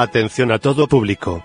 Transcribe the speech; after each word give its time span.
Atención 0.00 0.52
a 0.52 0.60
todo 0.60 0.86
público. 0.86 1.42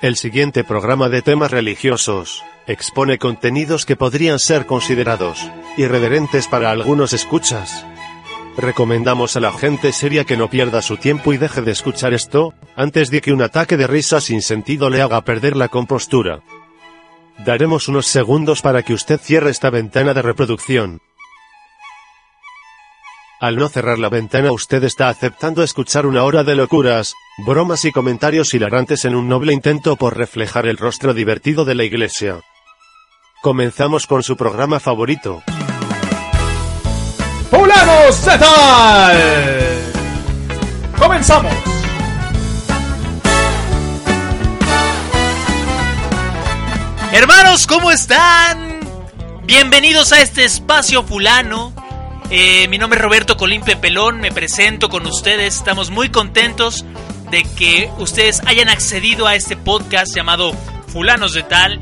El 0.00 0.16
siguiente 0.16 0.64
programa 0.64 1.10
de 1.10 1.20
temas 1.20 1.50
religiosos 1.50 2.42
expone 2.66 3.18
contenidos 3.18 3.84
que 3.84 3.96
podrían 3.96 4.38
ser 4.38 4.64
considerados 4.64 5.46
irreverentes 5.76 6.48
para 6.48 6.70
algunos 6.70 7.12
escuchas. 7.12 7.84
Recomendamos 8.56 9.36
a 9.36 9.40
la 9.40 9.52
gente 9.52 9.92
seria 9.92 10.24
que 10.24 10.38
no 10.38 10.48
pierda 10.48 10.80
su 10.80 10.96
tiempo 10.96 11.34
y 11.34 11.36
deje 11.36 11.60
de 11.60 11.72
escuchar 11.72 12.14
esto, 12.14 12.54
antes 12.76 13.10
de 13.10 13.20
que 13.20 13.30
un 13.30 13.42
ataque 13.42 13.76
de 13.76 13.86
risa 13.86 14.22
sin 14.22 14.40
sentido 14.40 14.88
le 14.88 15.02
haga 15.02 15.20
perder 15.20 15.54
la 15.54 15.68
compostura. 15.68 16.40
Daremos 17.44 17.88
unos 17.88 18.06
segundos 18.06 18.62
para 18.62 18.82
que 18.82 18.94
usted 18.94 19.20
cierre 19.20 19.50
esta 19.50 19.68
ventana 19.68 20.14
de 20.14 20.22
reproducción. 20.22 21.02
Al 23.40 23.56
no 23.56 23.70
cerrar 23.70 23.98
la 23.98 24.10
ventana 24.10 24.52
usted 24.52 24.84
está 24.84 25.08
aceptando 25.08 25.62
escuchar 25.62 26.04
una 26.04 26.24
hora 26.24 26.44
de 26.44 26.54
locuras, 26.54 27.14
bromas 27.38 27.86
y 27.86 27.90
comentarios 27.90 28.52
hilarantes 28.52 29.06
en 29.06 29.14
un 29.14 29.28
noble 29.28 29.54
intento 29.54 29.96
por 29.96 30.14
reflejar 30.14 30.66
el 30.66 30.76
rostro 30.76 31.14
divertido 31.14 31.64
de 31.64 31.74
la 31.74 31.84
iglesia. 31.84 32.40
Comenzamos 33.40 34.06
con 34.06 34.22
su 34.22 34.36
programa 34.36 34.78
favorito. 34.78 35.42
¡Fulanos 37.50 38.26
de 38.26 38.38
tal! 38.38 39.18
¡Comenzamos! 40.98 41.54
Hermanos, 47.10 47.66
¿cómo 47.66 47.90
están? 47.90 48.80
Bienvenidos 49.44 50.12
a 50.12 50.20
este 50.20 50.44
espacio 50.44 51.02
fulano. 51.02 51.72
Eh, 52.32 52.68
mi 52.68 52.78
nombre 52.78 52.96
es 52.96 53.02
Roberto 53.02 53.36
Colimpe 53.36 53.74
Pelón, 53.76 54.20
me 54.20 54.30
presento 54.30 54.88
con 54.88 55.04
ustedes. 55.04 55.56
Estamos 55.56 55.90
muy 55.90 56.10
contentos 56.10 56.84
de 57.28 57.42
que 57.42 57.90
ustedes 57.98 58.40
hayan 58.46 58.68
accedido 58.68 59.26
a 59.26 59.34
este 59.34 59.56
podcast 59.56 60.14
llamado 60.14 60.52
Fulanos 60.86 61.32
de 61.32 61.42
Tal, 61.42 61.80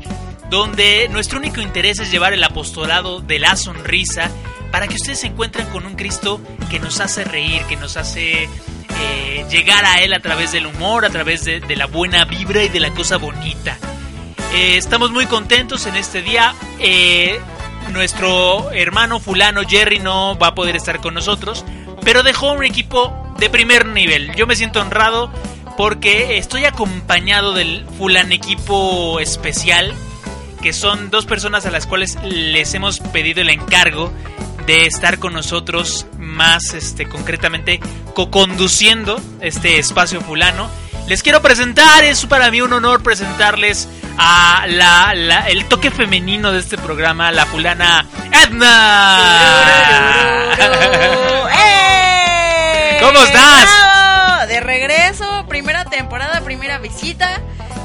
donde 0.49 1.07
nuestro 1.09 1.37
único 1.37 1.61
interés 1.61 1.99
es 1.99 2.11
llevar 2.11 2.33
el 2.33 2.43
apostolado 2.43 3.21
de 3.21 3.37
la 3.37 3.55
sonrisa 3.55 4.31
para 4.71 4.87
que 4.87 4.95
ustedes 4.95 5.19
se 5.19 5.27
encuentren 5.27 5.67
con 5.67 5.85
un 5.85 5.95
Cristo 5.95 6.41
que 6.71 6.79
nos 6.79 6.99
hace 6.99 7.23
reír, 7.25 7.61
que 7.65 7.75
nos 7.75 7.95
hace 7.95 8.45
eh, 8.45 9.45
llegar 9.51 9.85
a 9.85 10.01
Él 10.01 10.13
a 10.13 10.19
través 10.19 10.51
del 10.51 10.65
humor, 10.65 11.05
a 11.05 11.11
través 11.11 11.45
de, 11.45 11.61
la 11.75 11.85
buena 11.85 12.25
vibra 12.25 12.63
y 12.63 12.69
de 12.69 12.79
la 12.79 12.89
cosa 12.89 13.17
bonita. 13.17 13.77
Eh, 14.55 14.77
estamos 14.77 15.11
muy 15.11 15.27
contentos 15.27 15.85
en 15.85 15.95
este 15.95 16.23
día. 16.23 16.55
Nuestro 17.89 18.71
hermano 18.71 19.19
fulano 19.19 19.61
Jerry 19.67 19.99
no 19.99 20.37
va 20.37 20.47
a 20.47 20.55
poder 20.55 20.75
estar 20.75 20.99
con 20.99 21.13
nosotros, 21.13 21.65
pero 22.03 22.23
dejó 22.23 22.53
un 22.53 22.63
equipo 22.63 23.13
de 23.39 23.49
primer 23.49 23.85
nivel. 23.85 24.33
Yo 24.35 24.47
me 24.47 24.55
siento 24.55 24.81
honrado 24.81 25.31
porque 25.77 26.37
estoy 26.37 26.65
acompañado 26.65 27.53
del 27.53 27.85
fulan 27.97 28.31
equipo 28.31 29.19
especial, 29.19 29.93
que 30.61 30.73
son 30.73 31.09
dos 31.09 31.25
personas 31.25 31.65
a 31.65 31.71
las 31.71 31.87
cuales 31.87 32.17
les 32.23 32.73
hemos 32.73 32.99
pedido 32.99 33.41
el 33.41 33.49
encargo 33.49 34.11
de 34.65 34.85
estar 34.85 35.19
con 35.19 35.33
nosotros 35.33 36.05
más 36.17 36.73
este 36.73 37.07
concretamente 37.07 37.79
co-conduciendo 38.13 39.19
este 39.41 39.79
espacio 39.79 40.21
fulano. 40.21 40.69
Les 41.09 41.23
quiero 41.23 41.41
presentar, 41.41 42.03
es 42.03 42.23
para 42.27 42.51
mí 42.51 42.61
un 42.61 42.71
honor 42.71 43.01
presentarles 43.01 43.87
a 44.19 44.65
la, 44.67 45.13
la- 45.15 45.49
el 45.49 45.65
toque 45.65 45.89
femenino 45.89 46.51
de 46.51 46.59
este 46.59 46.77
programa, 46.77 47.31
la 47.31 47.47
fulana 47.47 48.05
Edna. 48.31 49.17
¿Cómo 53.01 53.19
estás? 53.23 54.47
De 54.49 54.59
regreso, 54.59 55.45
primera 55.47 55.83
temporada, 55.85 56.41
primera 56.41 56.77
visita. 56.77 57.41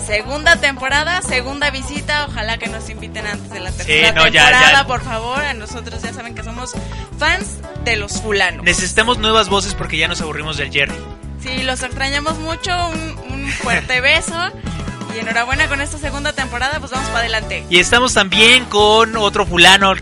Segunda 0.06 0.56
temporada, 0.56 1.22
segunda 1.22 1.70
visita. 1.70 2.26
Ojalá 2.28 2.58
que 2.58 2.66
nos 2.66 2.90
inviten 2.90 3.26
antes 3.26 3.48
de 3.50 3.60
la 3.60 3.70
tercera 3.72 4.12
no, 4.12 4.26
ya, 4.28 4.44
temporada, 4.50 4.72
ya. 4.82 4.86
por 4.86 5.02
favor. 5.02 5.40
A 5.42 5.54
nosotros 5.54 6.02
ya 6.02 6.12
saben 6.12 6.34
que 6.34 6.42
somos 6.42 6.72
fans 7.18 7.58
de 7.84 7.96
los 7.96 8.20
fulanos. 8.20 8.64
Necesitamos 8.64 9.16
nuevas 9.18 9.48
voces 9.48 9.74
porque 9.74 9.96
ya 9.96 10.08
nos 10.08 10.20
aburrimos 10.20 10.58
del 10.58 10.70
Jerry. 10.70 10.94
Sí, 11.44 11.62
los 11.62 11.82
extrañamos 11.82 12.38
mucho. 12.38 12.71
Un, 12.88 13.32
un 13.32 13.49
fuerte 13.49 14.00
beso. 14.00 14.34
Y 15.15 15.19
enhorabuena 15.19 15.69
con 15.69 15.81
esta 15.82 15.99
segunda 15.99 16.32
temporada, 16.32 16.81
pues 16.81 16.91
vamos 16.91 17.06
para 17.09 17.21
adelante. 17.21 17.65
Y 17.69 17.78
estamos 17.78 18.15
también 18.15 18.65
con 18.65 19.15
otro 19.16 19.44
fulano 19.47 19.93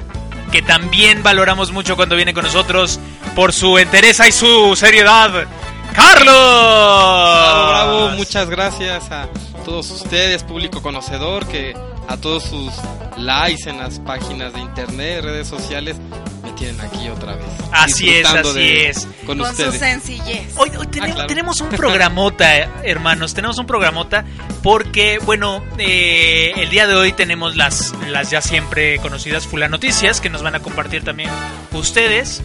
que 0.52 0.62
también 0.62 1.22
valoramos 1.22 1.72
mucho 1.72 1.96
cuando 1.96 2.14
viene 2.14 2.32
con 2.32 2.44
nosotros 2.44 3.00
por 3.34 3.52
su 3.52 3.76
entereza 3.78 4.28
y 4.28 4.32
su 4.32 4.76
seriedad. 4.76 5.46
¡Carlos! 5.94 6.34
Bravo, 6.34 7.68
bravo, 7.68 8.08
muchas 8.10 8.48
gracias 8.48 9.10
a 9.10 9.28
todos 9.64 9.90
ustedes, 9.90 10.44
público 10.44 10.80
conocedor, 10.80 11.46
que 11.46 11.74
a 12.08 12.16
todos 12.16 12.44
sus 12.44 12.72
likes 13.18 13.68
en 13.68 13.78
las 13.78 13.98
páginas 14.00 14.52
de 14.52 14.60
internet, 14.60 15.22
redes 15.24 15.46
sociales, 15.48 15.96
me 16.42 16.50
tienen 16.52 16.80
aquí 16.80 17.08
otra 17.08 17.36
vez. 17.36 17.46
Así 17.72 18.10
es, 18.10 18.26
así 18.26 18.52
de- 18.58 18.88
es. 18.90 19.06
Con, 19.26 19.38
Con 19.38 19.46
su 19.46 19.62
ustedes. 19.62 19.78
sencillez. 19.78 20.54
Hoy, 20.56 20.70
Ah, 20.74 20.86
claro. 20.90 21.26
tenemos 21.26 21.60
un 21.60 21.68
programota, 21.70 22.54
hermanos. 22.84 23.34
Tenemos 23.34 23.58
un 23.58 23.66
programota 23.66 24.24
porque, 24.62 25.18
bueno, 25.24 25.62
eh, 25.78 26.52
el 26.56 26.70
día 26.70 26.86
de 26.86 26.94
hoy 26.94 27.12
tenemos 27.12 27.56
las, 27.56 27.92
las 28.08 28.30
ya 28.30 28.40
siempre 28.42 28.98
conocidas 28.98 29.46
Fula 29.46 29.68
Noticias 29.68 30.20
que 30.20 30.28
nos 30.30 30.42
van 30.42 30.54
a 30.54 30.60
compartir 30.60 31.04
también 31.04 31.30
ustedes. 31.72 32.42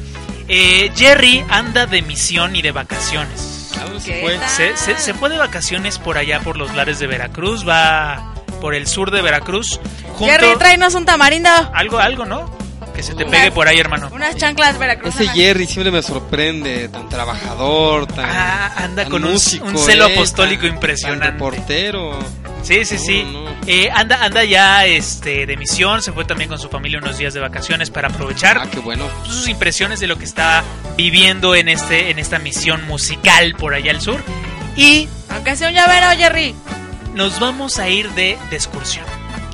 Eh, 0.47 0.91
Jerry 0.95 1.43
anda 1.49 1.85
de 1.87 2.01
misión 2.03 2.55
y 2.55 2.61
de 2.61 2.71
vacaciones. 2.71 3.73
¿A 3.79 3.83
dónde 3.83 3.99
se 3.99 4.13
¿Qué 4.13 4.21
fue? 4.21 4.37
tal? 4.37 4.49
Se, 4.49 4.77
se- 4.77 4.97
se 4.97 5.13
fue 5.13 5.29
de 5.29 5.37
vacaciones 5.37 5.99
por 5.99 6.17
allá, 6.17 6.39
por 6.39 6.57
los 6.57 6.73
lares 6.75 6.99
de 6.99 7.07
Veracruz. 7.07 7.67
Va 7.67 8.33
por 8.57 8.75
el 8.75 8.87
sur 8.87 9.11
de 9.11 9.21
Veracruz. 9.21 9.79
Junto 10.17 10.25
Jerry, 10.25 10.55
tráenos 10.57 10.93
un 10.95 11.05
tamarindo. 11.05 11.49
algo, 11.73 11.99
algo, 11.99 12.25
¿no? 12.25 12.55
Que 12.95 13.03
se 13.03 13.13
te 13.13 13.23
Unas- 13.25 13.39
pegue 13.39 13.51
por 13.51 13.67
ahí, 13.67 13.79
hermano. 13.79 14.09
Unas 14.11 14.35
chanclas 14.37 14.79
veracruzanas. 14.79 15.27
Ese 15.29 15.39
Jerry 15.39 15.67
siempre 15.67 15.91
me 15.91 16.01
sorprende, 16.01 16.89
tan 16.89 17.07
trabajador, 17.09 18.07
tan, 18.07 18.25
Ah, 18.25 18.71
anda 18.77 19.03
tan 19.03 19.11
con 19.11 19.23
un, 19.23 19.33
músico, 19.33 19.65
un 19.67 19.77
celo 19.77 20.07
eh, 20.07 20.13
apostólico 20.13 20.63
tan- 20.63 20.73
impresionante. 20.73 21.25
Tan 21.25 21.33
reportero. 21.33 22.17
Sí, 22.63 22.83
sí, 22.85 22.95
No, 22.95 22.99
sí. 23.01 23.23
no. 23.31 23.45
Eh, 23.67 23.89
anda, 23.93 24.23
anda 24.23 24.43
ya 24.43 24.85
este, 24.87 25.45
de 25.45 25.57
misión, 25.57 26.01
se 26.01 26.11
fue 26.11 26.25
también 26.25 26.49
con 26.49 26.57
su 26.57 26.69
familia 26.69 26.97
unos 26.97 27.17
días 27.19 27.35
de 27.35 27.39
vacaciones 27.39 27.91
para 27.91 28.07
aprovechar 28.07 28.57
Ah, 28.57 28.67
qué 28.71 28.79
bueno. 28.79 29.05
sus 29.25 29.47
impresiones 29.47 29.99
de 29.99 30.07
lo 30.07 30.17
que 30.17 30.25
está 30.25 30.63
viviendo 30.97 31.53
en, 31.53 31.69
este, 31.69 32.09
en 32.09 32.17
esta 32.17 32.39
misión 32.39 32.85
musical 32.87 33.53
por 33.59 33.75
allá 33.75 33.91
al 33.91 34.01
sur. 34.01 34.23
Y 34.75 35.07
Aunque 35.29 35.55
sea 35.55 35.67
un 35.67 35.75
llavero, 35.75 36.07
Jerry. 36.17 36.55
Nos 37.17 37.39
vamos 37.39 37.79
a 37.79 37.89
ir 37.89 38.09
de, 38.11 38.37
de 38.49 38.55
excursión. 38.55 39.05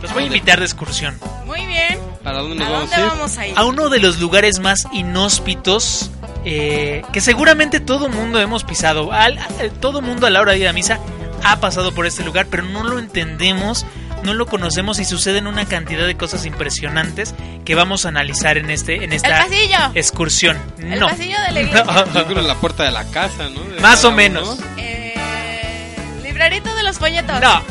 Los 0.02 0.14
voy 0.14 0.24
a 0.24 0.26
invitar 0.28 0.60
de 0.60 0.66
excursión 0.66 1.18
Muy 1.46 1.66
bien. 1.66 1.98
¿Para 2.24 2.40
dónde 2.40 2.64
¿A 2.64 2.70
vamos 2.70 2.90
dónde 2.90 2.96
a 2.96 3.00
ir? 3.00 3.06
vamos 3.08 3.38
a 3.38 3.48
ir? 3.48 3.54
a 3.58 3.64
uno 3.64 3.90
de 3.90 4.00
los 4.00 4.20
lugares 4.20 4.60
más 4.60 4.86
inhóspitos 4.94 6.12
eh, 6.46 7.04
que 7.14 7.22
seguramente 7.22 7.80
todo 7.80 8.10
mundo 8.10 8.40
hemos 8.42 8.64
pisado. 8.66 9.12
Al- 9.14 9.38
al- 9.38 9.72
todo 9.80 10.02
mundo 10.02 10.28
a 10.28 10.30
la 10.30 10.42
hora 10.42 10.52
de 10.52 10.60
ir 10.60 10.68
a 10.68 10.74
misa 10.74 11.00
ha 11.44 11.60
pasado 11.62 11.94
por 11.94 12.06
este 12.06 12.24
lugar, 12.24 12.48
pero 12.50 12.64
no 12.64 12.84
lo 12.84 13.00
entendemos, 13.00 13.86
no 14.24 14.34
lo 14.34 14.46
conocemos 14.46 15.00
y 15.00 15.06
suceden 15.06 15.48
una 15.48 15.66
cantidad 15.66 16.06
de 16.06 16.16
cosas 16.18 16.46
impresionantes 16.46 17.34
que 17.66 17.76
vamos 17.76 18.06
a 18.06 18.10
analizar 18.10 18.58
en 18.58 18.70
este 18.70 18.96
en 18.98 19.04
El 19.04 19.14
esta 19.14 19.30
pasillo. 19.44 19.78
excursión. 19.94 20.58
El 20.80 21.00
no. 21.00 21.08
pasillo 21.08 21.38
de 21.48 21.52
la 21.54 21.62
iglesia. 21.62 22.06
Yo 22.14 22.26
creo 22.26 22.40
en 22.40 22.48
la 22.48 22.56
puerta 22.56 22.84
de 22.84 22.92
la 22.92 23.06
casa, 23.06 23.48
¿no? 23.50 23.62
De 23.62 23.80
Más 23.80 24.04
o 24.04 24.12
menos. 24.12 24.58
uno. 24.60 24.73
De 26.84 26.90
los 26.90 27.00
folletos. 27.00 27.40
No. 27.40 27.62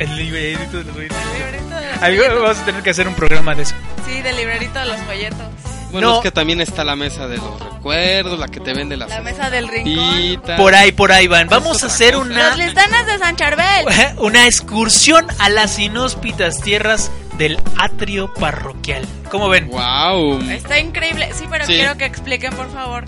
El 0.00 0.16
librerito 0.16 0.78
de 0.78 0.84
los. 0.84 0.96
El 0.96 1.02
librerito 1.08 1.76
de 1.76 1.86
los 1.86 1.98
folletos. 2.00 2.42
vamos 2.42 2.58
a 2.58 2.64
tener 2.64 2.82
que 2.82 2.90
hacer 2.90 3.06
un 3.08 3.14
programa 3.14 3.54
de 3.54 3.62
eso. 3.62 3.74
Sí, 4.06 4.20
del 4.22 4.36
librerito 4.36 4.78
de 4.80 4.86
los 4.86 5.00
folletos. 5.02 5.46
Bueno, 5.92 6.08
No. 6.10 6.16
es 6.16 6.22
que 6.24 6.30
también 6.32 6.60
está 6.60 6.82
la 6.84 6.96
mesa 6.96 7.28
de 7.28 7.36
los 7.36 7.60
recuerdos, 7.60 8.38
la 8.40 8.48
que 8.48 8.58
te 8.58 8.74
vende 8.74 8.96
las 8.96 9.08
La 9.08 9.20
mesa 9.22 9.48
del 9.50 9.68
rincón. 9.68 10.42
Por 10.56 10.74
ahí, 10.74 10.90
por 10.90 11.12
ahí 11.12 11.28
van. 11.28 11.46
Vamos 11.48 11.84
a 11.84 11.86
hacer 11.86 12.14
cosa. 12.14 12.26
una 12.26 12.48
Los 12.48 12.58
listanes 12.58 13.06
de 13.06 13.18
San 13.18 13.36
Charbel. 13.36 13.86
una 14.18 14.46
excursión 14.46 15.26
a 15.38 15.48
las 15.48 15.78
inhóspitas 15.78 16.60
tierras 16.60 17.10
del 17.38 17.58
atrio 17.78 18.34
parroquial. 18.34 19.06
¿Cómo 19.30 19.48
ven? 19.48 19.68
Wow. 19.68 20.40
Está 20.50 20.78
increíble. 20.80 21.30
Sí, 21.34 21.44
pero 21.48 21.64
Sí. 21.66 21.74
quiero 21.74 21.96
que 21.96 22.04
expliquen, 22.04 22.52
por 22.54 22.70
favor. 22.72 23.04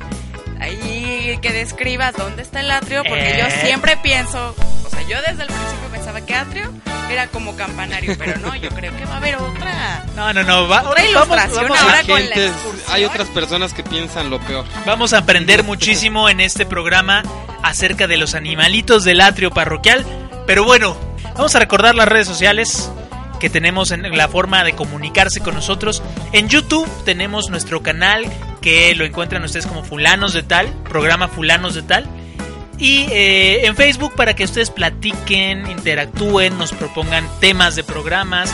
Ahí 0.61 1.39
que 1.41 1.53
describas 1.53 2.15
dónde 2.17 2.43
está 2.43 2.61
el 2.61 2.71
atrio, 2.71 3.03
porque 3.09 3.31
Eh. 3.31 3.39
yo 3.39 3.67
siempre 3.67 3.97
pienso, 4.03 4.55
o 4.85 4.91
sea, 4.91 5.03
yo 5.03 5.17
desde 5.21 5.43
el 5.43 5.49
principio 5.49 5.89
pensaba 5.93 6.21
que 6.21 6.35
atrio 6.35 6.73
era 7.11 7.29
como 7.29 7.57
campanario, 7.57 8.17
pero 8.19 8.39
no, 8.39 8.55
yo 8.57 8.69
creo 8.71 8.95
que 8.97 9.05
va 9.05 9.15
a 9.15 9.17
haber 9.19 9.37
otra. 9.37 10.05
No, 10.17 10.33
no, 10.33 10.43
no. 10.43 10.69
va- 10.69 10.81
Otra 10.83 11.05
vamos, 11.05 11.11
ilustración 11.11 11.63
vamos 11.65 11.79
a- 11.79 11.83
ahora 11.83 11.99
Hay, 11.99 12.07
con 12.07 12.31
la 12.31 12.37
hay 12.89 13.05
otras 13.05 13.29
personas 13.29 13.73
que 13.73 13.83
piensan 13.85 14.31
lo 14.31 14.41
peor. 14.41 14.65
vamos 14.85 15.13
a 15.13 15.19
aprender 15.19 15.63
muchísimo 15.65 16.29
en 16.29 16.41
este 16.41 16.67
programa 16.67 17.23
acerca 17.63 18.07
de 18.07 18.17
los 18.17 18.35
animalitos 18.35 19.05
del 19.05 19.21
atrio 19.21 19.51
parroquial. 19.51 20.05
Pero 20.47 20.65
bueno, 20.65 20.97
vamos 21.35 21.55
a 21.55 21.59
recordar 21.61 21.95
las 21.95 22.09
redes 22.09 22.27
sociales 22.27 22.91
que 23.41 23.49
tenemos 23.49 23.91
en 23.93 24.03
la 24.17 24.29
forma 24.29 24.65
de 24.65 24.73
comunicarse 24.75 25.41
con 25.41 25.55
nosotros. 25.55 26.03
En 26.33 26.49
YouTube 26.49 26.89
tenemos 27.05 27.49
nuestro 27.51 27.83
canal 27.83 28.25
que 28.61 28.95
lo 28.95 29.05
encuentran 29.05 29.45
ustedes 29.45 29.67
como 29.67 29.85
Fulanos 29.85 30.33
de 30.33 30.43
Tal, 30.43 30.69
programa 30.89 31.29
Fulanos 31.29 31.75
de 31.75 31.83
Tal. 31.83 32.07
Y 32.79 33.07
eh, 33.11 33.67
en 33.67 33.75
Facebook 33.75 34.15
para 34.15 34.35
que 34.35 34.45
ustedes 34.45 34.71
platiquen, 34.71 35.69
interactúen, 35.71 36.57
nos 36.59 36.73
propongan 36.73 37.29
temas 37.41 37.75
de 37.75 37.83
programas, 37.83 38.53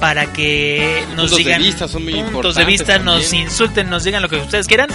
para 0.00 0.26
que 0.32 1.02
nos 1.16 1.30
Puntos 1.30 1.30
de 1.30 1.36
digan 1.38 1.62
vista 1.62 1.88
son 1.88 2.04
muy 2.04 2.22
puntos 2.24 2.54
de 2.56 2.64
vista, 2.64 2.98
nos 2.98 3.32
insulten, 3.32 3.90
nos 3.90 4.04
digan 4.04 4.22
lo 4.22 4.28
que 4.28 4.36
ustedes 4.36 4.68
quieran, 4.68 4.88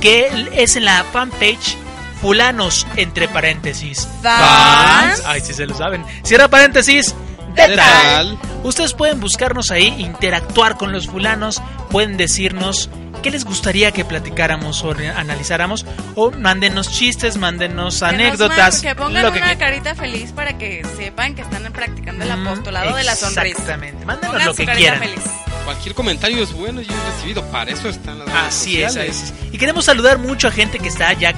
que 0.00 0.30
es 0.54 0.76
en 0.76 0.84
la 0.84 1.04
fanpage 1.12 1.76
fulanos 2.20 2.86
entre 2.96 3.28
paréntesis. 3.28 4.08
Fans. 4.22 5.22
Ay, 5.26 5.40
sí 5.40 5.52
se 5.52 5.66
lo 5.66 5.74
saben. 5.74 6.04
Cierra 6.22 6.48
paréntesis. 6.48 7.14
¿De 7.54 7.62
De 7.62 7.68
¿Qué 7.68 7.76
tal. 7.76 8.38
tal? 8.38 8.38
Ustedes 8.62 8.94
pueden 8.94 9.20
buscarnos 9.20 9.70
ahí, 9.70 9.88
interactuar 9.98 10.78
con 10.78 10.92
los 10.92 11.08
fulanos, 11.08 11.60
pueden 11.90 12.16
decirnos 12.16 12.88
qué 13.22 13.30
les 13.30 13.44
gustaría 13.44 13.92
que 13.92 14.04
platicáramos 14.04 14.82
o 14.84 14.90
analizáramos, 15.16 15.86
o 16.14 16.30
mándenos 16.32 16.90
chistes, 16.90 17.36
mándenos 17.36 18.00
Que 18.00 18.04
anécdotas, 18.06 18.74
man- 18.74 18.82
Que 18.82 18.94
pongan 18.94 19.22
lo 19.22 19.32
que 19.32 19.38
una 19.38 19.54
quieran. 19.54 19.58
carita 19.58 19.94
feliz 19.94 20.32
para 20.32 20.58
que 20.58 20.84
sepan 20.96 21.34
que 21.34 21.42
están 21.42 21.62
practicando 21.72 22.24
el 22.24 22.36
Mm, 22.36 22.46
apostolado 22.46 22.94
de 22.96 23.04
la 23.04 23.14
sonrisa. 23.16 23.42
Exactamente, 23.46 24.04
mándenos 24.04 24.32
Pongan 24.32 24.46
lo 24.48 24.54
que 24.54 24.66
carita 24.66 24.78
quieran. 24.78 24.98
feliz. 25.00 25.24
Cualquier 25.64 25.94
comentario 25.94 26.42
es 26.42 26.52
bueno 26.52 26.80
y 26.80 26.84
es 26.84 27.04
recibido. 27.14 27.42
Para 27.52 27.70
eso 27.70 27.88
están 27.88 28.18
las 28.18 28.26
redes 28.28 28.40
Así 28.48 28.82
es, 28.82 28.88
sociales. 28.92 29.22
así 29.22 29.32
es. 29.48 29.54
Y 29.54 29.58
queremos 29.58 29.84
saludar 29.84 30.18
mucho 30.18 30.48
a 30.48 30.50
gente 30.50 30.78
que 30.80 30.88
está 30.88 31.12
ya 31.12 31.32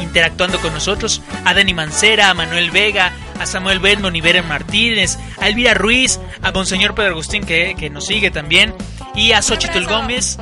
interactuando 0.00 0.58
con 0.60 0.74
nosotros. 0.74 1.22
A 1.44 1.54
Dani 1.54 1.72
Mancera, 1.72 2.28
a 2.28 2.34
Manuel 2.34 2.70
Vega, 2.70 3.12
a 3.40 3.46
Samuel 3.46 3.78
Bedmon 3.78 4.14
y 4.16 4.20
Beren 4.20 4.46
Martínez, 4.46 5.16
a 5.40 5.48
Elvira 5.48 5.72
Ruiz, 5.74 6.20
a 6.42 6.52
Monseñor 6.52 6.94
Pedro 6.94 7.12
Agustín 7.12 7.44
que, 7.44 7.74
que 7.78 7.88
nos 7.88 8.06
sigue 8.06 8.30
también. 8.30 8.74
Y 9.14 9.32
a 9.32 9.40
Xochitl. 9.42 9.84
Gómez. 9.86 10.38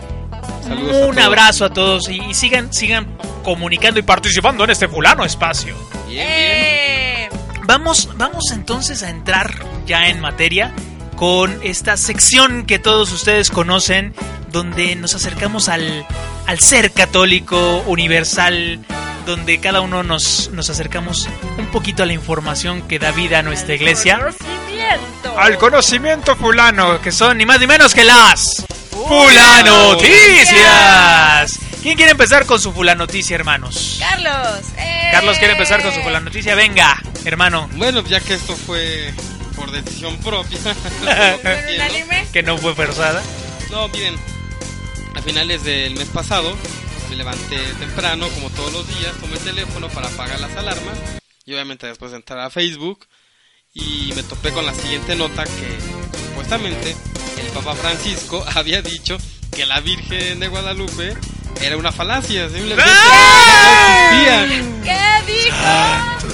Saludos 0.70 1.08
Un 1.08 1.18
abrazo 1.18 1.64
a 1.64 1.70
todos 1.70 2.08
y, 2.08 2.20
y 2.22 2.34
sigan, 2.34 2.72
sigan 2.72 3.06
comunicando 3.42 3.98
y 4.00 4.02
participando 4.02 4.64
en 4.64 4.70
este 4.70 4.88
fulano 4.88 5.24
espacio. 5.24 5.74
Bien, 6.06 6.26
bien. 6.26 6.28
Eh, 6.28 7.10
Vamos, 7.70 8.08
vamos 8.16 8.50
entonces 8.52 9.04
a 9.04 9.10
entrar 9.10 9.54
ya 9.86 10.08
en 10.08 10.18
materia 10.18 10.72
con 11.14 11.60
esta 11.62 11.96
sección 11.96 12.66
que 12.66 12.80
todos 12.80 13.12
ustedes 13.12 13.48
conocen, 13.48 14.12
donde 14.50 14.96
nos 14.96 15.14
acercamos 15.14 15.68
al, 15.68 16.04
al 16.48 16.58
ser 16.58 16.90
católico 16.90 17.84
universal, 17.86 18.80
donde 19.24 19.60
cada 19.60 19.82
uno 19.82 20.02
nos, 20.02 20.50
nos 20.52 20.68
acercamos 20.68 21.28
un 21.58 21.66
poquito 21.66 22.02
a 22.02 22.06
la 22.06 22.12
información 22.12 22.82
que 22.82 22.98
da 22.98 23.12
vida 23.12 23.38
a 23.38 23.42
nuestra 23.42 23.74
iglesia. 23.76 24.18
conocimiento. 24.18 25.38
Al 25.38 25.56
conocimiento 25.58 26.34
fulano, 26.34 27.00
que 27.00 27.12
son 27.12 27.38
ni 27.38 27.46
más 27.46 27.60
ni 27.60 27.68
menos 27.68 27.94
que 27.94 28.02
las 28.02 28.64
Fulanoticias. 28.90 31.58
¿Quién 31.82 31.96
quiere 31.96 32.12
empezar 32.12 32.44
con 32.46 32.60
su 32.60 32.72
fulanoticia, 32.72 33.34
hermanos? 33.34 33.96
Carlos. 33.98 34.60
eh. 34.76 35.08
Carlos 35.12 35.38
quiere 35.38 35.54
empezar 35.54 35.82
con 35.82 35.92
su 35.94 36.00
fulanoticia. 36.02 36.54
Venga, 36.54 37.02
hermano. 37.24 37.68
Bueno, 37.74 38.02
ya 38.04 38.20
que 38.20 38.34
esto 38.34 38.54
fue 38.54 39.12
por 39.56 39.70
decisión 39.70 40.16
propia. 40.18 40.58
Que 42.32 42.42
no 42.44 42.56
fue 42.58 42.74
forzada. 42.74 43.22
No, 43.70 43.88
miren, 43.88 44.14
a 45.16 45.22
finales 45.22 45.64
del 45.64 45.94
mes 45.96 46.08
pasado 46.08 46.54
me 47.08 47.16
levanté 47.16 47.56
temprano, 47.80 48.28
como 48.28 48.50
todos 48.50 48.72
los 48.72 48.86
días, 48.86 49.12
tomé 49.20 49.32
el 49.34 49.40
teléfono 49.40 49.88
para 49.88 50.06
apagar 50.06 50.38
las 50.38 50.54
alarmas 50.56 50.96
y 51.44 51.52
obviamente 51.54 51.88
después 51.88 52.12
entrar 52.12 52.38
a 52.38 52.50
Facebook 52.50 53.04
y 53.74 54.12
me 54.14 54.22
topé 54.22 54.52
con 54.52 54.64
la 54.64 54.72
siguiente 54.74 55.16
nota 55.16 55.42
que 55.44 55.76
supuestamente 56.28 56.94
el 57.40 57.46
Papa 57.48 57.74
Francisco 57.74 58.44
había 58.54 58.82
dicho 58.82 59.18
que 59.54 59.66
la 59.66 59.80
Virgen 59.80 60.40
de 60.40 60.48
Guadalupe 60.48 61.16
era 61.60 61.76
una 61.76 61.92
falacia, 61.92 62.48
simplemente 62.48 62.84
¡Ah! 62.86 64.46
no. 64.46 64.84
¿Qué 64.84 65.32
dijo? 65.32 66.30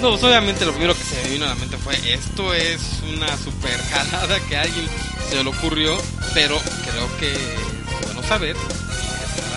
No, 0.00 0.10
pues 0.10 0.24
obviamente 0.24 0.64
lo 0.64 0.72
primero 0.72 0.94
que 0.94 1.04
se 1.04 1.22
me 1.22 1.28
vino 1.28 1.44
a 1.44 1.48
la 1.48 1.54
mente 1.56 1.76
fue 1.76 1.94
esto 2.12 2.54
es 2.54 2.80
una 3.12 3.36
super 3.36 3.78
jalada 3.90 4.40
que 4.48 4.56
a 4.56 4.62
alguien 4.62 4.86
se 5.28 5.44
le 5.44 5.50
ocurrió, 5.50 5.96
pero 6.32 6.58
creo 6.58 7.18
que 7.18 7.30
es 7.32 8.04
bueno 8.06 8.22
saber 8.26 8.56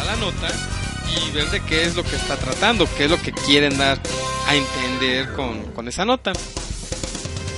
a 0.01 0.03
la 0.03 0.15
nota 0.17 0.49
y 1.15 1.31
ver 1.31 1.49
de 1.49 1.61
qué 1.61 1.83
es 1.83 1.95
lo 1.95 2.03
que 2.03 2.15
está 2.15 2.35
tratando, 2.35 2.87
qué 2.97 3.05
es 3.05 3.09
lo 3.09 3.21
que 3.21 3.31
quieren 3.31 3.77
dar 3.77 3.99
a 4.47 4.55
entender 4.55 5.31
con, 5.33 5.63
con 5.71 5.87
esa 5.87 6.03
nota. 6.03 6.33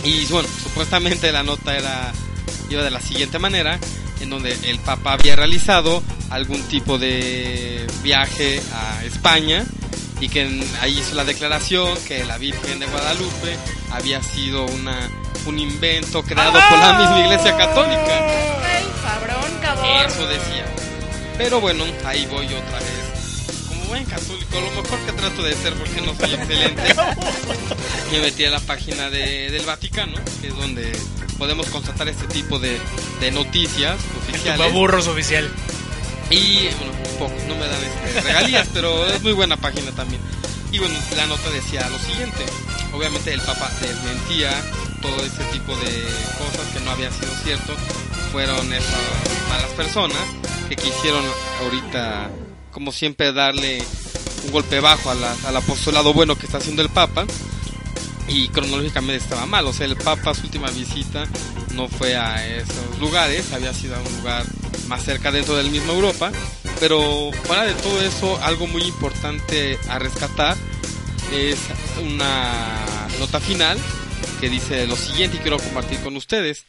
Y 0.04 0.26
bueno, 0.28 0.48
supuestamente 0.64 1.32
la 1.32 1.42
nota 1.42 1.76
era 1.76 2.14
iba 2.70 2.84
de 2.84 2.92
la 2.92 3.02
siguiente 3.02 3.40
manera, 3.40 3.80
en 4.22 4.30
donde 4.30 4.58
el 4.70 4.80
Papa 4.80 5.14
había 5.14 5.36
realizado 5.36 6.02
algún 6.30 6.62
tipo 6.64 6.98
de 6.98 7.86
viaje 8.04 8.62
a 8.74 9.04
España 9.06 9.66
y 10.22 10.30
que 10.30 10.44
en- 10.44 10.66
ahí 10.82 10.98
hizo 11.00 11.14
la 11.16 11.24
declaración 11.26 11.90
que 12.08 12.24
la 12.24 12.38
Virgen 12.38 12.80
de 12.80 12.86
Guadalupe 12.88 13.58
había 13.92 14.22
sido 14.24 14.66
una 14.66 15.10
un 15.46 15.60
invento 15.60 16.24
creado 16.24 16.54
por 16.54 16.80
la 16.80 16.94
misma 17.00 17.20
Iglesia 17.20 17.56
Católica. 17.56 18.18
El 18.80 18.88
cabrón, 19.04 19.52
cabrón. 19.62 20.06
Eso 20.08 20.26
decía. 20.28 20.66
Pero 21.38 21.62
bueno, 21.62 21.84
ahí 22.04 22.26
voy 22.26 22.46
otra 22.48 22.80
vez. 22.80 22.95
Buen 23.88 24.06
católico, 24.06 24.60
lo 24.60 24.82
mejor 24.82 25.00
que 25.06 25.12
trato 25.14 25.44
de 25.44 25.54
ser 25.54 25.74
porque 25.76 26.02
no 26.02 26.16
soy 26.16 26.34
excelente. 26.34 26.82
Me 28.12 28.20
metí 28.20 28.46
a 28.46 28.50
la 28.52 28.60
página 28.60 29.10
de- 29.10 29.50
del 29.52 29.66
Vaticano, 29.66 30.18
que 30.42 30.48
es 30.48 30.56
donde 30.56 30.92
podemos 31.38 31.68
constatar 31.68 32.08
este 32.08 32.26
tipo 32.28 32.60
de, 32.60 32.80
de 33.20 33.32
noticias 33.32 33.98
oficiales. 34.28 34.74
burros 34.74 35.08
oficial. 35.08 35.50
Y 36.30 36.68
bueno, 36.78 36.94
poco, 37.20 37.34
no 37.48 37.56
me 37.56 37.68
dan 37.68 37.80
este, 37.84 38.22
regalías, 38.22 38.68
pero 38.74 39.06
es 39.08 39.22
muy 39.22 39.34
buena 39.34 39.58
página 39.58 39.92
también. 39.92 40.22
Y 40.72 40.80
bueno, 40.80 40.96
la 41.16 41.28
nota 41.28 41.50
decía 41.52 41.88
lo 41.90 42.00
siguiente. 42.00 42.44
Obviamente 42.94 43.32
el 43.34 43.42
Papa 43.42 43.70
desmentía 43.82 44.50
todo 45.02 45.18
ese 45.24 45.44
tipo 45.54 45.76
de 45.78 46.04
cosas 46.40 46.68
que 46.74 46.80
no 46.84 46.92
había 46.92 47.12
sido 47.12 47.32
cierto. 47.44 47.74
Fueron 48.32 48.74
esas 48.74 49.50
malas 49.50 49.70
personas 49.78 50.18
que 50.68 50.76
quisieron 50.76 51.24
ahorita, 51.62 52.30
como 52.76 52.92
siempre, 52.92 53.32
darle 53.32 53.82
un 54.44 54.52
golpe 54.52 54.82
bajo 54.82 55.10
a 55.10 55.16
la- 55.16 55.34
al 55.48 55.56
apostolado 55.56 56.14
bueno 56.14 56.38
que 56.38 56.46
está 56.46 56.58
haciendo 56.58 56.82
el 56.82 56.90
Papa. 56.90 57.26
Y 58.28 58.50
cronológicamente 58.50 59.24
estaba 59.24 59.46
mal, 59.46 59.66
o 59.66 59.72
sea, 59.74 59.86
el 59.86 59.96
Papa 59.96 60.34
su 60.34 60.42
última 60.44 60.70
visita 60.72 61.26
no 61.74 61.88
fue 61.88 62.16
a 62.18 62.46
esos 62.58 63.00
lugares, 63.00 63.54
había 63.54 63.74
sido 63.74 63.96
a 63.96 64.00
un 64.00 64.18
lugar 64.18 64.44
más 64.88 65.04
cerca 65.06 65.32
dentro 65.32 65.56
del 65.56 65.70
mismo 65.72 65.94
Europa. 65.94 66.32
Pero 66.82 67.32
fuera 67.46 67.64
de 67.64 67.74
todo 67.76 68.02
eso, 68.02 68.38
algo 68.44 68.68
muy 68.68 68.82
importante 68.82 69.80
a 69.88 69.98
rescatar 70.00 70.58
es 71.32 71.58
una 72.04 72.52
nota 73.20 73.40
final 73.40 73.78
que 74.42 74.50
dice 74.50 74.86
lo 74.86 74.98
siguiente 74.98 75.38
y 75.38 75.40
quiero 75.40 75.58
compartir 75.58 76.00
con 76.02 76.18
ustedes. 76.18 76.66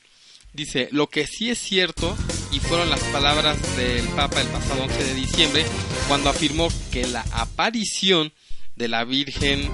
Dice, 0.52 0.88
lo 0.92 1.08
que 1.08 1.26
sí 1.26 1.50
es 1.50 1.58
cierto, 1.58 2.16
y 2.52 2.60
fueron 2.60 2.90
las 2.90 3.00
palabras 3.04 3.56
del 3.76 4.06
Papa 4.08 4.40
el 4.40 4.48
pasado 4.48 4.84
11 4.84 5.04
de 5.04 5.14
diciembre, 5.14 5.66
cuando 6.08 6.30
afirmó 6.30 6.68
que 6.90 7.06
la 7.06 7.24
aparición 7.32 8.32
de 8.76 8.88
la 8.88 9.04
Virgen 9.04 9.70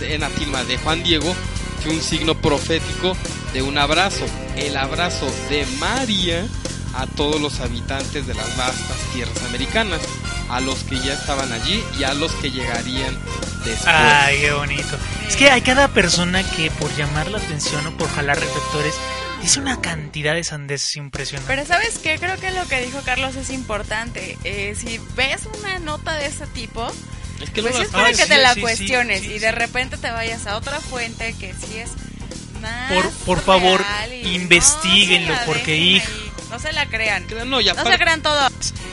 en 0.00 0.20
la 0.20 0.30
tilma 0.30 0.64
de 0.64 0.78
Juan 0.78 1.02
Diego 1.02 1.34
fue 1.82 1.92
un 1.92 2.02
signo 2.02 2.40
profético 2.40 3.16
de 3.52 3.62
un 3.62 3.78
abrazo, 3.78 4.24
el 4.56 4.76
abrazo 4.76 5.26
de 5.48 5.66
María 5.78 6.46
a 6.94 7.06
todos 7.06 7.40
los 7.40 7.60
habitantes 7.60 8.26
de 8.26 8.34
las 8.34 8.56
vastas 8.56 8.96
tierras 9.12 9.42
americanas, 9.44 10.00
a 10.48 10.60
los 10.60 10.82
que 10.84 10.98
ya 11.00 11.14
estaban 11.14 11.52
allí 11.52 11.82
y 11.98 12.04
a 12.04 12.14
los 12.14 12.32
que 12.34 12.50
llegarían 12.50 13.16
después. 13.64 13.86
Ay, 13.86 14.40
qué 14.40 14.52
bonito. 14.52 14.96
Es 15.26 15.36
que 15.36 15.50
hay 15.50 15.62
cada 15.62 15.88
persona 15.88 16.42
que 16.42 16.70
por 16.72 16.94
llamar 16.96 17.30
la 17.30 17.38
atención 17.38 17.86
o 17.86 17.96
por 17.96 18.08
jalar 18.08 18.38
reflectores 18.38 18.94
dice 19.42 19.60
una 19.60 19.80
cantidad 19.80 20.34
de 20.34 20.44
sandeces 20.44 20.96
impresionante. 20.96 21.52
Pero 21.54 21.66
¿sabes 21.66 21.98
qué? 21.98 22.18
Creo 22.18 22.38
que 22.38 22.50
lo 22.50 22.66
que 22.68 22.80
dijo 22.84 23.00
Carlos 23.04 23.36
es 23.36 23.50
importante. 23.50 24.36
Eh, 24.44 24.74
si 24.78 25.00
ves 25.16 25.42
una 25.58 25.78
nota 25.78 26.14
de 26.14 26.26
ese 26.26 26.46
tipo, 26.48 26.90
es 27.40 27.50
que 27.50 27.62
pues 27.62 27.74
no 27.74 27.82
es 27.82 27.88
para 27.88 28.08
que 28.08 28.14
sí, 28.16 28.28
te 28.28 28.38
la 28.38 28.54
sí, 28.54 28.60
cuestiones 28.60 29.20
sí, 29.20 29.26
y 29.26 29.32
sí. 29.34 29.38
de 29.38 29.52
repente 29.52 29.96
te 29.96 30.10
vayas 30.10 30.46
a 30.46 30.56
otra 30.56 30.78
fuente 30.80 31.34
que 31.38 31.54
sí 31.54 31.78
es 31.78 31.90
más 32.60 32.92
Por- 32.92 33.10
por 33.24 33.40
favor, 33.40 33.82
y- 34.22 34.34
investiguenlo, 34.34 35.34
no, 35.34 35.40
porque, 35.46 35.72
dejen 35.72 35.84
hij- 35.84 36.02
ahí. 36.02 36.30
No 36.50 36.58
se 36.58 36.72
la 36.72 36.86
crean. 36.86 37.24
no, 37.46 37.60
y 37.60 37.66
No 37.66 37.84
se 37.84 37.96
crean 37.98 38.22
todo. 38.22 38.48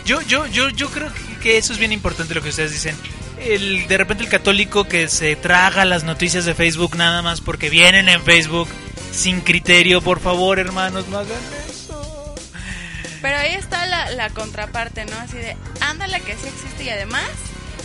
Yo, 0.05 0.21
yo, 0.21 0.45
yo, 0.47 0.69
yo 0.69 0.89
creo 0.91 1.11
que- 1.13 1.39
que 1.41 1.57
eso 1.57 1.73
es 1.73 1.79
bien 1.79 1.91
importante 1.91 2.33
lo 2.35 2.41
que 2.41 2.49
ustedes 2.49 2.71
dicen. 2.71 2.95
El, 3.39 3.87
de 3.87 3.97
repente 3.97 4.23
el 4.23 4.29
católico 4.29 4.85
que 4.87 5.07
se 5.09 5.35
traga 5.35 5.83
las 5.85 6.03
noticias 6.03 6.45
de 6.45 6.55
Facebook 6.55 6.95
nada 6.95 7.21
más 7.21 7.41
porque 7.41 7.69
vienen 7.69 8.09
en 8.09 8.23
Facebook 8.23 8.67
sin 9.17 9.41
criterio, 9.41 10.01
por 10.01 10.19
favor, 10.19 10.59
hermanos, 10.59 11.07
no 11.07 11.17
hagan 11.19 11.37
eso. 11.69 12.35
Pero 13.21 13.37
ahí 13.37 13.53
está 13.55 13.85
la, 13.87 14.11
la 14.11 14.29
contraparte, 14.29 15.05
¿no? 15.05 15.17
Así 15.17 15.37
de, 15.37 15.57
ándale 15.81 16.21
que 16.21 16.33
sí 16.33 16.47
existe 16.47 16.83
y 16.83 16.89
además 16.89 17.23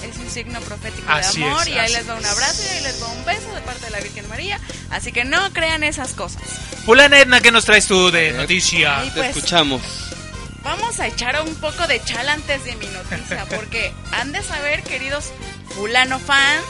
es 0.08 0.16
un 0.18 0.28
signo 0.28 0.60
profético 0.60 1.08
Así 1.10 1.40
de 1.40 1.46
amor 1.46 1.62
es, 1.62 1.68
y 1.68 1.78
ahí 1.78 1.92
les 1.92 2.08
va 2.08 2.14
un 2.16 2.26
abrazo 2.26 2.62
y 2.64 2.76
ahí 2.76 2.82
les 2.82 3.02
va 3.02 3.06
un 3.06 3.24
beso 3.24 3.54
de 3.54 3.60
parte 3.62 3.84
de 3.86 3.90
la 3.92 4.00
Virgen 4.00 4.28
María. 4.28 4.60
Así 4.90 5.10
que 5.12 5.24
no 5.24 5.52
crean 5.52 5.84
esas 5.84 6.12
cosas. 6.12 6.42
Fulana 6.84 7.18
Edna, 7.20 7.40
¿qué 7.40 7.50
nos 7.50 7.64
traes 7.64 7.86
tú 7.86 8.10
de 8.10 8.28
Eh, 8.28 8.32
noticia? 8.32 9.02
Te 9.04 9.10
pues. 9.12 9.36
escuchamos. 9.36 9.80
Vamos 10.62 11.00
a 11.00 11.06
echar 11.08 11.40
un 11.42 11.54
poco 11.56 11.86
de 11.86 12.00
chal 12.04 12.28
antes 12.28 12.64
de 12.64 12.76
mi 12.76 12.86
noticia, 12.86 13.46
porque 13.56 13.92
han 14.12 14.32
de 14.32 14.42
saber, 14.42 14.82
queridos 14.82 15.32
fulano 15.74 16.18
fans, 16.20 16.64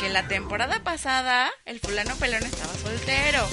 que 0.00 0.08
la 0.08 0.26
temporada 0.26 0.82
pasada 0.82 1.50
el 1.66 1.78
fulano 1.80 2.16
pelón 2.16 2.42
estaba 2.44 2.72
soltero. 2.82 3.46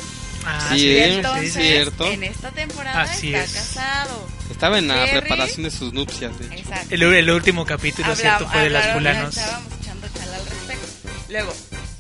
Ah, 0.50 0.70
Sí, 0.72 0.88
Y 0.88 0.98
entonces, 0.98 1.54
sí, 1.54 1.62
cierto. 1.62 2.06
en 2.12 2.24
esta 2.24 2.52
temporada 2.52 3.02
Así 3.02 3.34
está 3.34 3.44
es. 3.44 3.52
casado. 3.54 4.28
Estaba 4.50 4.78
en 4.80 4.88
la 4.88 5.06
Jerry. 5.06 5.20
preparación 5.22 5.64
de 5.64 5.72
sus 5.72 5.92
nupcias. 5.94 6.38
de 6.40 6.46
hecho. 6.46 6.56
Exacto. 6.56 6.96
El, 6.96 7.04
el 7.04 7.30
último 7.32 7.66
capítulo, 7.66 8.08
Hablaba- 8.12 8.38
¿cierto? 8.38 8.48
Fue 8.54 8.62
de 8.62 8.70
las 8.70 8.94
fulanos. 8.94 9.36
Estábamos 9.38 9.74
echando 9.82 10.08
chala 10.18 10.36
al 10.38 10.46
respecto. 10.46 10.88
Luego, 11.30 11.54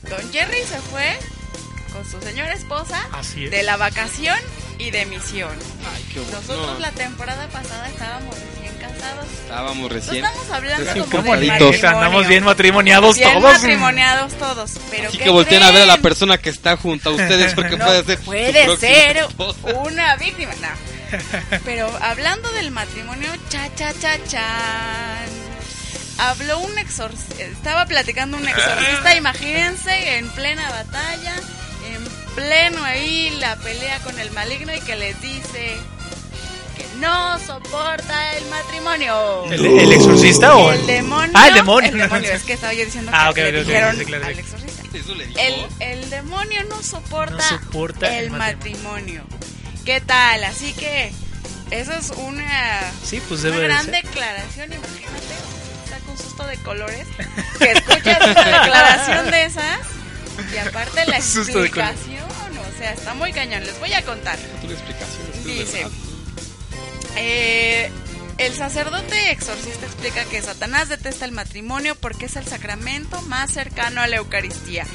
Don 0.09 0.31
Jerry 0.31 0.59
se 0.63 0.79
fue 0.89 1.19
con 1.91 2.09
su 2.09 2.21
señora 2.25 2.53
esposa 2.53 3.05
Así 3.11 3.45
es. 3.45 3.51
de 3.51 3.63
la 3.63 3.75
vacación 3.75 4.37
y 4.79 4.91
de 4.91 5.05
misión. 5.07 5.51
Ay, 5.93 6.05
qué 6.13 6.19
bueno. 6.21 6.37
Nosotros 6.39 6.73
No, 6.73 6.79
la 6.79 6.91
temporada 6.91 7.47
pasada 7.49 7.89
estábamos 7.89 8.33
recién 8.35 8.66
casados. 8.97 9.25
Estábamos 9.43 9.77
No 9.83 9.89
recién. 9.89 10.25
estamos 10.25 10.49
hablando 10.51 10.85
Recién 10.85 11.05
como 11.05 11.35
del. 11.35 11.85
Andamos 11.85 12.27
bien 12.27 12.43
matrimoniados 12.43 13.15
Bien 13.17 13.33
todos. 13.33 13.53
matrimoniados 13.53 14.33
todos. 14.33 14.71
Pero 14.91 15.09
Así 15.09 15.17
¿qué 15.17 15.23
que 15.25 15.29
volteen 15.29 15.63
a 15.63 15.71
ver 15.71 15.83
a 15.83 15.85
la 15.85 15.97
persona 15.97 16.37
que 16.37 16.49
está 16.49 16.75
junto 16.77 17.09
a 17.09 17.13
ustedes 17.13 17.53
porque 17.53 17.77
No, 17.77 17.85
puede 17.85 18.03
ser. 18.03 18.19
puede 18.19 18.77
ser 18.77 19.17
esposa. 19.17 19.59
una 19.85 20.15
víctima. 20.17 20.51
No. 20.61 20.67
Pero 21.63 21.89
hablando 22.01 22.51
del 22.51 22.71
matrimonio, 22.71 23.29
cha 23.49 23.69
cha 23.75 23.93
cha 23.93 24.17
chan. 24.27 25.29
Habló 26.19 26.59
un 26.59 26.77
exorcista, 26.79 27.43
estaba 27.43 27.85
platicando 27.85 28.37
un 28.37 28.47
exorcista, 28.47 29.15
imagínense, 29.15 30.17
en 30.17 30.27
plena 30.29 30.67
batalla, 30.71 31.35
en 31.93 32.03
pleno 32.33 32.83
ahí 32.83 33.29
la 33.39 33.55
pelea 33.57 33.99
con 33.99 34.17
el 34.19 34.31
maligno 34.31 34.73
y 34.73 34.81
que 34.81 34.95
les 34.95 35.21
dice 35.21 35.77
no 36.99 37.39
soporta 37.39 38.33
el 38.37 38.45
matrimonio. 38.47 39.45
¿El, 39.51 39.65
el 39.65 39.91
exorcista 39.93 40.55
o 40.55 40.71
El 40.71 40.85
demonio. 40.87 41.31
Ah, 41.35 41.47
el 41.47 41.53
demonio. 41.55 41.89
El 41.91 41.97
demonio, 41.97 42.31
es 42.31 42.43
que 42.43 42.53
estaba 42.53 42.73
yo 42.73 42.85
diciendo 42.85 43.11
que 43.11 43.17
Ah, 43.17 43.31
le 43.35 43.51
dijeron 43.63 43.97
sí, 43.97 44.05
claro, 44.05 44.25
sí. 44.25 44.31
al 44.31 44.39
exorcista. 44.39 44.83
Eso 44.97 45.15
le 45.15 45.25
dijo. 45.27 45.39
El, 45.39 45.65
el 45.79 46.09
demonio 46.09 46.63
no 46.69 46.81
soporta, 46.81 47.35
No 47.35 47.41
soporta 47.59 48.17
el, 48.17 48.25
el 48.25 48.31
matrimonio. 48.31 49.23
¿Qué 49.85 50.01
tal? 50.01 50.43
Así 50.43 50.73
que 50.73 51.11
eso 51.71 51.93
es 51.93 52.09
una, 52.17 52.91
Sí, 53.03 53.21
pues 53.27 53.43
una 53.43 53.57
gran 53.57 53.85
ser. 53.85 54.03
declaración. 54.03 54.73
Imagínate, 54.73 55.35
saca 55.89 56.11
un 56.11 56.17
susto 56.17 56.45
de 56.47 56.57
colores. 56.57 57.07
Que 57.59 57.71
escuchas 57.71 58.17
una 58.21 58.59
declaración 58.61 59.31
de 59.31 59.45
esas 59.45 59.79
y 60.53 60.57
aparte 60.57 61.05
la 61.05 61.17
explicación. 61.17 62.27
O 62.75 62.79
sea, 62.79 62.93
está 62.93 63.13
muy 63.13 63.31
cañón. 63.33 63.63
Les 63.63 63.79
voy 63.79 63.93
a 63.93 64.01
contar. 64.03 64.37
Tú 64.61 64.67
la 64.67 64.73
explicación, 64.73 65.43
Dice, 65.45 65.77
verdad. 65.83 65.91
Eh, 67.17 67.89
el 68.37 68.53
sacerdote 68.53 69.31
exorcista 69.31 69.87
explica 69.87 70.23
que 70.25 70.41
Satanás 70.41 70.89
detesta 70.89 71.25
el 71.25 71.31
matrimonio 71.31 71.95
porque 71.95 72.27
es 72.27 72.35
el 72.35 72.45
sacramento 72.45 73.21
más 73.23 73.51
cercano 73.51 74.01
a 74.01 74.07
la 74.07 74.17
Eucaristía. 74.17 74.85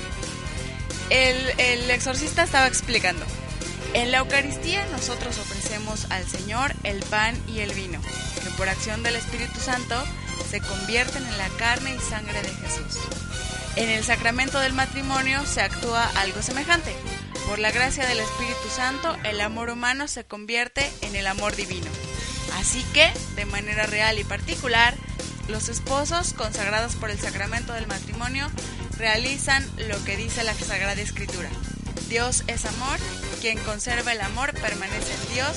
El, 1.10 1.36
el 1.58 1.90
exorcista 1.90 2.44
estaba 2.44 2.68
explicando. 2.68 3.26
En 3.94 4.10
la 4.10 4.18
Eucaristía 4.18 4.86
nosotros 4.86 5.38
ofrecemos 5.38 6.06
al 6.10 6.26
Señor 6.26 6.72
el 6.84 7.00
pan 7.00 7.36
y 7.48 7.60
el 7.60 7.74
vino, 7.74 8.00
que 8.42 8.50
por 8.56 8.68
acción 8.68 9.02
del 9.02 9.16
Espíritu 9.16 9.58
Santo 9.60 10.02
se 10.48 10.60
convierten 10.60 11.26
en 11.26 11.38
la 11.38 11.48
carne 11.58 11.94
y 11.94 11.98
sangre 11.98 12.40
de 12.40 12.48
Jesús. 12.48 12.98
En 13.76 13.88
el 13.88 14.04
sacramento 14.04 14.60
del 14.60 14.72
matrimonio 14.72 15.44
se 15.46 15.62
actúa 15.62 16.10
algo 16.16 16.42
semejante. 16.42 16.94
Por 17.48 17.58
la 17.58 17.72
gracia 17.72 18.06
del 18.06 18.20
Espíritu 18.20 18.68
Santo, 18.74 19.16
el 19.24 19.40
amor 19.40 19.70
humano 19.70 20.08
se 20.08 20.24
convierte 20.24 20.90
en 21.02 21.16
el 21.16 21.26
amor 21.26 21.56
divino. 21.56 21.90
Así 22.62 22.82
que, 22.94 23.10
de 23.36 23.44
manera 23.44 23.86
real 23.86 24.18
y 24.18 24.24
particular, 24.24 24.94
los 25.48 25.68
esposos, 25.68 26.32
consagrados 26.32 26.94
por 26.94 27.10
el 27.10 27.18
sacramento 27.20 27.72
del 27.72 27.86
matrimonio, 27.88 28.48
realizan 28.98 29.68
lo 29.88 30.02
que 30.04 30.16
dice 30.16 30.44
la 30.44 30.54
Sagrada 30.54 31.00
Escritura. 31.02 31.48
Dios 32.08 32.44
es 32.46 32.64
amor, 32.64 32.98
quien 33.40 33.58
conserva 33.58 34.12
el 34.12 34.20
amor 34.20 34.52
permanece 34.54 35.12
en 35.28 35.34
Dios 35.34 35.50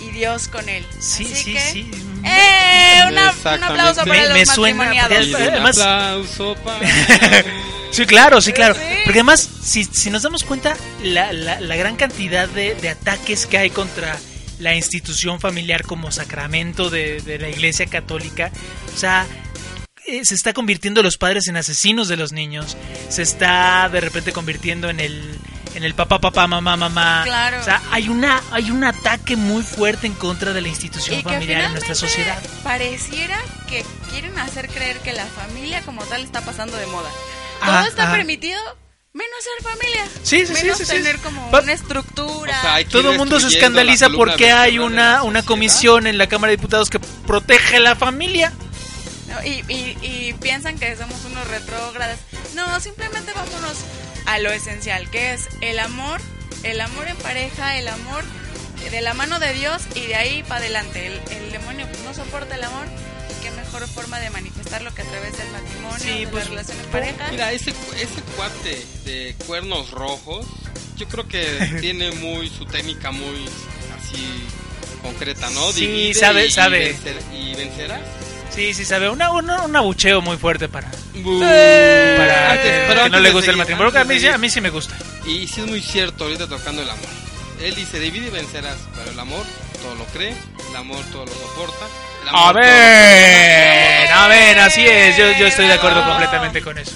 y 0.00 0.10
Dios 0.10 0.48
con 0.48 0.68
él. 0.70 0.86
Sí, 1.00 1.24
Así 1.26 1.34
sí, 1.44 1.52
que, 1.52 1.60
sí. 1.60 1.90
¡eh! 2.24 3.02
Una- 3.08 3.34
un 3.56 3.64
aplauso 3.64 4.00
para 4.06 4.12
Me- 4.22 4.28
los 4.28 4.38
me 4.38 4.46
suena- 4.46 4.84
matrimoniados. 4.84 5.26
Y 5.28 5.34
un 5.34 5.66
aplauso 5.66 6.54
para- 6.64 6.86
Sí, 7.92 8.04
claro, 8.06 8.40
sí, 8.40 8.52
claro. 8.52 8.74
Sí. 8.74 8.80
Porque 9.04 9.18
además, 9.20 9.48
si, 9.62 9.84
si 9.84 10.10
nos 10.10 10.22
damos 10.22 10.44
cuenta, 10.44 10.76
la, 11.02 11.32
la- 11.32 11.60
la 11.60 11.76
gran 11.76 11.96
cantidad 11.96 12.48
de, 12.48 12.74
de 12.74 12.88
ataques 12.90 13.46
que 13.46 13.58
hay 13.58 13.70
contra 13.70 14.16
la 14.58 14.74
institución 14.74 15.40
familiar 15.40 15.82
como 15.84 16.10
sacramento 16.10 16.90
de, 16.90 17.20
de 17.20 17.38
la 17.38 17.48
Iglesia 17.48 17.86
Católica, 17.86 18.50
o 18.94 18.98
sea, 18.98 19.26
eh, 20.06 20.24
se 20.24 20.34
está 20.34 20.52
convirtiendo 20.52 21.02
los 21.02 21.18
padres 21.18 21.48
en 21.48 21.56
asesinos 21.56 22.08
de 22.08 22.16
los 22.16 22.32
niños, 22.32 22.76
se 23.08 23.22
está 23.22 23.88
de 23.90 24.00
repente 24.00 24.32
convirtiendo 24.32 24.88
en 24.90 25.00
el 25.00 25.38
en 25.74 25.84
el 25.84 25.94
papá 25.94 26.18
papá 26.18 26.46
mamá 26.46 26.76
mamá 26.78 27.20
Claro. 27.24 27.60
o 27.60 27.62
sea 27.62 27.80
hay 27.90 28.08
una 28.08 28.42
hay 28.52 28.70
un 28.70 28.82
ataque 28.84 29.36
muy 29.36 29.62
fuerte 29.62 30.06
en 30.06 30.14
contra 30.14 30.54
de 30.54 30.62
la 30.62 30.68
institución 30.68 31.20
y 31.20 31.22
familiar 31.22 31.64
en 31.64 31.72
nuestra 31.72 31.94
sociedad 31.94 32.42
pareciera 32.64 33.38
que 33.68 33.84
quieren 34.10 34.36
hacer 34.38 34.68
creer 34.68 34.96
que 35.00 35.12
la 35.12 35.26
familia 35.26 35.82
como 35.82 36.02
tal 36.04 36.22
está 36.22 36.40
pasando 36.40 36.76
de 36.78 36.86
moda. 36.86 37.10
Todo 37.64 37.86
está 37.86 38.10
permitido, 38.10 38.58
menos 39.12 39.36
ser 39.42 39.72
familia. 39.72 40.04
Sí, 40.22 40.46
sí, 40.46 40.54
sí, 40.54 40.62
menos 40.62 40.78
sí, 40.78 40.84
sí. 40.84 40.92
tener 40.92 41.18
como 41.18 41.50
Pa- 41.50 41.60
una 41.60 41.72
estructura. 41.72 42.56
O 42.58 42.62
sea, 42.62 42.88
Todo 42.88 43.12
el 43.12 43.18
mundo 43.18 43.40
se 43.40 43.48
escandaliza 43.48 44.08
porque 44.10 44.50
hay 44.52 44.78
una, 44.78 45.22
una 45.22 45.42
comisión 45.44 46.06
en 46.06 46.18
la 46.18 46.28
Cámara 46.28 46.50
de 46.50 46.56
Diputados 46.56 46.90
que 46.90 46.98
protege 46.98 47.76
a 47.76 47.80
la 47.80 47.96
familia. 47.96 48.52
¿no? 49.28 49.42
Y, 49.44 49.64
y- 49.68 49.96
y 50.02 50.32
piensan 50.34 50.78
que 50.78 50.96
somos 50.96 51.24
unos 51.24 51.46
retrógradas. 51.48 52.18
No, 52.54 52.80
simplemente 52.80 53.32
vámonos 53.32 53.76
a 54.26 54.38
lo 54.38 54.50
esencial, 54.52 55.10
que 55.10 55.32
es 55.34 55.48
el 55.60 55.78
amor, 55.78 56.20
el 56.62 56.80
amor 56.80 57.08
en 57.08 57.16
pareja, 57.16 57.76
el 57.78 57.88
amor 57.88 58.24
de 58.90 59.00
la 59.00 59.12
mano 59.14 59.38
de 59.40 59.52
Dios 59.54 59.82
y 59.94 60.06
de 60.06 60.14
ahí 60.16 60.42
para 60.44 60.56
adelante. 60.60 61.06
El, 61.06 61.36
el 61.36 61.52
demonio 61.52 61.86
no 62.04 62.14
soporta 62.14 62.54
el 62.54 62.64
amor. 62.64 62.86
Mejor 63.72 63.88
forma 63.88 64.18
de 64.18 64.30
manifestarlo 64.30 64.92
que 64.94 65.02
a 65.02 65.04
través 65.04 65.36
del 65.38 65.48
matrimonio, 65.50 65.98
Sí, 65.98 66.24
de 66.24 66.28
pues, 66.28 66.44
las 66.44 66.50
relaciones 66.50 66.82
de 66.86 66.92
pareja. 66.92 67.28
Mira, 67.30 67.52
ese, 67.52 67.70
ese 67.70 68.22
cuate 68.36 68.86
de 69.04 69.36
cuernos 69.46 69.90
rojos, 69.90 70.46
yo 70.96 71.06
creo 71.08 71.26
que 71.28 71.44
tiene 71.80 72.10
muy 72.12 72.48
su 72.48 72.64
técnica 72.64 73.10
muy 73.10 73.46
así 73.98 74.44
concreta, 75.02 75.48
¿no? 75.50 75.70
Sí, 75.72 75.86
Divide 75.86 76.14
sabe- 76.14 76.46
y, 76.46 76.50
sabe. 76.50 76.90
Y, 76.90 76.92
vencer- 76.94 77.22
y 77.34 77.54
vencerás. 77.56 78.00
Sí, 78.54 78.74
sí, 78.74 78.84
sabe. 78.84 79.08
Una, 79.10 79.30
una- 79.30 79.62
un 79.62 79.76
abucheo 79.76 80.20
muy 80.20 80.36
fuerte 80.36 80.68
para, 80.68 80.90
Bu- 81.14 81.38
para 81.40 82.52
Antes- 82.52 82.62
que, 82.64 82.84
pero 82.88 83.04
que 83.04 83.10
no 83.10 83.20
le 83.20 83.28
de 83.28 83.34
guste 83.34 83.50
el 83.50 83.56
matrimonio. 83.56 84.00
A 84.00 84.04
mí, 84.04 84.18
sí- 84.18 84.26
a 84.28 84.38
mí 84.38 84.50
sí 84.50 84.60
me 84.60 84.70
gusta. 84.70 84.96
Y 85.26 85.46
sí 85.46 85.60
es 85.60 85.66
muy 85.66 85.80
cierto 85.82 86.24
ahorita 86.24 86.48
tocando 86.48 86.82
el 86.82 86.90
amor. 86.90 87.08
Él 87.62 87.74
dice, 87.74 88.00
divide 88.00 88.28
y 88.28 88.30
vencerás, 88.30 88.76
pero 88.96 89.10
el 89.10 89.18
amor 89.20 89.44
todo 89.82 89.94
lo 89.96 90.04
cree, 90.06 90.34
el 90.70 90.76
amor 90.76 91.04
todo 91.12 91.26
lo 91.26 91.32
soporta. 91.32 91.86
A 92.32 92.52
ver, 92.52 94.10
a 94.12 94.28
ver, 94.28 94.58
así 94.60 94.86
es. 94.86 95.16
Yo, 95.16 95.24
yo 95.38 95.46
estoy 95.46 95.66
de 95.66 95.72
acuerdo 95.74 96.04
completamente 96.04 96.60
con 96.62 96.78
eso. 96.78 96.92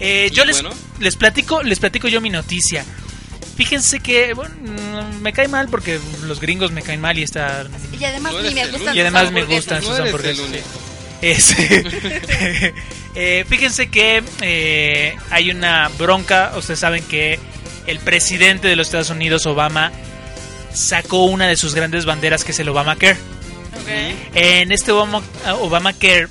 Eh, 0.00 0.30
yo 0.32 0.44
les, 0.44 0.62
bueno. 0.62 0.76
les 0.98 1.16
platico, 1.16 1.62
les 1.62 1.78
platico 1.78 2.08
yo 2.08 2.20
mi 2.20 2.30
noticia. 2.30 2.84
Fíjense 3.56 4.00
que 4.00 4.34
bueno, 4.34 4.54
me 5.22 5.32
cae 5.32 5.48
mal 5.48 5.68
porque 5.68 5.98
los 6.24 6.40
gringos 6.40 6.72
me 6.72 6.82
caen 6.82 7.00
mal 7.00 7.18
y 7.18 7.22
está 7.22 7.64
Y 7.98 8.04
además 8.04 8.34
No 8.34 8.40
ni 8.42 8.48
eres 8.48 8.54
me 8.54 8.66
gustan. 8.78 8.96
Y 8.96 9.00
además 9.00 9.22
sus 9.24 9.32
me 9.32 9.40
hamburguesas. 9.40 9.64
gustan 9.64 9.80
No 9.82 9.88
sus 9.88 9.98
eres 9.98 10.06
hamburguesas, 10.12 10.38
el 10.38 10.46
sí. 10.46 10.52
único. 10.52 10.68
Es- 11.22 12.72
Eh, 13.18 13.46
fíjense 13.48 13.88
que 13.88 14.22
eh, 14.42 15.16
hay 15.30 15.50
una 15.50 15.88
bronca. 15.96 16.52
Ustedes 16.58 16.80
saben 16.80 17.02
que 17.04 17.38
el 17.86 17.98
presidente 18.00 18.68
de 18.68 18.76
los 18.76 18.88
Estados 18.88 19.08
Unidos, 19.08 19.46
Obama, 19.46 19.90
sacó 20.74 21.24
una 21.24 21.46
de 21.48 21.56
sus 21.56 21.74
grandes 21.74 22.04
banderas 22.04 22.44
que 22.44 22.52
es 22.52 22.58
el 22.60 22.68
Obamacare. 22.68 23.16
En 24.34 24.72
este 24.72 24.92
Obama, 24.92 25.22
Obamacare 25.60 26.28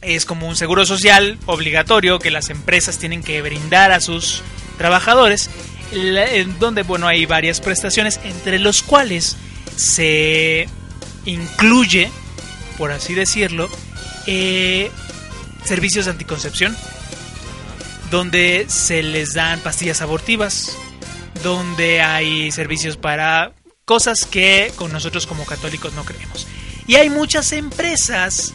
es 0.00 0.24
como 0.24 0.48
un 0.48 0.56
seguro 0.56 0.86
social 0.86 1.38
obligatorio 1.46 2.18
que 2.18 2.30
las 2.30 2.50
empresas 2.50 2.98
tienen 2.98 3.22
que 3.22 3.42
brindar 3.42 3.92
a 3.92 4.00
sus 4.00 4.42
trabajadores, 4.76 5.50
en 5.92 6.58
donde 6.58 6.82
bueno 6.82 7.08
hay 7.08 7.26
varias 7.26 7.60
prestaciones, 7.60 8.20
entre 8.24 8.58
los 8.58 8.82
cuales 8.82 9.36
se 9.76 10.68
incluye, 11.24 12.10
por 12.76 12.92
así 12.92 13.14
decirlo, 13.14 13.68
eh, 14.26 14.90
servicios 15.64 16.06
de 16.06 16.12
anticoncepción, 16.12 16.76
donde 18.10 18.66
se 18.68 19.02
les 19.02 19.34
dan 19.34 19.60
pastillas 19.60 20.00
abortivas, 20.00 20.76
donde 21.42 22.00
hay 22.00 22.50
servicios 22.52 22.96
para 22.96 23.52
cosas 23.84 24.26
que 24.26 24.72
con 24.76 24.92
nosotros 24.92 25.26
como 25.26 25.44
católicos 25.44 25.92
no 25.94 26.04
creemos. 26.04 26.46
Y 26.88 26.96
hay 26.96 27.08
muchas 27.10 27.52
empresas 27.52 28.52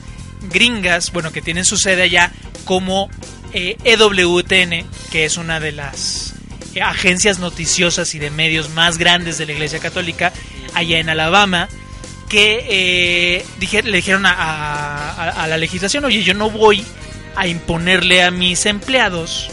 gringas, 0.52 1.13
bueno, 1.13 1.32
que 1.32 1.42
tienen 1.42 1.63
su 1.63 1.78
sede 1.78 2.02
allá, 2.02 2.32
como 2.66 3.10
eh, 3.54 3.78
EWTN, 3.86 4.86
que 5.12 5.24
es 5.25 5.38
una 5.38 5.60
de 5.62 5.72
las 5.72 6.34
eh, 6.75 6.82
agencias 6.82 7.40
noticiosas 7.40 8.13
y 8.16 8.20
de 8.20 8.30
medios 8.32 8.70
más 8.72 8.98
grandes 8.98 9.38
de 9.38 9.46
la 9.46 9.54
Iglesia 9.54 9.80
Católica, 9.80 10.34
allá 10.74 10.98
en 11.00 11.08
Alabama, 11.10 11.70
que 12.28 12.66
eh, 12.68 13.46
dije- 13.60 13.84
le 13.84 13.98
dijeron 13.98 14.25
a, 14.25 14.32
a- 14.34 15.44
a 15.44 15.48
la 15.48 15.58
legislación, 15.58 16.04
oye, 16.06 16.24
yo 16.24 16.34
no 16.34 16.50
voy 16.50 16.84
a 17.36 17.48
imponerle 17.48 18.24
a 18.24 18.32
mis 18.32 18.66
empleados 18.66 19.50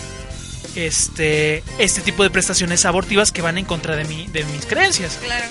este 0.77 1.63
este 1.79 2.01
tipo 2.01 2.23
de 2.23 2.31
prestaciones 2.31 2.85
abortivas 2.85 3.33
que 3.33 3.43
van 3.43 3.59
en 3.59 3.65
contra 3.65 3.97
de 3.97 4.05
mi 4.05 4.27
de 4.29 4.45
mis 4.45 4.67
creencias. 4.67 5.19
Claro. 5.23 5.47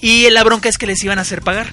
Y 0.00 0.28
la 0.30 0.44
bronca 0.44 0.68
es 0.68 0.78
que 0.78 0.86
les 0.86 1.02
iban 1.02 1.18
a 1.18 1.22
hacer 1.22 1.42
pagar 1.42 1.72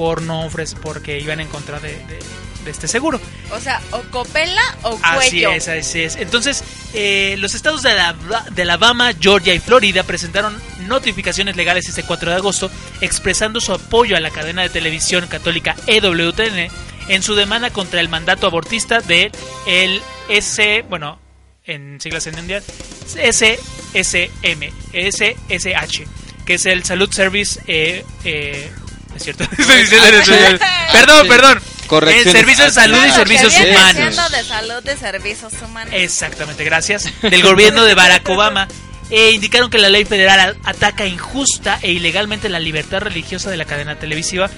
por 0.00 0.22
no 0.22 0.46
ofrecer 0.46 0.78
porque 0.80 1.20
iban 1.20 1.40
en 1.40 1.48
contra 1.48 1.78
de, 1.78 1.90
de- 2.06 2.18
de 2.64 2.70
este 2.70 2.88
seguro. 2.88 3.20
O 3.52 3.60
sea, 3.60 3.82
o 3.90 4.00
copela 4.10 4.62
o 4.82 4.98
Así 5.02 5.30
cuello. 5.42 5.50
es, 5.52 5.68
así 5.68 6.00
es. 6.02 6.16
Entonces, 6.16 6.64
eh, 6.94 7.36
los 7.38 7.54
estados 7.54 7.82
de, 7.82 7.90
Alaba- 7.90 8.44
de 8.50 8.62
Alabama, 8.62 9.12
Georgia 9.20 9.52
y 9.52 9.58
Florida 9.58 10.02
presentaron 10.04 10.58
notificaciones 10.86 11.54
legales 11.56 11.86
este 11.86 12.02
4 12.02 12.30
de 12.30 12.36
agosto 12.36 12.70
expresando 13.02 13.60
su 13.60 13.74
apoyo 13.74 14.16
a 14.16 14.20
la 14.20 14.30
cadena 14.30 14.62
de 14.62 14.70
televisión 14.70 15.26
católica 15.26 15.76
EWTN 15.86 16.68
en 17.08 17.22
su 17.22 17.34
demanda 17.34 17.68
contra 17.70 18.00
el 18.00 18.08
mandato 18.08 18.46
abortista 18.46 19.00
de 19.00 19.30
el 19.66 20.00
S, 20.30 20.82
bueno, 20.88 21.18
en 21.64 22.00
siglas 22.00 22.26
en 22.26 22.38
inglés, 22.38 22.64
SSM, 23.06 24.70
SSH, 24.94 26.04
que 26.46 26.54
es 26.54 26.66
el 26.66 26.84
Salud 26.84 27.10
Service, 27.12 27.60
eh, 27.66 28.04
eh, 28.24 28.70
es 29.16 29.22
cierto, 29.22 29.44
Estoy 29.44 29.76
diciendo 29.82 30.08
en 30.08 30.14
español. 30.14 30.60
perdón, 30.92 31.28
perdón, 31.28 31.62
Correcciones. 31.86 32.26
el 32.26 32.32
Servicio 32.40 32.64
de 32.64 32.70
Salud 32.70 33.04
y 33.04 33.10
Servicios 33.10 33.54
Humanos. 33.58 34.30
de 34.30 34.44
salud 34.44 34.82
de 34.82 34.96
servicios 34.96 35.52
humanos. 35.62 35.92
Exactamente, 35.96 36.64
gracias. 36.64 37.10
Del 37.22 37.42
gobierno 37.42 37.84
de 37.84 37.94
Barack 37.94 38.28
Obama. 38.28 38.68
E 39.10 39.32
indicaron 39.32 39.70
que 39.70 39.78
la 39.78 39.88
ley 39.88 40.04
federal 40.04 40.56
ataca 40.62 41.04
injusta 41.04 41.80
e 41.82 41.90
ilegalmente 41.90 42.48
la 42.48 42.60
libertad 42.60 43.00
religiosa 43.00 43.50
de 43.50 43.56
la 43.56 43.64
cadena 43.64 43.98
televisiva 43.98 44.48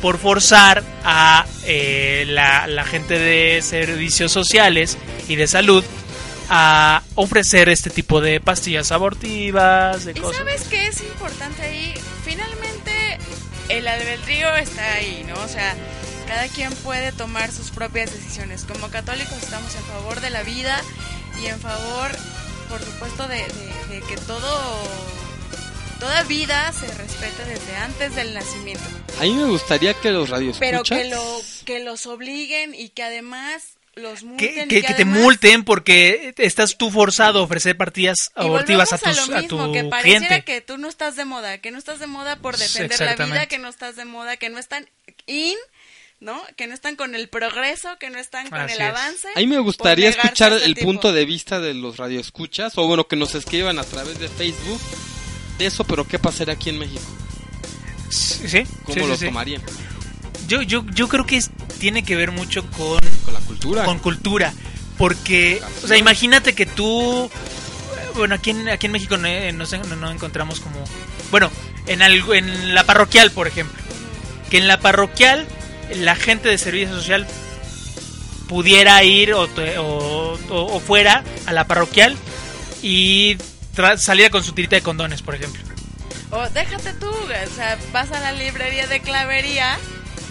por 0.00 0.18
forzar 0.18 0.84
a 1.04 1.44
eh, 1.64 2.24
la, 2.28 2.68
la 2.68 2.84
gente 2.84 3.18
de 3.18 3.60
servicios 3.62 4.30
sociales 4.30 4.96
y 5.26 5.34
de 5.34 5.48
salud 5.48 5.82
a 6.48 7.02
ofrecer 7.16 7.68
este 7.68 7.90
tipo 7.90 8.20
de 8.20 8.38
pastillas 8.38 8.92
abortivas, 8.92 10.04
de 10.04 10.12
¿Y 10.12 10.20
cosas. 10.20 10.36
sabes 10.36 10.62
qué 10.70 10.86
es 10.86 11.00
importante 11.00 11.62
ahí? 11.62 11.94
Finalmente, 12.24 12.65
el 13.68 13.88
albedrío 13.88 14.54
está 14.56 14.94
ahí, 14.94 15.24
¿no? 15.26 15.34
O 15.42 15.48
sea, 15.48 15.74
cada 16.26 16.48
quien 16.48 16.72
puede 16.76 17.12
tomar 17.12 17.52
sus 17.52 17.70
propias 17.70 18.12
decisiones. 18.12 18.64
Como 18.64 18.88
católicos 18.90 19.36
estamos 19.42 19.74
en 19.74 19.82
favor 19.84 20.20
de 20.20 20.30
la 20.30 20.42
vida 20.42 20.80
y 21.42 21.46
en 21.46 21.60
favor, 21.60 22.10
por 22.68 22.80
supuesto, 22.80 23.28
de, 23.28 23.38
de- 23.38 23.76
de 23.96 24.00
que 24.06 24.16
todo, 24.16 24.88
toda 26.00 26.22
vida 26.24 26.72
se 26.72 26.86
respete 26.94 27.44
desde 27.44 27.76
antes 27.76 28.14
del 28.16 28.34
nacimiento. 28.34 28.84
A 29.18 29.22
mí 29.22 29.32
me 29.34 29.44
gustaría 29.46 29.94
que 29.94 30.10
los 30.10 30.28
Pero 30.28 30.36
radioescuchas... 30.36 30.98
que, 30.98 31.04
lo, 31.08 31.40
que 31.64 31.80
los 31.80 32.06
obliguen 32.06 32.74
y 32.74 32.88
que 32.90 33.02
además 33.02 33.75
los 33.96 34.22
multen. 34.22 34.68
Que, 34.68 34.68
que- 34.68 34.80
que 34.82 34.88
te 34.88 35.02
además- 35.02 35.20
multen 35.20 35.64
porque 35.64 36.34
estás 36.38 36.76
tú 36.78 36.90
forzado 36.90 37.40
a 37.40 37.42
ofrecer 37.42 37.76
pastillas 37.76 38.16
Y 38.36 38.40
abortivas 38.40 38.92
a, 38.92 38.98
tus, 38.98 39.28
lo 39.28 39.34
a 39.36 39.40
mismo, 39.40 39.66
tu 39.66 39.72
que 39.72 39.84
pareciera 39.84 40.26
cliente. 40.28 40.44
que 40.44 40.60
tú 40.60 40.76
no 40.78 40.88
estás 40.88 41.16
de 41.16 41.24
moda, 41.24 41.58
que 41.58 41.70
no 41.70 41.78
estás 41.78 41.98
de 41.98 42.06
moda 42.06 42.36
por 42.36 42.56
defender 42.56 43.00
la 43.00 43.16
vida, 43.16 43.46
que 43.46 43.58
no 43.58 43.68
estás 43.68 43.96
de 43.96 44.04
moda, 44.04 44.36
que 44.36 44.50
no 44.50 44.58
están 44.58 44.88
in, 45.26 45.56
¿no? 46.20 46.40
Que 46.56 46.66
no 46.66 46.74
están 46.74 46.96
con 46.96 47.14
el 47.14 47.28
progreso, 47.28 47.98
que 47.98 48.10
no 48.10 48.18
están 48.18 48.48
con 48.50 48.60
Así 48.60 48.74
el 48.74 48.80
es. 48.82 48.86
avance. 48.88 49.28
A 49.34 49.38
mí 49.40 49.46
me 49.46 49.58
gustaría 49.58 50.10
escuchar 50.10 50.52
a 50.52 50.56
este 50.56 50.66
el 50.68 50.74
tipo. 50.74 50.86
punto 50.86 51.12
de 51.12 51.24
vista 51.24 51.58
de 51.60 51.74
los 51.74 51.96
radioescuchas, 51.96 52.76
o 52.78 52.86
bueno, 52.86 53.06
que 53.08 53.16
nos 53.16 53.34
escriban 53.34 53.78
a 53.78 53.84
través 53.84 54.18
de 54.18 54.28
Facebook 54.28 54.80
de 55.58 55.66
eso, 55.66 55.84
pero 55.84 56.06
¿qué 56.06 56.18
pasaría 56.18 56.52
aquí 56.54 56.68
en 56.68 56.78
México? 56.78 57.00
Sí, 58.10 58.46
sí, 58.48 58.62
¿Cómo 58.84 58.94
sí, 58.94 59.06
lo 59.08 59.16
sí. 59.16 59.24
tomarían? 59.26 59.62
Yo, 60.48 60.62
yo, 60.62 60.84
yo 60.94 61.08
creo 61.08 61.26
que 61.26 61.36
es- 61.36 61.50
tiene 61.78 62.04
que 62.04 62.16
ver 62.16 62.30
mucho 62.30 62.62
con, 62.70 62.98
Con 63.24 63.34
la 63.34 63.40
cultura. 63.40 63.84
con 63.84 63.98
cultura. 63.98 64.52
Porque, 64.98 65.60
o 65.84 65.86
sea, 65.86 65.96
imagínate 65.98 66.54
que 66.54 66.64
tú. 66.66 67.30
Bueno, 68.14 68.34
aquí 68.36 68.50
en, 68.50 68.68
aquí 68.68 68.86
en 68.86 68.92
México 68.92 69.16
no, 69.18 69.26
eh, 69.28 69.52
no 69.52 69.64
no- 69.66 69.96
no 69.96 70.10
encontramos 70.10 70.60
como. 70.60 70.82
Bueno, 71.30 71.50
en, 71.86 72.00
algo, 72.02 72.32
en 72.34 72.74
la 72.74 72.84
parroquial, 72.84 73.30
por 73.30 73.46
ejemplo. 73.46 73.82
Que 74.50 74.58
en 74.58 74.68
la 74.68 74.78
parroquial 74.80 75.46
la 75.96 76.16
gente 76.16 76.48
de 76.48 76.56
servicio 76.58 76.94
social 76.94 77.26
pudiera 78.48 79.02
ir 79.02 79.34
o, 79.34 79.48
te- 79.48 79.78
o, 79.78 80.38
o- 80.48 80.74
o 80.76 80.80
fuera 80.80 81.24
a 81.46 81.52
la 81.52 81.66
parroquial 81.66 82.16
y 82.82 83.36
saliera 83.98 84.30
con 84.30 84.42
su 84.44 84.52
tirita 84.52 84.76
de 84.76 84.82
condones, 84.82 85.20
por 85.22 85.34
ejemplo. 85.34 85.62
O 86.30 86.48
déjate 86.50 86.92
tú, 86.94 87.08
o 87.08 87.54
sea, 87.54 87.76
vas 87.92 88.10
a 88.12 88.20
la 88.20 88.32
librería 88.32 88.86
de 88.86 89.00
clavería, 89.00 89.78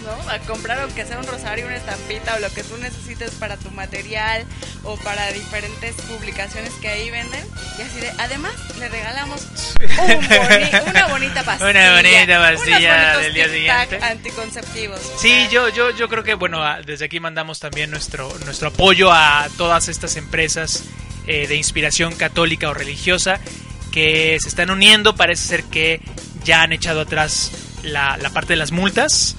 ¿no? 0.06 0.30
A 0.30 0.38
comprar 0.40 0.80
aunque 0.80 1.04
sea 1.04 1.18
un 1.18 1.26
rosario, 1.26 1.66
una 1.66 1.76
estampita 1.76 2.34
o 2.36 2.38
lo 2.38 2.50
que 2.54 2.62
tú 2.62 2.76
necesites 2.78 3.32
para 3.32 3.56
tu 3.56 3.70
material 3.72 4.44
o 4.84 4.96
para 4.98 5.30
diferentes 5.32 5.94
publicaciones 6.02 6.72
que 6.80 6.88
ahí 6.88 7.10
venden. 7.10 7.44
Y 7.78 7.82
así 7.82 8.00
de, 8.00 8.10
además 8.18 8.52
le 8.78 8.88
regalamos 8.88 9.46
un 9.80 10.22
boni- 10.28 10.88
una 10.90 11.06
bonita 11.08 11.42
pastilla. 11.44 11.70
Una 11.70 11.92
bonita 11.96 12.38
pastilla 12.38 13.18
del 13.18 13.34
día 13.34 13.48
siguiente. 13.48 13.98
anticonceptivos. 14.02 15.00
Sí, 15.18 15.48
yo, 15.50 15.68
yo, 15.68 15.90
yo 15.90 16.08
creo 16.08 16.22
que 16.24 16.34
bueno, 16.34 16.62
desde 16.84 17.04
aquí 17.06 17.20
mandamos 17.20 17.58
también 17.60 17.90
nuestro, 17.90 18.32
nuestro 18.44 18.68
apoyo 18.68 19.12
a 19.12 19.48
todas 19.56 19.88
estas 19.88 20.16
empresas 20.16 20.84
eh, 21.26 21.46
de 21.48 21.56
inspiración 21.56 22.14
católica 22.14 22.68
o 22.68 22.74
religiosa 22.74 23.40
que 23.92 24.38
se 24.40 24.48
están 24.48 24.70
uniendo. 24.70 25.16
Parece 25.16 25.42
ser 25.48 25.64
que 25.64 26.00
ya 26.44 26.62
han 26.62 26.72
echado 26.72 27.00
atrás 27.00 27.50
la, 27.82 28.16
la 28.18 28.30
parte 28.30 28.52
de 28.52 28.56
las 28.56 28.70
multas, 28.72 29.34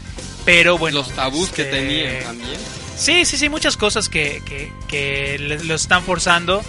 pero 0.47 0.77
bueno. 0.77 0.99
los 0.99 1.11
tabús 1.11 1.49
que 1.49 1.63
este, 1.63 1.77
tenían 1.77 2.23
también. 2.23 2.57
Sí, 2.95 3.25
sí, 3.25 3.37
sí, 3.37 3.49
muchas 3.49 3.75
cosas 3.75 4.07
que, 4.07 4.41
que, 4.45 4.71
que 4.87 5.37
lo 5.39 5.75
están 5.75 6.03
forzando 6.03 6.63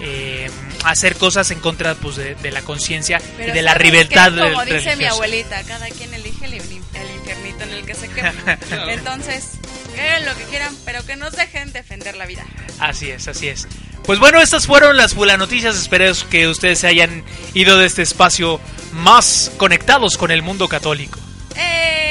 eh, 0.00 0.50
a 0.84 0.90
hacer 0.90 1.16
cosas 1.16 1.50
en 1.50 1.58
contra 1.60 1.94
pues, 1.94 2.16
de, 2.16 2.34
de 2.34 2.50
la 2.50 2.60
conciencia 2.60 3.22
y 3.38 3.50
de 3.50 3.62
la 3.62 3.72
¿sabes 3.72 3.86
libertad 3.86 4.32
qué? 4.34 4.38
Como 4.38 4.64
dice 4.66 4.74
mi 4.74 4.80
religiosa. 4.82 5.12
abuelita, 5.14 5.62
cada 5.62 5.88
quien 5.88 6.12
elige 6.12 6.44
el, 6.44 6.52
el 6.52 6.60
infiernito 6.62 7.64
en 7.64 7.70
el 7.70 7.86
que 7.86 7.94
se 7.94 8.08
quema. 8.10 8.34
Entonces, 8.90 9.52
que 9.94 10.00
hagan 10.02 10.26
lo 10.26 10.36
que 10.36 10.44
quieran, 10.44 10.76
pero 10.84 11.04
que 11.06 11.16
nos 11.16 11.32
dejen 11.32 11.72
defender 11.72 12.16
la 12.16 12.26
vida. 12.26 12.44
Así 12.80 13.10
es, 13.10 13.28
así 13.28 13.48
es. 13.48 13.66
Pues 14.04 14.18
bueno, 14.18 14.42
estas 14.42 14.66
fueron 14.66 14.98
las 14.98 15.14
Fula 15.14 15.38
Noticias. 15.38 15.74
Espero 15.76 16.12
que 16.28 16.48
ustedes 16.48 16.80
se 16.80 16.86
hayan 16.86 17.24
ido 17.54 17.78
de 17.78 17.86
este 17.86 18.02
espacio 18.02 18.60
más 18.92 19.50
conectados 19.56 20.18
con 20.18 20.30
el 20.30 20.42
mundo 20.42 20.68
católico. 20.68 21.18
¡Eh! 21.56 22.01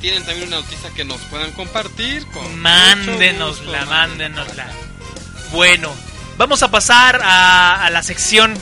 Tienen 0.00 0.24
también 0.24 0.48
una 0.48 0.56
noticia 0.56 0.90
que 0.94 1.04
nos 1.04 1.20
puedan 1.22 1.52
compartir, 1.52 2.26
con 2.28 2.58
Mándenosla, 2.58 3.80
gusto, 3.80 3.90
mándenosla. 3.90 4.66
Bueno, 5.52 5.94
vamos 6.38 6.62
a 6.62 6.70
pasar 6.70 7.20
a, 7.22 7.84
a 7.84 7.90
la 7.90 8.02
sección 8.02 8.54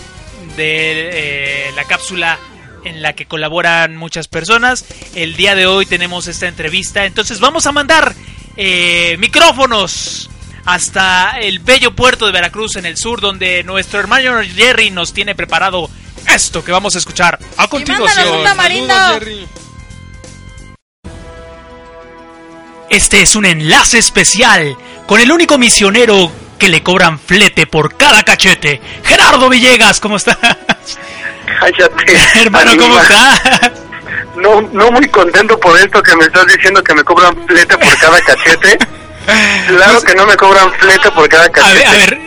de 0.56 1.68
eh, 1.68 1.72
la 1.76 1.84
cápsula 1.84 2.38
en 2.84 3.02
la 3.02 3.12
que 3.12 3.26
colaboran 3.26 3.96
muchas 3.96 4.28
personas. 4.28 4.84
El 5.14 5.36
día 5.36 5.54
de 5.54 5.66
hoy 5.66 5.86
tenemos 5.86 6.26
esta 6.26 6.48
entrevista, 6.48 7.04
entonces 7.04 7.40
vamos 7.40 7.66
a 7.66 7.72
mandar 7.72 8.14
eh, 8.56 9.16
micrófonos 9.18 10.28
hasta 10.64 11.38
el 11.40 11.60
bello 11.60 11.94
puerto 11.94 12.26
de 12.26 12.32
Veracruz 12.32 12.76
en 12.76 12.86
el 12.86 12.96
sur, 12.96 13.20
donde 13.20 13.62
nuestro 13.62 14.00
hermano 14.00 14.42
Jerry 14.42 14.90
nos 14.90 15.12
tiene 15.12 15.34
preparado 15.34 15.88
esto 16.34 16.64
que 16.64 16.72
vamos 16.72 16.94
a 16.94 16.98
escuchar 16.98 17.38
a 17.56 17.68
continuación. 17.68 18.26
Este 22.90 23.22
es 23.22 23.36
un 23.36 23.44
enlace 23.44 23.98
especial 23.98 24.76
con 25.06 25.20
el 25.20 25.30
único 25.30 25.58
misionero 25.58 26.32
que 26.58 26.68
le 26.68 26.82
cobran 26.82 27.18
flete 27.18 27.66
por 27.66 27.96
cada 27.96 28.22
cachete. 28.22 28.80
Gerardo 29.04 29.48
Villegas, 29.48 30.00
¿cómo 30.00 30.16
estás? 30.16 30.38
Cállate. 31.60 32.16
Hermano, 32.40 32.72
¿cómo 32.78 32.98
estás? 33.00 33.42
No, 34.36 34.60
no 34.72 34.90
muy 34.90 35.08
contento 35.08 35.58
por 35.58 35.78
esto 35.78 36.02
que 36.02 36.14
me 36.16 36.24
estás 36.24 36.46
diciendo 36.46 36.82
que 36.82 36.94
me 36.94 37.04
cobran 37.04 37.34
flete 37.46 37.76
por 37.76 37.96
cada 37.98 38.20
cachete. 38.20 38.78
Claro 39.66 40.00
que 40.02 40.14
no 40.14 40.26
me 40.26 40.36
cobran 40.36 40.72
flete 40.78 41.10
por 41.10 41.28
cada 41.28 41.44
A 41.44 41.50
cachete. 41.50 41.78
ver, 41.78 41.88
a 41.88 41.92
ver, 41.92 42.18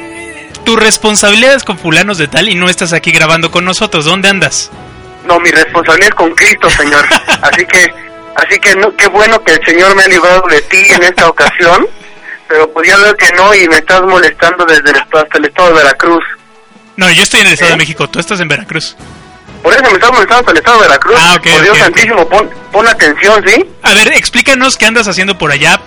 tu 0.63 0.76
responsabilidad 0.76 1.56
es 1.56 1.63
con 1.63 1.78
fulanos 1.80 2.17
de 2.19 2.28
tal 2.28 2.50
y 2.50 2.56
no 2.56 2.69
estás 2.69 2.93
aquí 2.93 3.12
grabando 3.12 3.50
con 3.50 3.65
nosotros. 3.65 4.06
¿Dónde 4.06 4.30
andas? 4.30 4.69
No, 5.26 5.39
mi 5.39 5.50
responsabilidad 5.50 6.10
es 6.10 6.15
con 6.15 6.34
Cristo, 6.36 6.69
Señor. 6.69 7.06
Así 7.41 7.65
que, 7.65 7.93
así 8.36 8.60
que 8.60 8.76
no, 8.76 8.96
qué 8.96 9.08
bueno 9.08 9.41
que 9.44 9.54
el 9.54 9.65
Señor 9.65 9.96
me 9.96 10.04
ha 10.04 10.08
librado 10.08 10.44
de 10.50 10.62
ti 10.63 10.86
en 10.89 11.04
esta 11.04 11.28
ocasión. 11.28 11.88
Pero 12.48 12.70
pues 12.74 12.88
ya 12.88 12.98
veo 12.98 13.15
que 13.15 13.32
no 13.34 13.54
y 13.56 13.67
me 13.70 13.78
estás 13.78 14.02
molestando 14.02 14.65
desde 14.65 14.89
el 14.89 14.98
estado, 14.98 15.24
hasta 15.24 15.38
el 15.38 15.46
estado 15.46 15.70
de 15.70 15.76
Veracruz. 15.76 16.24
No, 16.98 17.10
yo 17.10 17.24
estoy 17.24 17.39
en 17.39 17.48
el 17.48 17.54
Estado 17.54 17.70
¿Eh? 17.70 17.74
de 17.74 17.78
México, 17.78 18.10
tú 18.10 18.20
estás 18.20 18.41
en 18.41 18.50
Veracruz. 18.50 18.98
Por 19.63 19.74
eso 19.74 19.84
me 19.84 19.91
estás 19.91 20.12
molestando 20.12 20.39
hasta 20.39 20.52
el 20.52 20.58
estado 20.58 20.82
de 20.82 20.88
Veracruz. 20.88 21.15
Ah, 21.17 21.36
ok, 21.38 21.50
por 21.50 21.62
Dios 21.62 21.78
santísimo, 21.78 22.28
pon, 22.28 22.50
pon 22.72 22.88
atención, 22.88 23.44
¿sí? 23.48 23.65
A 23.84 23.94
ver, 23.94 24.12
explícanos 24.13 24.76
qué 24.76 24.86
andas 24.86 25.08
haciendo 25.08 25.38
por 25.38 25.52
allá. 25.52 25.80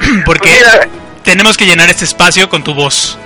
Porque 0.24 0.48
Pues 0.48 0.56
mira, 0.56 0.88
tenemos 1.22 1.56
que 1.56 1.66
llenar 1.66 1.88
este 1.88 2.04
espacio 2.04 2.48
con 2.48 2.64
tu 2.64 2.74
voz. 2.74 3.16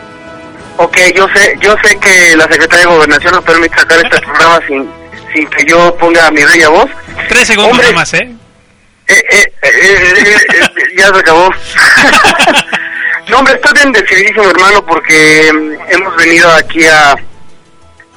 Ok, 0.76 0.96
yo 1.16 1.26
sé, 1.34 1.56
yo 1.60 1.76
sé 1.82 1.96
que 1.98 2.36
la 2.36 2.44
Secretaría 2.44 2.86
de 2.86 2.92
Gobernación 2.92 3.32
no 3.32 3.42
permite 3.42 3.78
sacar 3.78 3.98
este 4.04 4.20
programa 4.26 4.60
sin, 4.66 4.90
sin 5.34 5.46
que 5.48 5.64
yo 5.66 5.94
ponga 5.96 6.30
mi 6.30 6.42
bella 6.44 6.68
voz. 6.70 6.88
Tres 7.28 7.46
segundos 7.48 7.72
Hombre. 7.72 7.88
nomás, 7.88 8.14
¿eh? 8.14 8.30
Eh, 9.06 9.22
eh, 9.30 9.52
eh, 9.62 9.70
eh, 9.72 10.36
eh, 10.54 10.82
ya 10.96 11.08
se 11.08 11.18
acabó. 11.18 11.50
No, 13.26 13.38
hombre, 13.38 13.54
estoy 13.54 13.72
bien 13.72 13.90
decididísimo, 13.90 14.44
hermano, 14.50 14.84
porque 14.84 15.50
mm, 15.50 15.92
hemos 15.94 16.14
venido 16.16 16.46
aquí 16.52 16.84
a, 16.84 17.12
a 17.12 17.16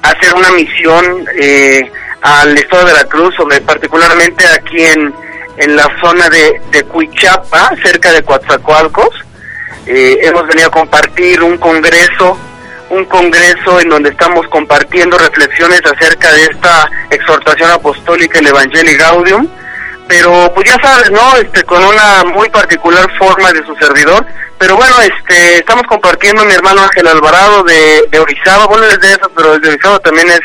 hacer 0.02 0.34
una 0.34 0.50
misión 0.52 1.24
eh, 1.40 1.90
al 2.20 2.54
estado 2.58 2.84
de 2.84 2.92
Veracruz, 2.92 3.34
sobre, 3.34 3.58
particularmente 3.62 4.44
aquí 4.46 4.82
en, 4.84 5.14
en 5.56 5.76
la 5.76 5.88
zona 6.02 6.28
de, 6.28 6.60
de 6.72 6.82
Cuichapa, 6.84 7.70
cerca 7.82 8.12
de 8.12 8.22
Coatzacoalcos. 8.22 9.08
Eh, 9.86 10.18
hemos 10.24 10.46
venido 10.46 10.68
a 10.68 10.72
compartir 10.72 11.42
un 11.42 11.56
congreso, 11.56 12.38
un 12.90 13.04
congreso 13.04 13.80
en 13.80 13.88
donde 13.88 14.10
estamos 14.10 14.46
compartiendo 14.48 15.18
reflexiones 15.18 15.80
acerca 15.84 16.32
de 16.32 16.42
esta 16.44 16.90
exhortación 17.10 17.70
apostólica, 17.70 18.38
el 18.38 18.46
Evangelii 18.46 18.96
Gaudium, 18.96 19.48
pero 20.08 20.50
pues 20.54 20.66
ya 20.66 20.78
sabes, 20.82 21.10
¿no? 21.10 21.36
Este, 21.36 21.62
con 21.64 21.84
una 21.84 22.24
muy 22.24 22.48
particular 22.48 23.06
forma 23.18 23.52
de 23.52 23.64
su 23.66 23.74
servidor. 23.76 24.24
Pero 24.58 24.74
bueno, 24.76 24.96
este, 25.02 25.58
estamos 25.58 25.86
compartiendo 25.86 26.44
mi 26.44 26.52
hermano 26.52 26.82
Ángel 26.82 27.06
Alvarado 27.06 27.62
de, 27.62 28.18
Orizaba, 28.18 28.66
bueno, 28.66 28.86
es 28.86 28.98
de 28.98 29.12
eso, 29.12 29.30
pero 29.36 29.58
de 29.58 29.68
Orizaba 29.68 29.98
también 30.00 30.28
es, 30.30 30.40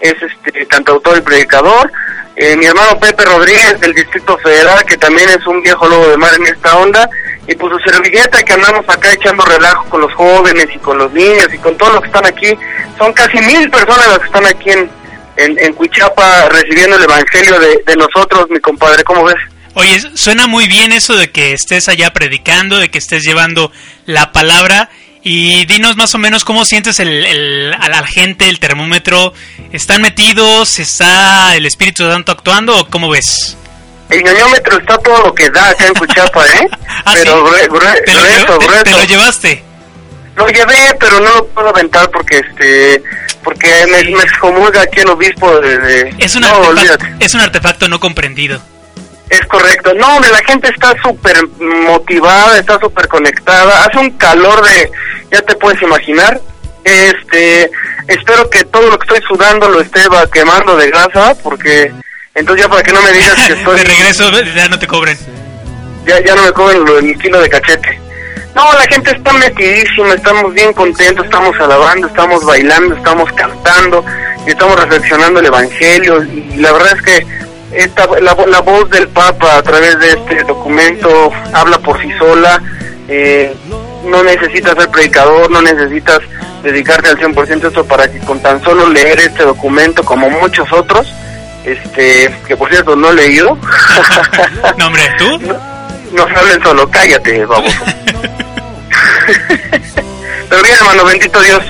es 0.00 0.14
este, 0.22 0.66
cantautor 0.66 1.18
y 1.18 1.20
predicador. 1.22 1.90
Eh, 2.36 2.56
mi 2.56 2.64
hermano 2.64 2.98
Pepe 2.98 3.24
Rodríguez 3.24 3.78
del 3.80 3.92
Distrito 3.92 4.38
Federal, 4.38 4.82
que 4.86 4.96
también 4.96 5.28
es 5.28 5.46
un 5.46 5.60
viejo 5.60 5.86
lobo 5.88 6.08
de 6.08 6.16
mar 6.16 6.32
en 6.34 6.46
esta 6.46 6.76
onda. 6.76 7.10
Y 7.50 7.56
pues 7.56 7.72
su 7.72 7.90
servilleta 7.90 8.42
que 8.44 8.52
andamos 8.52 8.88
acá 8.88 9.12
echando 9.12 9.44
relajo 9.44 9.84
con 9.88 10.00
los 10.02 10.14
jóvenes 10.14 10.68
y 10.72 10.78
con 10.78 10.96
los 10.98 11.12
niños 11.12 11.48
y 11.52 11.58
con 11.58 11.76
todos 11.76 11.94
los 11.94 12.02
que 12.02 12.06
están 12.06 12.24
aquí. 12.26 12.46
Son 12.96 13.12
casi 13.12 13.38
mil 13.38 13.68
personas 13.70 14.06
las 14.06 14.18
que 14.20 14.26
están 14.26 14.46
aquí 14.46 14.70
en, 14.70 14.88
en, 15.36 15.58
en 15.58 15.72
Cuichapa 15.72 16.48
recibiendo 16.48 16.96
el 16.96 17.02
Evangelio 17.02 17.58
de, 17.58 17.82
de 17.84 17.96
nosotros, 17.96 18.46
mi 18.50 18.60
compadre, 18.60 19.02
¿cómo 19.02 19.24
ves? 19.24 19.34
Oye, 19.74 20.00
suena 20.14 20.46
muy 20.46 20.68
bien 20.68 20.92
eso 20.92 21.16
de 21.16 21.30
que 21.32 21.52
estés 21.52 21.88
allá 21.88 22.12
predicando, 22.12 22.78
de 22.78 22.88
que 22.88 22.98
estés 22.98 23.24
llevando 23.24 23.72
la 24.06 24.30
palabra. 24.30 24.88
Y 25.22 25.66
dinos 25.66 25.96
más 25.96 26.14
o 26.14 26.18
menos 26.18 26.44
cómo 26.44 26.64
sientes 26.64 26.98
el, 27.00 27.08
el- 27.26 27.74
a 27.78 27.88
la 27.88 28.06
gente, 28.06 28.48
el 28.48 28.58
termómetro. 28.60 29.34
¿Están 29.72 30.02
metidos? 30.02 30.78
¿Está 30.78 31.56
el 31.56 31.66
Espíritu 31.66 32.04
Santo 32.10 32.32
actuando 32.32 32.78
o 32.78 32.86
cómo 32.88 33.10
ves? 33.10 33.56
El 34.10 34.24
ñoñómetro 34.24 34.78
está 34.78 34.98
todo 34.98 35.26
lo 35.26 35.34
que 35.34 35.48
da 35.50 35.70
acá 35.70 35.86
en 35.86 35.94
Cuchapa, 35.94 36.46
¿eh? 36.46 36.68
¿Ah, 37.04 37.12
pero 37.14 37.46
sí? 37.46 37.68
¿Te 38.04 38.12
lo, 38.14 38.58
grueso, 38.58 38.84
te 38.84 39.06
llevaste? 39.06 39.64
Lo 40.36 40.48
llevé, 40.48 40.96
pero 40.98 41.20
no 41.20 41.34
lo 41.34 41.46
puedo 41.48 41.68
aventar 41.68 42.10
porque 42.10 42.38
este 42.38 43.02
porque 43.42 43.86
me, 43.86 44.04
me 44.16 44.22
excomulga 44.22 44.82
aquí 44.82 45.00
el 45.00 45.08
obispo 45.08 45.60
de... 45.60 45.78
de- 45.78 46.14
Es 46.18 46.34
un, 46.34 46.42
no, 46.42 46.48
artefacto, 46.48 46.70
olvídate. 46.70 47.24
es 47.24 47.34
un 47.34 47.40
artefacto 47.40 47.88
no 47.88 47.98
comprendido. 48.00 48.60
Es 49.30 49.40
correcto. 49.46 49.94
No, 49.94 50.16
hombre, 50.16 50.30
la 50.30 50.42
gente 50.44 50.68
está 50.68 50.94
súper 51.02 51.36
motivada, 51.58 52.58
está 52.58 52.78
súper 52.80 53.08
conectada. 53.08 53.84
Hace 53.84 53.98
un 53.98 54.10
calor 54.18 54.62
de... 54.64 54.90
Ya 55.30 55.40
te 55.42 55.54
puedes 55.56 55.80
imaginar. 55.82 56.40
Este... 56.84 57.70
Espero 58.08 58.50
que 58.50 58.64
todo 58.64 58.90
lo 58.90 58.98
que 58.98 59.06
estoy 59.14 59.26
sudando 59.28 59.68
lo 59.68 59.80
esté 59.80 60.06
va 60.08 60.28
quemando 60.30 60.76
de 60.76 60.88
grasa 60.90 61.34
porque... 61.42 61.92
Entonces 62.34 62.64
ya 62.64 62.70
para 62.70 62.82
que 62.82 62.92
no 62.92 63.02
me 63.02 63.12
digas 63.12 63.34
que 63.46 63.52
estoy... 63.58 63.78
de 63.78 63.84
regreso 63.84 64.30
ya 64.54 64.68
no 64.68 64.78
te 64.78 64.86
cobren. 64.86 65.18
ya, 66.06 66.20
ya 66.20 66.34
no 66.34 66.42
me 66.44 66.52
cobran 66.52 66.84
lo- 66.84 66.98
el 66.98 67.18
kilo 67.18 67.40
de 67.40 67.48
cachete. 67.48 67.98
No, 68.54 68.72
la 68.72 68.82
gente 68.86 69.12
está 69.12 69.32
metidísima, 69.32 70.12
estamos 70.14 70.52
bien 70.52 70.72
contentos, 70.72 71.24
estamos 71.24 71.56
alabando, 71.60 72.08
estamos 72.08 72.44
bailando, 72.44 72.96
estamos 72.96 73.32
cantando 73.32 74.04
y 74.44 74.50
estamos 74.50 74.78
reflexionando 74.80 75.38
el 75.38 75.46
Evangelio. 75.46 76.22
Y 76.24 76.56
la 76.56 76.72
verdad 76.72 76.96
es 76.96 77.02
que 77.02 77.26
esta, 77.72 78.06
la, 78.20 78.36
la 78.48 78.60
voz 78.60 78.90
del 78.90 79.06
Papa 79.08 79.56
a 79.56 79.62
través 79.62 79.96
de 80.00 80.10
este 80.10 80.42
documento 80.44 81.30
habla 81.52 81.78
por 81.78 82.00
sí 82.02 82.10
sola. 82.18 82.60
Eh, 83.06 83.54
no 84.04 84.22
necesitas 84.24 84.74
ser 84.76 84.88
predicador, 84.90 85.48
no 85.48 85.62
necesitas 85.62 86.18
dedicarte 86.64 87.08
al 87.10 87.18
100% 87.18 87.64
a 87.64 87.68
esto 87.68 87.84
para 87.84 88.10
que 88.10 88.18
con 88.18 88.40
tan 88.42 88.60
solo 88.64 88.88
leer 88.88 89.20
este 89.20 89.44
documento, 89.44 90.02
como 90.04 90.28
muchos 90.28 90.72
otros, 90.72 91.06
este 91.64 92.34
que 92.46 92.56
por 92.56 92.68
cierto 92.70 92.96
no 92.96 93.10
he 93.10 93.14
leído, 93.14 93.56
No, 94.78 94.86
hombre, 94.86 95.02
¿tú? 95.18 95.38
no 96.12 96.26
se 96.28 96.34
hablen 96.34 96.62
solo, 96.62 96.90
cállate, 96.90 97.44
baboso. 97.44 97.76
Pero 100.48 100.62
bien, 100.62 100.74
hermano, 100.80 101.04
bendito 101.04 101.40
Dios. 101.40 101.60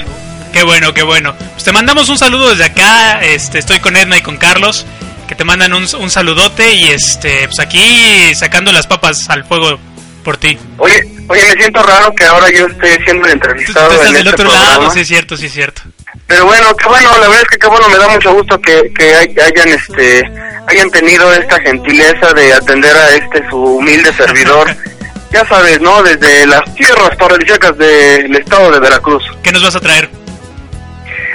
Qué 0.52 0.62
bueno, 0.62 0.92
qué 0.94 1.02
bueno. 1.02 1.34
Pues 1.52 1.64
te 1.64 1.72
mandamos 1.72 2.08
un 2.08 2.18
saludo 2.18 2.50
desde 2.50 2.64
acá. 2.64 3.20
Este, 3.22 3.58
estoy 3.58 3.78
con 3.80 3.96
Edna 3.96 4.16
y 4.18 4.22
con 4.22 4.36
Carlos, 4.38 4.86
que 5.28 5.34
te 5.34 5.44
mandan 5.44 5.72
un, 5.74 5.86
un 5.98 6.10
saludote 6.10 6.72
y 6.72 6.88
este, 6.90 7.46
pues 7.46 7.60
aquí 7.60 8.34
sacando 8.34 8.72
las 8.72 8.86
papas 8.86 9.28
al 9.28 9.44
fuego 9.44 9.78
por 10.24 10.36
ti. 10.38 10.58
Oye, 10.78 11.06
oye, 11.28 11.42
me 11.42 11.52
siento 11.60 11.82
raro 11.82 12.14
que 12.14 12.24
ahora 12.24 12.50
yo 12.50 12.66
esté 12.66 13.02
siendo 13.04 13.26
el 13.28 13.34
Tú, 13.34 13.38
tú 13.40 13.48
entrevistado 13.48 13.90
estás 13.92 14.06
en 14.08 14.12
del 14.14 14.26
este 14.26 14.34
otro 14.42 14.46
programa. 14.50 14.70
lado, 14.78 14.90
sí 14.90 15.00
es 15.00 15.08
cierto, 15.08 15.36
sí 15.36 15.46
es 15.46 15.52
cierto. 15.52 15.82
Pero 16.30 16.46
bueno, 16.46 16.76
qué 16.76 16.86
bueno, 16.88 17.10
la 17.10 17.26
verdad 17.26 17.40
es 17.42 17.48
que 17.48 17.58
qué 17.58 17.66
bueno, 17.66 17.88
me 17.88 17.96
da 17.98 18.08
mucho 18.08 18.32
gusto 18.32 18.60
que, 18.60 18.92
que 18.96 19.14
hay- 19.16 19.34
hayan 19.44 19.68
este 19.70 20.22
hayan 20.68 20.88
tenido 20.92 21.32
esta 21.34 21.60
gentileza 21.60 22.32
de 22.34 22.54
atender 22.54 22.96
a 22.96 23.16
este 23.16 23.42
su 23.50 23.56
humilde 23.56 24.12
servidor. 24.12 24.68
ya 25.32 25.44
sabes, 25.48 25.80
¿no? 25.80 26.04
Desde 26.04 26.46
las 26.46 26.62
tierras 26.76 27.16
paradisíacas 27.18 27.76
del 27.76 28.36
estado 28.36 28.70
de 28.70 28.78
Veracruz. 28.78 29.24
¿Qué 29.42 29.50
nos 29.50 29.64
vas 29.64 29.74
a 29.74 29.80
traer? 29.80 30.08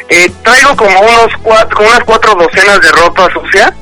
Eh, 0.08 0.32
traigo 0.44 0.76
como 0.78 0.98
unos 0.98 1.28
cuatro, 1.44 1.76
como 1.76 1.90
unas 1.90 2.04
cuatro 2.06 2.34
docenas 2.36 2.80
de 2.80 2.92
ropa 2.94 3.28
sucia, 3.34 3.74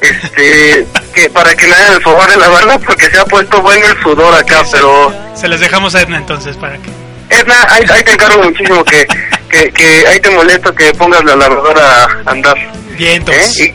este, 0.00 0.86
que 1.14 1.28
para 1.28 1.54
que 1.54 1.66
me 1.66 1.74
hagan 1.74 1.94
el 1.96 2.02
favor 2.02 2.30
de 2.30 2.36
lavarla 2.38 2.78
porque 2.78 3.10
se 3.10 3.18
ha 3.18 3.26
puesto 3.26 3.60
bueno 3.60 3.84
el 3.86 4.02
sudor 4.02 4.34
acá, 4.34 4.62
pero 4.72 5.12
Se 5.34 5.48
las 5.48 5.60
dejamos 5.60 5.94
a 5.94 6.00
Edna 6.00 6.16
entonces 6.16 6.56
para 6.56 6.78
que... 6.78 6.88
Edna, 7.28 7.66
ahí, 7.70 7.84
ahí 7.92 8.02
te 8.04 8.12
encargo 8.12 8.42
muchísimo 8.42 8.84
que, 8.84 9.06
que, 9.52 9.70
que 9.70 10.06
ahí 10.08 10.18
te 10.18 10.30
molesto 10.30 10.74
que 10.74 10.92
pongas 10.94 11.22
la 11.24 11.36
lavadora 11.36 12.04
a 12.24 12.30
andar, 12.30 12.56
Bien, 12.96 13.22
¿eh? 13.28 13.74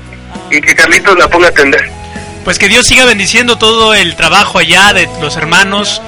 y 0.50 0.62
que 0.62 0.76
Carlitos 0.76 1.18
la 1.18 1.30
ponga 1.30 1.48
a 1.48 1.50
atender. 1.52 1.90
Pues 2.44 2.58
que 2.58 2.68
Dios 2.68 2.88
siga 2.88 3.06
bendiciendo 3.06 3.58
todo 3.58 3.94
el 3.94 4.16
trabajo 4.16 4.58
allá 4.58 4.94
de 4.94 5.08
los 5.22 5.36
hermanos 5.38 6.02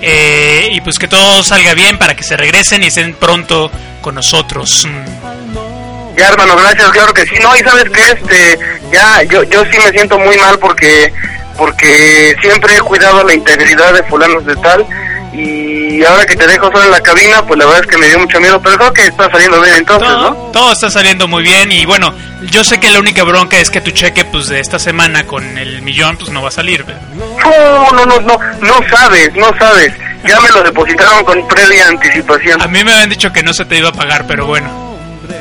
eh, 0.00 0.70
y 0.72 0.80
pues 0.80 0.98
que 0.98 1.06
todo 1.06 1.42
salga 1.44 1.74
bien 1.74 1.98
para 1.98 2.16
que 2.16 2.24
se 2.24 2.36
regresen 2.36 2.82
y 2.82 2.86
estén 2.86 3.14
pronto 3.14 3.70
con 4.00 4.14
nosotros. 4.14 4.86
Mm. 4.86 6.16
Ya, 6.16 6.28
hermano, 6.28 6.56
gracias, 6.56 6.90
claro 6.90 7.14
que 7.14 7.24
sí. 7.24 7.34
No, 7.40 7.56
y 7.56 7.60
sabes 7.60 7.90
que 7.90 8.10
este, 8.10 8.58
ya, 8.92 9.22
yo, 9.24 9.44
yo 9.44 9.64
sí 9.70 9.78
me 9.84 9.90
siento 9.90 10.18
muy 10.18 10.36
mal 10.38 10.58
porque, 10.58 11.12
porque 11.56 12.34
siempre 12.40 12.76
he 12.76 12.80
cuidado 12.80 13.24
la 13.24 13.34
integridad 13.34 13.94
de 13.94 14.02
fulanos 14.04 14.44
de 14.44 14.56
tal 14.56 14.86
y 15.32 16.04
ahora 16.04 16.26
que 16.26 16.36
te 16.36 16.46
dejo 16.46 16.66
solo 16.66 16.84
en 16.84 16.90
la 16.90 17.00
cabina, 17.00 17.44
pues 17.46 17.58
la 17.58 17.64
verdad 17.64 17.80
es 17.82 17.86
que 17.86 17.96
me 17.96 18.08
dio 18.08 18.18
mucho 18.18 18.38
miedo, 18.38 18.60
pero 18.60 18.76
creo 18.76 18.92
que 18.92 19.06
está 19.06 19.30
saliendo 19.30 19.60
bien 19.62 19.76
entonces, 19.76 20.08
todo, 20.08 20.30
¿no? 20.30 20.36
todo 20.52 20.72
está 20.72 20.90
saliendo 20.90 21.26
muy 21.26 21.42
bien 21.42 21.72
y 21.72 21.86
bueno, 21.86 22.14
yo 22.50 22.62
sé 22.64 22.78
que 22.78 22.90
la 22.90 23.00
única 23.00 23.22
bronca 23.24 23.58
es 23.58 23.70
que 23.70 23.80
tu 23.80 23.90
cheque 23.92 24.24
pues 24.26 24.48
de 24.48 24.60
esta 24.60 24.78
semana 24.78 25.26
con 25.26 25.56
el 25.56 25.80
millón 25.82 26.16
pues 26.18 26.30
no 26.30 26.42
va 26.42 26.48
a 26.48 26.52
salir. 26.52 26.84
No, 27.14 27.92
no, 27.92 28.04
no, 28.04 28.20
no, 28.20 28.38
no 28.60 28.88
sabes, 28.90 29.34
no 29.34 29.50
sabes. 29.58 29.92
Ya 30.26 30.38
me 30.40 30.50
lo 30.50 30.62
depositaron 30.62 31.24
con 31.24 31.48
previa 31.48 31.88
anticipación. 31.88 32.60
A 32.62 32.68
mí 32.68 32.84
me 32.84 32.92
habían 32.92 33.08
dicho 33.08 33.32
que 33.32 33.42
no 33.42 33.52
se 33.52 33.64
te 33.64 33.78
iba 33.78 33.88
a 33.88 33.92
pagar, 33.92 34.26
pero 34.26 34.46
bueno. 34.46 34.92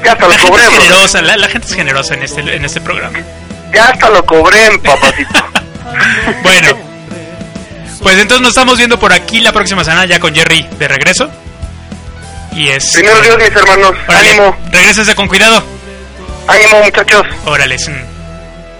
Ya 0.03 0.13
hasta 0.13 0.25
lo 0.25 0.31
La 0.31 0.37
gente 0.39 0.57
es 0.57 0.69
cobré, 0.69 0.81
generosa, 0.81 1.21
la, 1.21 1.37
la 1.37 1.47
gente 1.47 1.67
es 1.67 1.73
generosa 1.75 2.13
en 2.15 2.23
este, 2.23 2.55
en 2.55 2.65
este 2.65 2.81
programa. 2.81 3.19
Ya 3.73 3.89
hasta 3.89 4.09
lo 4.09 4.25
cobré, 4.25 4.79
papacito. 4.79 5.45
Bueno, 6.43 6.90
pues 8.01 8.17
entonces 8.17 8.41
nos 8.41 8.49
estamos 8.49 8.77
viendo 8.77 8.99
por 8.99 9.13
aquí 9.13 9.41
la 9.41 9.51
próxima 9.53 9.83
semana 9.83 10.05
ya 10.05 10.19
con 10.19 10.33
Jerry 10.33 10.63
de 10.79 10.87
regreso. 10.87 11.29
Y 12.53 12.67
es... 12.69 12.91
Primero 12.93 13.21
Dios, 13.21 13.37
mis 13.37 13.47
hermanos. 13.55 13.93
Órale, 14.07 14.29
Ánimo, 14.29 14.57
regrésese 14.71 15.15
con 15.15 15.27
cuidado. 15.27 15.63
ánimo, 16.47 16.83
muchachos. 16.83 17.25
Órale. 17.45 17.77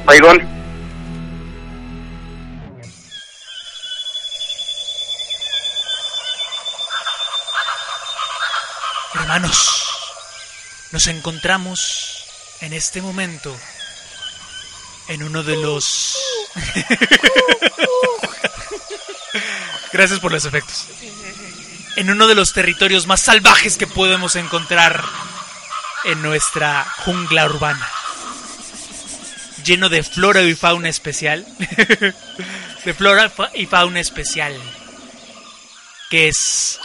Baigón. 0.06 0.48
Hermanos, 9.14 9.84
nos 10.92 11.08
encontramos 11.08 12.26
en 12.62 12.74
este 12.74 13.02
momento 13.02 13.56
en 15.08 15.24
uno 15.24 15.44
de 15.44 15.56
los... 15.58 16.18
Gracias 19.94 20.20
por 20.20 20.32
los 20.32 20.46
efectos. 20.46 20.86
En 21.96 22.10
uno 22.10 22.28
de 22.28 22.36
los 22.36 22.54
territorios 22.54 23.08
más 23.08 23.22
salvajes 23.22 23.78
que 23.78 23.88
podemos 23.88 24.36
encontrar 24.36 25.04
en 26.06 26.22
nuestra 26.22 26.86
jungla 27.06 27.46
urbana. 27.46 27.88
Lleno 29.64 29.90
de 29.90 30.02
flora 30.04 30.42
y 30.42 30.56
fauna 30.56 30.90
especial. 30.90 31.46
de 32.86 32.94
flora 32.94 33.32
y 33.54 33.66
fauna 33.68 34.00
especial. 34.00 34.60
Que 36.10 36.28
es 36.30 36.80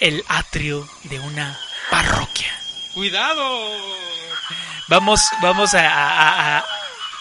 el 0.00 0.24
atrio 0.28 0.88
de 1.04 1.18
una 1.20 1.58
parroquia. 1.90 2.52
¡Cuidado! 2.94 3.76
Vamos, 4.88 5.22
vamos 5.40 5.74
a- 5.74 6.58
a 6.58 6.64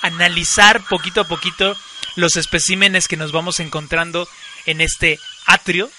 analizar 0.02 0.82
poquito 0.82 1.21
a 1.21 1.28
poquito 1.28 1.78
los 2.15 2.36
especímenes 2.36 3.08
que 3.08 3.15
nos 3.17 3.32
vamos 3.32 3.60
encontrando 3.62 4.28
en 4.65 4.82
este 4.82 5.19
atrio. 5.45 5.89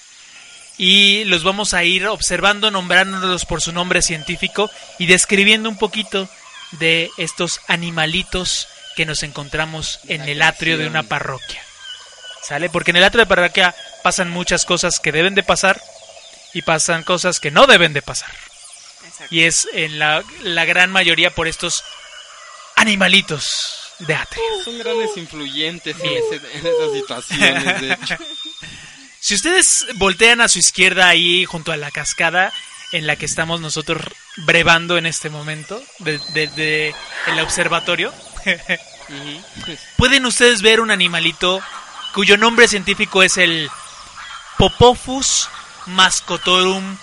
y 0.79 1.25
los 1.25 1.45
vamos 1.45 1.75
a 1.75 1.85
ir 1.85 2.07
observando, 2.07 2.71
nombrándolos 2.71 3.45
por 3.45 3.61
su 3.61 3.73
nombre 3.73 4.01
científico 4.03 4.71
y 4.99 5.07
describiendo 5.07 5.69
un 5.69 5.77
poquito 5.77 6.29
de 6.73 7.11
estos 7.19 7.61
animalitos 7.69 8.69
que 8.97 9.05
nos 9.07 9.23
encontramos 9.23 10.01
en 10.09 10.23
el 10.23 10.41
atrio 10.43 10.79
de 10.79 10.87
una 10.87 11.03
parroquia. 11.03 11.63
¿Sale? 12.43 12.69
Porque 12.71 12.91
en 12.91 12.97
el 12.97 13.05
atrio 13.05 13.25
de 13.25 13.29
parroquia 13.29 13.75
pasan 14.03 14.31
muchas 14.31 14.65
cosas 14.65 14.99
que 14.99 15.13
deben 15.13 15.35
de 15.35 15.43
pasar 15.43 15.81
y 16.55 16.63
pasan 16.63 17.05
cosas 17.05 17.39
que 17.39 17.51
no 17.51 17.67
deben 17.67 17.93
de 17.93 18.03
pasar. 18.03 18.31
Exacto. 19.07 19.35
Y 19.35 19.43
es 19.45 19.69
en 19.75 19.99
la, 19.99 20.25
la 20.43 20.65
gran 20.65 20.91
mayoría 20.91 21.31
por 21.35 21.47
estos 21.49 21.85
animalitos 22.77 23.79
de 24.01 24.15
atrio. 24.15 24.43
Son 24.65 24.79
grandes 24.79 25.17
influyentes 25.17 25.97
en, 26.01 26.07
ese- 26.11 26.59
en 26.59 26.67
esas 26.67 26.93
situaciones, 26.95 27.81
de 27.81 27.93
hecho. 27.93 28.17
Si 29.25 29.35
ustedes 29.37 29.87
voltean 29.95 30.41
a 30.41 30.49
su 30.49 30.59
izquierda 30.59 31.07
ahí 31.07 31.45
junto 31.45 31.71
a 31.71 31.77
la 31.77 31.93
cascada 31.93 32.53
en 32.91 33.07
la 33.07 33.15
que 33.15 33.25
estamos 33.25 33.61
nosotros 33.61 34.03
brevando 34.39 34.99
en 34.99 35.07
este 35.07 35.31
momento 35.31 35.81
de, 36.01 36.19
de- 36.35 36.49
de 36.49 36.93
el 37.29 37.39
observatorio, 37.39 38.13
pueden 39.97 40.27
ustedes 40.27 40.61
ver 40.61 40.81
un 40.81 40.91
animalito 40.91 41.63
cuyo 42.15 42.37
nombre 42.37 42.67
científico 42.67 43.23
es 43.23 43.37
el 43.37 43.71
Popophus 44.59 45.49
mascotorum 45.87 46.97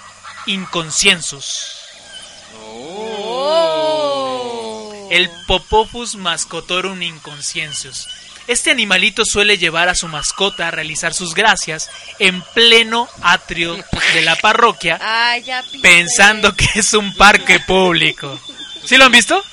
inconsciensus. 0.45 1.67
Oh. 3.41 5.07
El 5.09 5.29
Popophus 5.47 6.15
mascotorum 6.15 7.01
inconsciensus. 7.01 8.05
Este 8.49 8.71
animalito 8.71 9.23
suele 9.25 9.57
llevar 9.57 9.89
a 9.89 9.95
su 9.95 10.07
mascota 10.07 10.67
a 10.67 10.71
realizar 10.71 11.13
sus 11.13 11.35
gracias 11.35 11.89
en 12.17 12.41
pleno 12.41 13.07
atrio 13.21 13.77
de 14.13 14.21
la 14.23 14.35
parroquia, 14.35 14.97
Ay, 15.01 15.43
ya 15.43 15.61
pise. 15.63 15.79
pensando 15.79 16.55
que 16.55 16.67
es 16.75 16.93
un 16.93 17.15
parque 17.15 17.59
público. 17.59 18.39
¿Sí 18.85 18.97
lo 18.97 19.05
han 19.05 19.11
visto? 19.11 19.43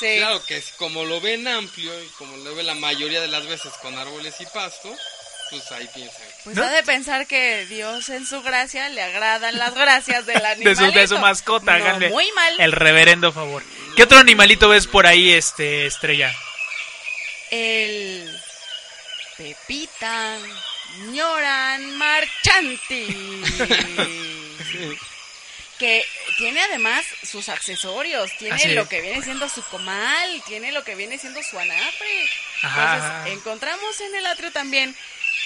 Sí. 0.00 0.14
Claro 0.16 0.42
que 0.46 0.56
es 0.56 0.66
como 0.78 1.04
lo 1.04 1.20
ven 1.20 1.46
amplio 1.46 1.92
y 2.02 2.06
como 2.16 2.36
lo 2.38 2.54
ve 2.54 2.62
la 2.62 2.74
mayoría 2.74 3.20
de 3.20 3.28
las 3.28 3.46
veces 3.46 3.72
con 3.82 3.98
árboles 3.98 4.34
y 4.40 4.46
pasto, 4.46 4.94
pues 5.50 5.70
ahí 5.72 5.86
piensan. 5.94 6.22
Pues 6.44 6.56
¿No? 6.56 6.62
ha 6.62 6.70
de 6.70 6.82
pensar 6.84 7.26
que 7.26 7.66
Dios 7.66 8.08
en 8.08 8.24
su 8.26 8.40
gracia 8.42 8.88
le 8.90 9.02
agradan 9.02 9.58
las 9.58 9.74
gracias 9.74 10.24
del 10.24 10.38
De 10.40 10.46
animalito. 10.46 10.86
su, 10.86 10.92
de 10.92 11.08
su 11.08 11.18
mascota, 11.18 11.76
No, 11.76 11.84
háganle 11.84 12.08
muy 12.10 12.30
mal. 12.32 12.54
el 12.60 12.72
reverendo 12.72 13.30
favor. 13.32 13.62
¿Qué 13.96 14.04
otro 14.04 14.18
animalito 14.18 14.68
ves 14.70 14.86
por 14.86 15.06
ahí, 15.06 15.32
este 15.32 15.86
estrella? 15.86 16.32
El 17.50 18.37
Pepita 19.38 20.36
Ñoran 21.12 21.96
Marchanti. 21.96 23.06
que 25.78 26.04
tiene 26.36 26.60
además 26.60 27.04
sus 27.22 27.48
accesorios, 27.48 28.30
tiene 28.38 28.74
lo 28.74 28.88
que 28.88 29.00
viene 29.00 29.22
siendo 29.22 29.48
su 29.48 29.62
comal, 29.64 30.42
tiene 30.46 30.72
lo 30.72 30.82
que 30.82 30.96
viene 30.96 31.18
siendo 31.18 31.40
su 31.42 31.56
anafre. 31.58 32.28
Ajá, 32.62 32.82
Entonces, 32.82 33.10
ajá. 33.10 33.28
encontramos 33.28 34.00
en 34.00 34.14
el 34.16 34.26
atrio 34.26 34.50
también, 34.50 34.96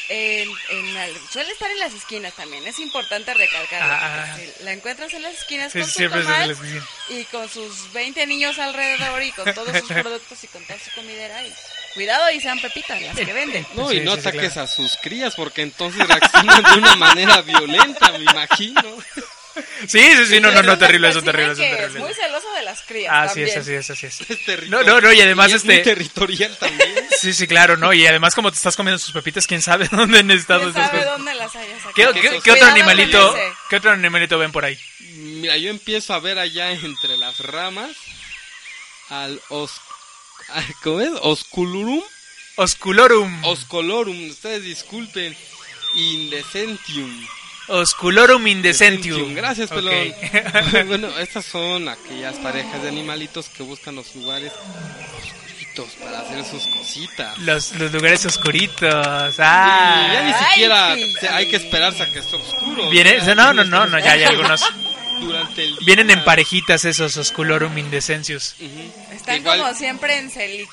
en, 0.09 0.49
en 0.71 1.29
suele 1.31 1.53
estar 1.53 1.71
en 1.71 1.79
las 1.79 1.93
esquinas 1.93 2.33
también, 2.35 2.67
es 2.67 2.79
importante. 2.79 3.31
Ah, 3.79 4.37
si 4.39 4.65
la 4.65 4.73
encuentras 4.73 5.13
en 5.13 5.23
las 5.23 5.35
esquinas 5.35 5.71
con 5.73 5.87
su 5.87 6.09
comal 6.09 6.57
y 7.11 7.25
con 7.27 7.49
sus 7.51 7.93
20 7.93 8.27
niños 8.27 8.59
alrededor 8.59 9.23
y 9.23 9.33
con 9.33 9.53
todos 9.53 9.77
sus 9.81 9.93
productos 10.03 10.43
y 10.45 10.47
con 10.49 10.65
toda 10.65 10.79
su 10.79 10.91
comidera. 10.95 11.47
Y 11.47 11.53
cuidado 11.95 12.31
y 12.31 12.41
sean 12.41 12.61
pepitas 12.61 13.01
las 13.03 13.17
que 13.17 13.33
venden. 13.33 13.67
No, 13.75 13.89
Sí, 13.89 13.97
y 13.97 14.01
no 14.01 14.15
sí, 14.15 14.21
sí, 14.23 14.29
ataques 14.29 14.53
claro. 14.53 14.65
a 14.69 14.73
sus 14.73 14.97
crías 14.97 15.35
porque 15.35 15.63
entonces 15.63 16.07
reaccionan 16.07 16.63
de 16.63 16.79
una 16.79 16.97
manera 16.97 17.43
violenta, 17.43 18.13
me 18.13 18.19
imagino. 18.19 18.83
Sí, 19.87 20.01
sí, 20.17 20.27
sí, 20.27 20.41
no, 20.41 20.51
no, 20.51 20.63
no, 20.63 20.73
Es 20.73 20.79
terrible, 20.79 21.11
eso, 21.11 21.21
terrible, 21.23 21.53
eso, 21.53 21.61
terrible. 21.61 21.87
Es 21.87 21.95
muy 21.97 22.15
celoso 22.15 22.51
de 22.53 22.63
las 22.63 22.81
crías. 22.83 23.13
Así 23.15 23.43
es, 23.43 23.55
también. 23.55 23.81
así 23.81 23.93
es, 23.93 24.07
así 24.07 24.07
es. 24.07 24.31
Es 24.31 24.45
territorial. 24.47 24.71
No, 24.71 24.83
no, 24.83 25.01
no, 25.01 25.13
y 25.13 25.21
además 25.21 25.53
es 25.53 25.65
muy 25.65 25.75
este- 25.75 25.91
territorial 25.91 26.57
también. 26.59 26.91
Sí, 27.23 27.33
sí, 27.35 27.47
claro, 27.47 27.77
¿no? 27.77 27.93
Y 27.93 28.05
además 28.05 28.35
como 28.35 28.51
te 28.51 28.57
estás 28.57 28.75
comiendo 28.75 28.99
sus 28.99 29.13
pepitas, 29.13 29.47
quién 29.47 29.63
sabe 29.63 29.87
dónde 29.93 30.19
han 30.21 30.31
estado 30.33 30.73
¿Quién 30.73 30.75
sabe 30.75 31.05
dónde 31.05 31.35
las 31.35 31.55
hayas? 31.55 31.79
¿Qué, 31.95 32.07
otro 32.07 32.67
animalito, 32.67 33.37
qué 33.71 33.77
otro 33.77 33.93
animalito 33.93 34.39
ven 34.39 34.51
por 34.51 34.65
ahí? 34.65 34.77
Mira, 35.15 35.57
yo 35.57 35.71
empiezo 35.71 36.15
a 36.15 36.19
ver 36.19 36.39
allá 36.39 36.73
entre 36.73 37.17
las 37.19 37.39
ramas 37.39 37.91
al 39.11 39.41
os... 39.51 39.71
¿Cómo 40.83 41.01
es? 41.01 41.11
Osculurum. 41.23 42.03
Osculorum. 42.57 43.45
Oscolorum, 43.45 44.29
ustedes 44.31 44.63
disculpen. 44.65 45.37
Indecentium. 45.95 47.27
Osculorum 47.69 48.47
indecentium. 48.47 49.35
Gracias, 49.35 49.71
pelón. 49.71 50.13
bueno, 50.89 51.09
estas 51.19 51.45
son 51.47 51.89
aquellas 51.89 52.37
parejas 52.37 52.83
de 52.83 52.89
animalitos 52.89 53.49
que 53.49 53.63
buscan 53.63 53.95
los 53.95 54.15
lugares 54.17 54.53
oscuritos 54.53 55.91
para 56.03 56.21
hacer 56.21 56.45
sus 56.45 56.67
cositas. 56.67 57.39
los, 57.39 57.73
los 57.77 57.93
lugares 57.93 58.27
oscuritos. 58.27 59.37
Ah. 59.39 60.07
Y 60.09 60.13
ya 60.13 60.23
ni 60.25 60.33
Ay, 60.33 60.45
siquiera 60.51 60.95
sí. 61.21 61.27
hay 61.29 61.49
que 61.49 61.57
esperarse 61.57 62.03
a 62.03 62.13
que 62.13 62.19
esté 62.19 62.37
oscuro. 62.37 62.91
Viene, 62.91 63.19
no, 63.19 63.35
no, 63.35 63.53
tienes 63.53 63.69
no, 63.69 63.87
no, 63.87 63.99
ya 63.99 64.13
hay 64.13 64.25
algunos. 64.25 64.63
Durante 65.27 65.63
el 65.65 65.71
día. 65.77 65.79
Vienen 65.87 66.11
en 66.11 66.25
parejitas 66.25 66.85
esos 66.85 67.17
Osculorum 67.17 67.77
indecencius. 67.79 68.55
Ujú. 68.61 68.93
Están 69.15 69.37
Igual- 69.37 69.61
como 69.61 69.75
siempre 69.75 70.19
en 70.19 70.31
celito. 70.31 70.71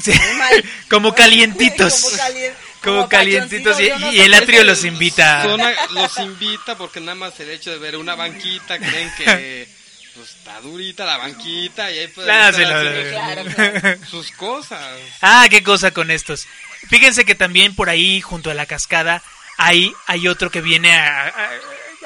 Sí. 0.00 0.12
Como 0.88 1.12
calientitos. 1.14 2.02
Como, 2.02 2.16
calien- 2.16 2.54
Como 2.82 2.96
como 2.96 3.08
calientitos 3.08 3.80
y, 3.80 3.88
no 3.90 4.10
el 4.10 4.34
atrio 4.34 4.64
los 4.64 4.84
invita. 4.84 5.44
Los 5.90 6.18
invita 6.18 6.76
porque 6.76 7.00
nada 7.00 7.14
más 7.14 7.38
el 7.40 7.50
hecho 7.50 7.70
de 7.70 7.78
ver 7.78 7.96
una 7.96 8.14
banquita 8.16 8.78
creen 8.78 9.10
que 9.16 9.68
pues, 10.14 10.30
está 10.30 10.60
durita 10.60 11.04
la 11.04 11.16
banquita 11.18 11.90
y 11.92 11.98
ahí 11.98 12.08
pueden 12.08 12.30
estar 12.30 12.54
sí, 12.54 12.60
lo- 12.62 12.68
haciendo 12.76 13.10
Claro, 13.10 13.44
sus- 13.44 13.54
claro. 13.54 13.98
sus 14.10 14.30
cosas. 14.32 14.98
Ah, 15.20 15.46
qué 15.50 15.62
cosa 15.62 15.90
con 15.92 16.10
estos. 16.10 16.46
Fíjense 16.88 17.24
que 17.24 17.34
también 17.36 17.74
por 17.76 17.88
ahí, 17.88 18.20
junto 18.20 18.50
a 18.50 18.54
la 18.54 18.66
cascada, 18.66 19.22
hay, 19.58 19.92
hay 20.06 20.26
otro 20.28 20.50
que 20.50 20.60
viene 20.60 20.92
a- 20.92 21.26
a- 21.28 21.50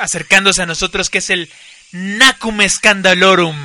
acercándose 0.03 0.63
a 0.63 0.67
nosotros, 0.67 1.09
que 1.11 1.19
es 1.19 1.31
el 1.31 1.51
Nacum 1.93 2.61
Scandalorum. 2.69 3.57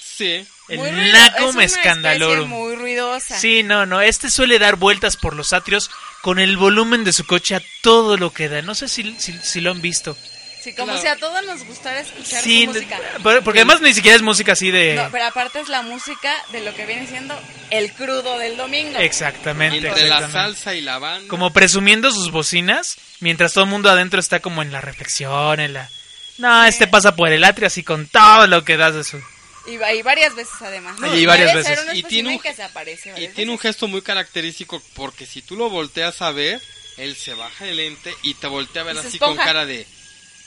Sí. 0.00 0.46
El 0.68 0.78
Muy 0.78 0.90
Nacum 0.90 1.60
es 1.60 1.72
Scandalorum. 1.74 2.48
muy 2.48 2.74
ruidosa. 2.74 3.38
Sí, 3.38 3.62
no, 3.62 3.86
no, 3.86 4.00
este 4.02 4.30
suele 4.30 4.58
dar 4.58 4.76
vueltas 4.76 5.16
por 5.16 5.34
los 5.34 5.52
atrios 5.54 5.90
con 6.22 6.38
el 6.38 6.56
volumen 6.58 7.04
de 7.04 7.12
su 7.14 7.24
coche 7.24 7.54
a 7.54 7.62
todo 7.82 8.16
lo 8.18 8.32
que 8.32 8.48
da. 8.48 8.60
No 8.62 8.74
sé 8.74 8.88
si, 8.88 9.14
si, 9.18 9.32
si 9.42 9.60
lo 9.62 9.70
han 9.70 9.80
visto. 9.80 10.16
Sí, 10.62 10.72
como 10.74 10.86
Claro. 10.88 11.00
si 11.00 11.06
a 11.06 11.16
todos 11.16 11.46
nos 11.46 11.64
gustara 11.64 12.00
escuchar 12.00 12.42
Sí, 12.42 12.64
su 12.66 12.72
música. 12.72 12.98
por- 13.22 13.42
porque 13.44 13.60
además 13.60 13.80
ni 13.80 13.94
siquiera 13.94 14.16
es 14.16 14.22
música 14.22 14.52
así 14.52 14.70
de... 14.72 14.96
No, 14.96 15.08
pero 15.12 15.24
aparte 15.26 15.60
es 15.60 15.68
la 15.68 15.82
música 15.82 16.34
de 16.52 16.60
lo 16.62 16.74
que 16.74 16.84
viene 16.84 17.06
siendo 17.06 17.40
el 17.70 17.92
crudo 17.92 18.36
del 18.38 18.56
domingo. 18.56 18.98
Exactamente. 18.98 19.76
Entre 19.76 19.90
la 20.08 20.16
exactamente. 20.16 20.32
salsa 20.32 20.74
y 20.74 20.80
la 20.82 20.98
banda. 20.98 21.28
como 21.28 21.52
presumiendo 21.52 22.10
sus 22.10 22.32
bocinas, 22.32 22.96
mientras 23.20 23.52
todo 23.54 23.64
el 23.64 23.70
mundo 23.70 23.88
adentro 23.88 24.18
está 24.20 24.40
como 24.40 24.60
en 24.60 24.72
la 24.72 24.80
reflexión, 24.80 25.60
en 25.60 25.74
la... 25.74 25.88
No, 26.38 26.64
este 26.64 26.86
pasa 26.86 27.14
por 27.16 27.28
el 27.30 27.44
atrio 27.44 27.66
así 27.66 27.82
con 27.82 28.06
todo 28.06 28.46
lo 28.46 28.64
que 28.64 28.76
das 28.76 28.94
de 28.94 29.04
su... 29.04 29.20
Y, 29.66 29.76
va- 29.76 29.92
y 29.92 30.00
varias 30.02 30.34
veces 30.34 30.54
además. 30.62 30.96
Y 31.14 31.26
varias 31.26 31.52
veces. 31.54 31.78
Y 31.92 32.02
tiene 32.04 32.36
un- 32.36 32.40
que 32.40 32.54
se 32.54 32.62
aparece 32.62 33.12
Y 33.22 33.28
tiene 33.28 33.50
un 33.52 33.58
gesto 33.58 33.86
muy 33.86 34.00
característico 34.00 34.82
porque 34.94 35.26
si 35.26 35.42
tú 35.42 35.56
lo 35.56 35.68
volteas 35.68 36.22
a 36.22 36.30
ver, 36.32 36.62
él 36.96 37.14
se 37.16 37.34
baja 37.34 37.66
el 37.66 37.76
lente 37.76 38.14
y 38.22 38.34
te 38.34 38.46
voltea 38.46 38.82
a 38.82 38.84
ver 38.86 38.96
Y 38.96 39.00
se 39.00 39.08
así 39.08 39.18
con 39.18 39.36
cara 39.36 39.66
de... 39.66 39.86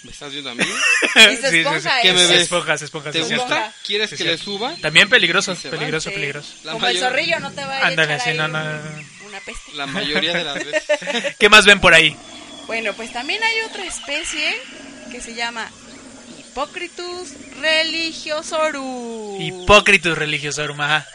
¿Me 0.03 0.09
estás 0.11 0.31
viendo 0.31 0.49
a 0.49 0.55
mí? 0.55 0.63
Y 1.15 1.35
se 1.37 1.59
esponja 1.59 2.01
¿Qué 2.01 2.07
eso. 2.09 2.17
me 2.17 2.25
Se 2.25 2.33
ves? 2.33 2.41
esponja, 2.41 2.77
se 2.79 2.85
esponja, 2.85 3.11
¿Te 3.11 3.23
sí, 3.23 3.35
gusta? 3.35 3.71
¿Quieres 3.85 4.09
Sí, 4.09 4.15
que 4.17 4.23
sí. 4.23 4.29
le 4.29 4.37
suba? 4.39 4.75
También 4.81 5.07
peligroso, 5.07 5.53
se 5.55 5.69
peligroso, 5.69 6.09
Sí. 6.09 6.15
peligroso. 6.15 6.49
La 6.63 6.71
Como 6.71 6.87
el 6.87 6.95
mayor- 6.95 7.09
zorrillo 7.11 7.39
no 7.39 7.51
te 7.51 7.63
va 7.63 7.77
a 7.77 7.85
Ándale, 7.87 8.15
echar 8.15 8.23
sí, 8.23 8.29
ahí 8.31 8.37
no, 8.37 8.47
no, 8.47 8.59
un- 8.59 8.65
no. 8.65 9.27
una 9.27 9.39
peste. 9.41 9.73
La 9.75 9.85
mayoría 9.85 10.33
de 10.33 10.43
las 10.43 10.55
veces. 10.55 11.35
¿Qué 11.39 11.49
más 11.49 11.65
ven 11.65 11.79
por 11.79 11.93
ahí? 11.93 12.17
Bueno, 12.65 12.93
pues 12.93 13.13
también 13.13 13.43
hay 13.43 13.61
otra 13.69 13.85
especie 13.85 14.59
que 15.11 15.21
se 15.21 15.33
llama 15.33 15.69
Hippocritus 16.39 17.29
religiosorum. 17.59 19.41
Hipócritus 19.41 20.17
religiosorum, 20.17 20.79
ajá. 20.81 21.07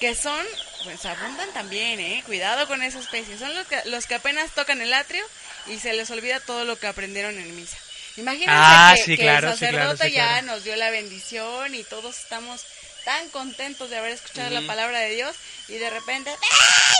que 0.00 0.14
son, 0.14 0.44
pues 0.84 1.04
abundan 1.06 1.48
también, 1.52 2.00
eh, 2.00 2.22
cuidado 2.26 2.66
con 2.66 2.82
esa 2.82 2.98
especie. 2.98 3.38
Son 3.38 3.54
los 3.54 3.66
que, 3.66 3.80
los 3.86 4.06
que 4.06 4.14
apenas 4.16 4.50
tocan 4.52 4.80
el 4.80 4.92
atrio 4.94 5.24
y 5.66 5.78
se 5.78 5.92
les 5.94 6.10
olvida 6.10 6.40
todo 6.40 6.64
lo 6.64 6.78
que 6.78 6.86
aprendieron 6.86 7.38
en 7.38 7.54
misa. 7.56 7.76
Imagínense 8.16 8.52
Ah, 8.54 8.94
que, 8.96 9.02
sí, 9.02 9.16
que 9.16 9.22
claro, 9.24 9.48
el 9.48 9.54
sí, 9.54 9.58
claro, 9.60 9.76
sacerdote 9.76 10.08
sí, 10.08 10.12
ya 10.16 10.28
claro. 10.28 10.46
nos 10.46 10.64
dio 10.64 10.76
la 10.76 10.90
bendición 10.90 11.74
y 11.74 11.84
todos 11.84 12.18
estamos 12.18 12.62
tan 13.04 13.28
contentos 13.28 13.90
de 13.90 13.98
haber 13.98 14.12
escuchado 14.12 14.50
la 14.50 14.62
palabra 14.66 14.98
de 15.00 15.10
Dios 15.14 15.36
y 15.68 15.74
de 15.74 15.90
repente 15.90 16.30
¡ay. 16.30 16.96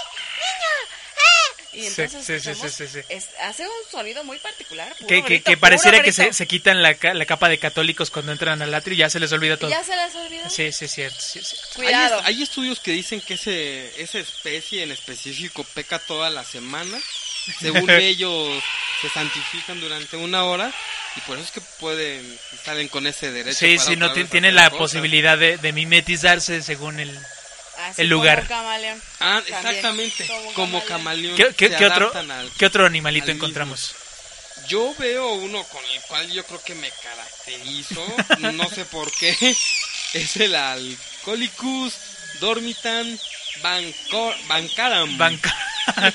Y 1.77 1.83
Sí, 1.83 1.87
entonces 2.03 2.25
sí, 2.25 2.33
sí, 2.35 2.41
sí, 2.41 2.51
escuchamos- 2.51 2.73
sí, 2.73 2.87
sí. 2.89 3.01
es- 3.11 3.29
hace 3.43 3.65
un 3.65 3.91
sonido 3.91 4.25
muy 4.25 4.39
particular, 4.39 4.89
puro 4.97 5.07
Que, 5.07 5.17
que, 5.17 5.29
grito, 5.29 5.45
que 5.51 5.57
puro 5.57 5.61
pareciera 5.61 6.03
que 6.03 6.11
se, 6.13 6.33
se 6.33 6.47
quitan 6.47 6.81
la, 6.83 6.97
la 7.13 7.27
capa 7.27 7.49
de 7.51 7.59
católicos 7.59 8.11
cuando 8.11 8.33
entran 8.33 8.63
al 8.63 8.73
atrio 8.75 8.95
y 8.95 8.99
ya 8.99 9.11
se 9.11 9.21
les 9.21 9.31
olvida 9.33 9.55
¿Y 9.55 9.59
todo. 9.59 9.71
ya 9.71 9.85
se 9.85 9.95
les 9.95 10.15
olvidó. 10.15 10.49
Sí, 10.49 10.73
sí, 10.73 10.87
es 10.87 10.93
cierto. 10.93 11.19
Cuidado. 11.75 12.21
Hay, 12.25 12.37
hay 12.37 12.43
estudios 12.43 12.81
que 12.81 12.93
dicen 12.93 13.21
que 13.21 13.35
ese, 13.35 13.93
esa 14.03 14.19
especie 14.19 14.83
en 14.83 14.91
específico 14.93 15.65
peca 15.75 15.99
toda 15.99 16.31
la 16.31 16.45
semana. 16.45 16.99
Según 17.61 17.91
ellos 17.91 18.63
se 19.03 19.09
santifican 19.11 19.79
durante 19.79 20.17
una 20.17 20.45
hora 20.45 20.73
y 21.15 21.21
por 21.21 21.37
eso 21.37 21.45
es 21.47 21.53
que 21.53 21.61
pueden 21.79 22.39
salen 22.65 22.89
con 22.89 23.07
ese 23.07 23.31
derecho. 23.31 23.59
Sí, 23.59 23.77
para 23.77 23.89
sí, 23.91 23.97
no 23.97 24.13
tiene 24.13 24.51
la 24.51 24.71
posibilidad 24.71 25.37
de, 25.39 25.59
de 25.59 25.73
mimetizarse 25.73 26.63
según 26.63 26.99
el... 27.01 27.17
Así 27.79 28.03
El 28.03 28.09
lugar. 28.09 28.39
Como 28.47 28.49
camaleón. 28.49 29.03
Ah, 29.21 29.43
También, 29.49 29.57
exactamente, 29.67 30.27
como, 30.55 30.85
camaleón. 30.85 31.37
¿Qué, 31.37 31.55
qué- 31.57 31.69
se 31.69 31.77
qué 31.77 31.87
otro, 31.87 32.13
al- 32.15 32.51
¿Qué 32.59 32.67
otro 32.67 32.87
animalito 32.87 33.31
encontramos? 33.31 33.95
Yo 34.69 34.95
veo 34.99 35.33
uno 35.35 35.63
con 35.65 35.85
el 35.85 36.01
cual 36.03 36.29
yo 36.33 36.45
creo 36.45 36.63
que 36.65 36.75
me 36.75 36.91
caracterizo, 36.91 38.05
no 38.53 38.69
sé 38.69 38.85
por 38.87 39.13
qué, 39.13 39.37
es 40.15 40.37
el 40.39 40.55
Alcoholicus 40.55 41.95
dormitan 42.41 43.19
banco- 43.63 44.35
bancaram. 44.49 45.17
Banca. 45.19 45.55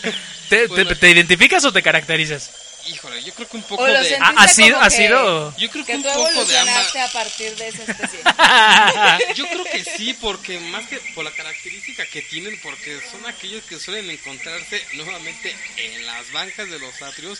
¿Te, 0.49 0.61
te- 0.63 0.67
Bueno. 0.67 0.95
te 0.95 1.09
identificas 1.09 1.63
o 1.65 1.71
te 1.71 1.81
caracterizas? 1.81 2.49
Híjole, 2.87 3.23
yo 3.23 3.33
creo 3.33 3.47
que 3.47 3.57
un 3.57 3.63
poco 3.63 3.85
de... 3.85 4.17
¿Ha, 4.19 4.47
sido, 4.47 4.79
ha 4.79 4.89
sido... 4.89 5.55
Yo 5.57 5.69
creo 5.69 5.85
que, 5.85 5.91
Que 5.91 5.97
un 5.97 6.03
tú 6.03 6.09
poco 6.09 6.45
de 6.45 6.57
ambas. 6.57 6.95
a 6.95 7.07
partir 7.11 7.55
de 7.55 7.67
esa 7.67 7.83
especie. 7.83 8.19
Yo 9.35 9.47
creo 9.47 9.63
que 9.65 9.83
sí, 9.83 10.13
porque 10.19 10.59
más 10.59 10.87
que 10.87 10.97
por 11.13 11.23
la 11.23 11.31
característica 11.31 12.05
que 12.05 12.21
tienen, 12.23 12.59
porque 12.61 12.99
son 13.11 13.25
aquellos 13.27 13.63
que 13.65 13.79
suelen 13.79 14.09
encontrarse 14.09 14.81
nuevamente 14.93 15.55
en 15.77 16.05
las 16.05 16.31
bancas 16.31 16.69
de 16.69 16.79
los 16.79 17.01
atrios 17.01 17.39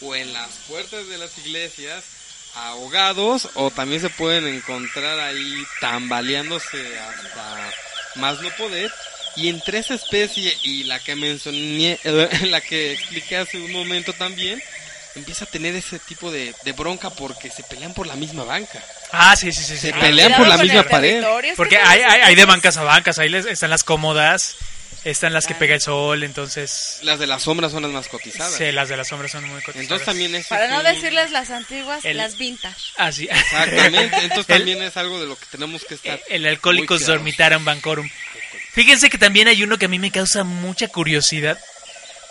o 0.00 0.14
en 0.14 0.32
las 0.32 0.48
puertas 0.68 1.06
de 1.08 1.18
las 1.18 1.36
iglesias, 1.38 2.04
ahogados, 2.54 3.50
o 3.54 3.70
también 3.70 4.00
se 4.00 4.10
pueden 4.10 4.46
encontrar 4.46 5.18
ahí 5.20 5.64
tambaleándose 5.80 6.98
hasta 6.98 7.70
más 8.16 8.40
no 8.40 8.50
poder. 8.56 8.92
Y 9.38 9.48
entre 9.48 9.78
esa 9.78 9.94
especie 9.94 10.56
y 10.62 10.84
la 10.84 10.98
que 11.00 11.14
mencioné, 11.16 11.98
la 12.42 12.60
que 12.60 12.92
expliqué 12.92 13.36
hace 13.36 13.58
un 13.58 13.72
momento 13.72 14.12
también, 14.12 14.60
empieza 15.14 15.44
a 15.44 15.48
tener 15.48 15.74
ese 15.76 15.98
tipo 15.98 16.30
de, 16.30 16.54
de 16.64 16.72
bronca 16.72 17.10
porque 17.10 17.50
se 17.50 17.62
pelean 17.64 17.94
por 17.94 18.06
la 18.06 18.16
misma 18.16 18.44
banca. 18.44 18.82
Ah, 19.12 19.36
sí, 19.36 19.52
sí, 19.52 19.62
sí. 19.62 19.74
sí. 19.74 19.88
Se 19.88 19.92
Ah, 19.94 20.00
pelean 20.00 20.34
por 20.34 20.46
la 20.48 20.56
misma 20.58 20.80
el 20.80 20.86
pared. 20.86 21.24
Porque 21.56 21.76
hay, 21.78 22.00
hay, 22.02 22.20
hay 22.22 22.34
de 22.34 22.44
bancas 22.44 22.76
a 22.76 22.82
bancas, 22.82 23.18
ahí 23.18 23.28
les- 23.28 23.46
están 23.46 23.70
las 23.70 23.84
cómodas, 23.84 24.56
están 25.04 25.32
las 25.32 25.46
que 25.46 25.54
pega 25.54 25.74
el 25.76 25.80
sol, 25.80 26.22
entonces... 26.24 26.98
Las 27.02 27.18
de 27.18 27.26
las 27.28 27.42
sombras 27.44 27.70
son 27.72 27.82
las 27.84 27.92
más 27.92 28.08
cotizadas. 28.08 28.54
Sí, 28.54 28.70
las 28.72 28.88
de 28.88 28.96
las 28.96 29.08
sombras 29.08 29.30
son 29.32 29.44
muy 29.44 29.60
cotizadas. 29.62 29.82
Entonces 29.82 30.04
también 30.06 30.34
es 30.34 30.46
Para 30.48 30.68
no 30.68 30.82
decirles 30.82 31.30
las 31.30 31.50
antiguas, 31.50 32.04
El- 32.04 32.16
las 32.16 32.36
vintage. 32.36 32.92
Ah, 32.96 33.10
sí. 33.12 33.28
Exactamente, 33.30 34.16
entonces 34.16 34.38
El- 34.48 34.56
también 34.58 34.82
es 34.82 34.96
algo 34.96 35.20
de 35.20 35.26
lo 35.26 35.36
que 35.38 35.46
tenemos 35.50 35.84
que 35.84 35.94
estar. 35.94 36.20
El 36.28 36.44
Alcohólicos 36.46 37.00
muy 37.00 37.06
cuidadosos. 37.06 37.06
Dormitarum 37.06 37.64
Bancorum. 37.64 38.08
Fíjense 38.72 39.10
que 39.10 39.18
también 39.18 39.48
hay 39.48 39.62
uno 39.62 39.78
que 39.78 39.86
a 39.86 39.88
mí 39.88 39.98
me 39.98 40.10
causa 40.10 40.44
mucha 40.44 40.88
curiosidad. 40.88 41.58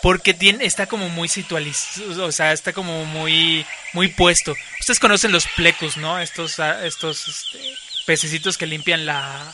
Porque 0.00 0.32
tiene, 0.32 0.64
está 0.64 0.86
como 0.86 1.08
muy 1.08 1.28
situalizado, 1.28 2.26
o 2.26 2.30
sea, 2.30 2.52
está 2.52 2.72
como 2.72 3.04
muy, 3.04 3.66
muy 3.92 4.06
puesto. 4.06 4.54
Ustedes 4.78 5.00
conocen 5.00 5.32
los 5.32 5.48
plecus, 5.56 5.96
¿no? 5.96 6.20
Estos, 6.20 6.60
ah, 6.60 6.86
estos 6.86 7.26
este, 7.26 7.58
pececitos 8.06 8.56
que 8.56 8.66
limpian 8.66 9.06
la... 9.06 9.52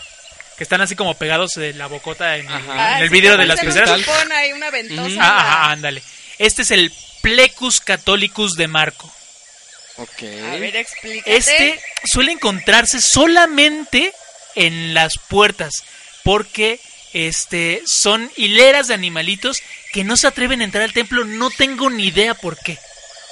que 0.58 0.64
están 0.64 0.82
así 0.82 0.96
como 0.96 1.14
pegados 1.14 1.52
de 1.54 1.72
la 1.72 1.86
bocota 1.86 2.36
en, 2.36 2.46
el- 2.46 2.52
Ajá. 2.52 2.98
en 2.98 3.04
el 3.04 3.08
sí, 3.08 3.14
vidrio 3.14 3.38
de 3.38 3.46
las 3.46 3.58
peceras. 3.58 3.98
ahí, 4.36 4.52
una 4.52 4.70
ventosa. 4.70 5.16
Ah, 5.18 5.40
ajá, 5.40 5.70
ándale. 5.70 6.02
Este 6.38 6.60
es 6.60 6.70
el 6.72 6.92
Plecus 7.22 7.80
Catholicus 7.80 8.52
de 8.56 8.68
Marco. 8.68 9.10
Ok. 9.96 10.22
A 10.52 10.56
ver, 10.56 10.76
explícate. 10.76 11.36
Este 11.38 11.80
suele 12.04 12.32
encontrarse 12.32 13.00
solamente 13.00 14.12
en 14.56 14.92
las 14.92 15.14
puertas 15.16 15.72
porque 16.24 16.80
este 17.12 17.82
son 17.86 18.28
hileras 18.36 18.88
de 18.88 18.94
animalitos 18.94 19.62
que 19.92 20.02
no 20.02 20.16
se 20.16 20.26
atreven 20.26 20.60
a 20.60 20.64
entrar 20.64 20.82
al 20.82 20.92
templo, 20.92 21.24
no 21.24 21.50
tengo 21.50 21.88
ni 21.90 22.06
idea 22.08 22.34
por 22.34 22.58
qué. 22.58 22.76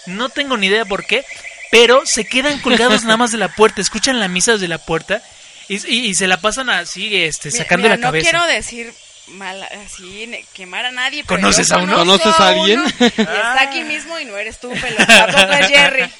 No 0.06 0.28
tengo 0.28 0.56
ni 0.56 0.68
idea 0.68 0.84
por 0.84 1.04
qué, 1.06 1.24
pero 1.70 2.06
se 2.06 2.24
quedan 2.24 2.60
colgados 2.60 3.02
nada 3.04 3.16
más 3.16 3.32
de 3.32 3.38
la 3.38 3.48
puerta, 3.48 3.80
escuchan 3.80 4.20
la 4.20 4.28
misa 4.28 4.52
desde 4.52 4.68
la 4.68 4.78
puerta 4.78 5.22
y, 5.68 5.76
y- 5.92 6.06
y 6.06 6.14
se 6.14 6.26
la 6.28 6.40
pasan 6.40 6.70
así 6.70 7.16
este 7.22 7.50
sacando 7.50 7.84
mira, 7.84 7.96
la 7.96 8.02
cabeza. 8.02 8.30
No 8.32 8.38
quiero 8.40 8.54
decir 8.54 8.92
mal, 9.28 9.62
así, 9.86 10.28
quemar 10.52 10.84
a 10.86 10.90
nadie. 10.92 11.24
pero 11.24 11.40
¿Conoces 11.40 11.70
a 11.72 11.78
uno? 11.78 11.96
¿Conoces 11.96 12.34
a 12.38 12.48
alguien? 12.48 12.80
uno, 12.80 12.92
y 13.00 13.04
está 13.06 13.62
aquí 13.62 13.80
mismo 13.82 14.18
y 14.18 14.24
no 14.26 14.36
eres 14.36 14.60
tú, 14.60 14.70
pero 14.80 14.96
tampoco 15.06 15.52
es 15.54 15.68
Jerry. 15.68 16.10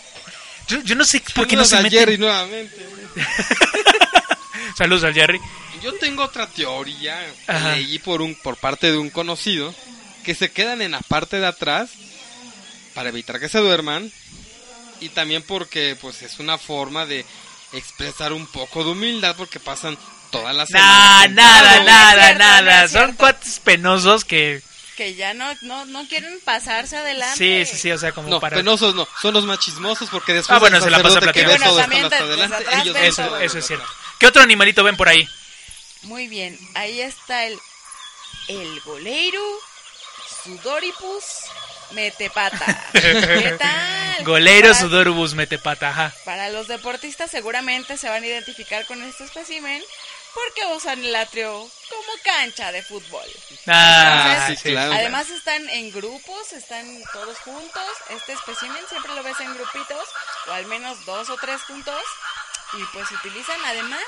Yo, 0.69 0.81
yo 0.83 0.95
no 0.95 1.05
sé 1.05 1.21
por 1.35 1.47
qué 1.49 1.57
no 1.57 1.65
Saludos 1.65 1.69
se 1.71 1.77
a 1.77 1.83
meten. 1.83 1.99
Jerry 1.99 2.19
nuevamente. 2.19 2.77
Saludos 4.77 5.05
al 5.05 5.15
Jerry. 5.15 5.41
Yo 5.83 5.93
tengo 5.95 6.23
otra 6.25 6.47
teoría 6.47 7.19
Ajá. 7.47 7.73
leí 7.77 7.99
por 7.99 8.23
un 8.23 8.35
por 8.37 8.57
parte 8.57 8.91
de 8.91 8.99
un 8.99 9.11
conocido 9.11 9.75
que 10.25 10.35
se 10.35 10.51
quedan 10.51 10.81
en 10.83 10.93
la 10.93 11.01
parte 11.01 11.41
de 11.41 11.47
atrás 11.47 11.91
para 12.95 13.09
evitar 13.09 13.41
que 13.41 13.49
se 13.49 13.59
duerman 13.59 14.11
y 15.01 15.09
también 15.09 15.43
porque 15.43 15.97
pues 16.01 16.23
es 16.23 16.39
una 16.39 16.59
forma 16.59 17.07
de 17.07 17.25
expresar 17.73 18.33
un 18.33 18.47
poco 18.47 18.85
de 18.85 18.91
humildad 18.91 19.35
porque 19.37 19.59
pasan 19.59 19.99
todas 20.31 20.55
las 20.55 20.71
Nah, 20.71 21.23
semanas 21.23 21.31
nada, 21.33 21.85
nada, 21.85 22.13
No 22.15 22.21
es 22.21 22.25
cierto, 22.25 22.39
nada. 22.39 22.89
Son 22.89 23.13
cuates 23.15 23.59
penosos 23.59 24.25
que 24.25 24.63
Que 24.97 25.15
ya 25.15 25.35
no, 25.35 25.47
no, 25.63 25.85
no 25.87 26.07
quieren 26.07 26.39
pasarse 26.45 26.97
adelante. 26.97 27.37
Sí, 27.37 27.71
sí, 27.71 27.79
sí, 27.79 27.91
o 27.91 27.99
sea, 27.99 28.13
como 28.13 28.29
No, 28.29 28.39
para... 28.41 28.57
penosos 28.57 28.95
no, 28.95 29.09
son 29.21 29.35
los 29.35 29.45
más 29.45 29.59
chismosos 29.59 30.09
porque 30.11 30.35
después 30.35 30.55
Ah, 30.57 30.61
bueno, 30.61 30.81
se 30.81 30.91
la 30.91 30.99
que 30.99 31.09
platicando. 31.19 31.73
Bueno, 31.75 32.57
ellos 32.83 32.97
Eso, 33.01 33.37
eso 33.39 33.59
es 33.59 33.67
cierto. 33.67 33.87
¿Qué 34.19 34.27
otro 34.27 34.43
animalito 34.43 34.85
ven 34.85 34.97
por 34.97 35.09
ahí? 35.09 35.29
Muy 36.03 36.27
bien, 36.29 36.59
ahí 36.75 37.01
está 37.01 37.45
el, 37.45 37.59
el 38.49 38.81
goleiro, 38.81 39.43
Sudoripus, 40.45 41.25
Metepata. 41.93 42.85
¿Qué 42.93 43.57
tal? 43.59 44.25
Goleiro 44.25 44.69
Para- 44.69 44.81
Sudorubus 44.81 45.35
Metepata, 45.35 45.91
ajá. 45.91 46.13
Para 46.25 46.49
los 46.51 46.69
deportistas 46.69 47.31
seguramente 47.31 47.97
se 47.97 48.09
van 48.09 48.23
a 48.23 48.27
identificar 48.27 48.85
con 48.87 49.03
este 49.03 49.25
espécimen 49.25 49.83
porque 50.35 50.65
usan 50.75 51.05
el 51.05 51.15
atrio 51.15 51.53
como 51.53 52.13
cancha 52.25 52.73
de 52.73 52.83
fútbol. 52.83 53.27
Ah, 53.67 54.47
sí, 54.49 54.57
sí, 54.57 54.71
claro. 54.71 54.93
Además 54.95 55.29
están 55.31 55.69
en 55.69 55.93
grupos, 55.93 56.53
están 56.55 56.87
todos 57.13 57.37
juntos. 57.39 57.85
Este 58.11 58.33
espécimen 58.33 58.83
siempre 58.89 59.15
lo 59.15 59.23
ves 59.23 59.39
en 59.41 59.53
grupitos, 59.55 60.09
o 60.49 60.53
al 60.53 60.65
menos 60.67 61.05
dos 61.05 61.29
o 61.29 61.37
tres 61.37 61.61
juntos. 61.63 62.03
Y 62.75 62.83
pues 62.95 63.11
utilizan 63.13 63.59
además 63.67 64.01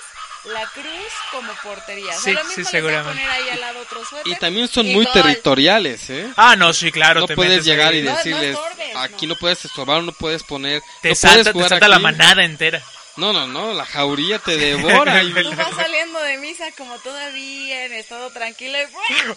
la 0.52 0.66
cruz 0.68 0.84
como 1.32 1.52
portería. 1.62 2.10
O 2.10 2.20
sea, 2.20 2.22
Sí, 2.22 2.32
lo 2.32 2.40
sí, 2.42 2.48
mismo 2.58 2.70
seguramente. 2.70 3.10
poner 3.20 3.30
ahí 3.30 3.48
al 3.50 3.60
lado 3.60 3.80
otro 3.80 4.04
suéter. 4.04 4.32
Y 4.32 4.36
también 4.36 4.68
son 4.68 4.86
y 4.86 4.94
muy 4.94 5.04
gol. 5.04 5.12
territoriales, 5.14 6.10
¿eh? 6.10 6.28
Ah, 6.36 6.54
no, 6.56 6.72
sí, 6.72 6.90
claro. 6.92 7.20
no 7.20 7.26
te 7.26 7.34
puedes 7.34 7.64
llegar 7.64 7.92
ahí. 7.92 8.00
y 8.00 8.02
No, 8.02 8.10
no 8.10 8.16
decirles, 8.16 8.56
estorbes, 8.56 8.96
aquí 8.96 9.26
no. 9.26 9.34
no 9.34 9.40
puedes 9.40 9.64
estorbar, 9.64 10.02
no 10.02 10.12
puedes 10.12 10.42
poner, 10.42 10.82
Te 11.02 11.10
no 11.10 11.14
salta, 11.14 11.34
puedes 11.34 11.46
te 11.46 11.52
jugar 11.52 11.68
salta 11.70 11.88
la 11.88 11.98
manada 11.98 12.44
entera. 12.44 12.82
No, 13.16 13.32
no, 13.32 13.46
no, 13.46 13.72
la 13.74 13.86
jauría 13.86 14.40
te 14.40 14.56
devora. 14.56 15.22
y- 15.22 15.32
Tú 15.32 15.52
vas 15.54 15.74
saliendo 15.76 16.18
de 16.20 16.36
misa 16.38 16.64
como 16.76 16.98
todavía 16.98 17.84
en 17.86 17.92
estado 17.92 18.30
tranquilo 18.30 18.76
y 18.76 18.86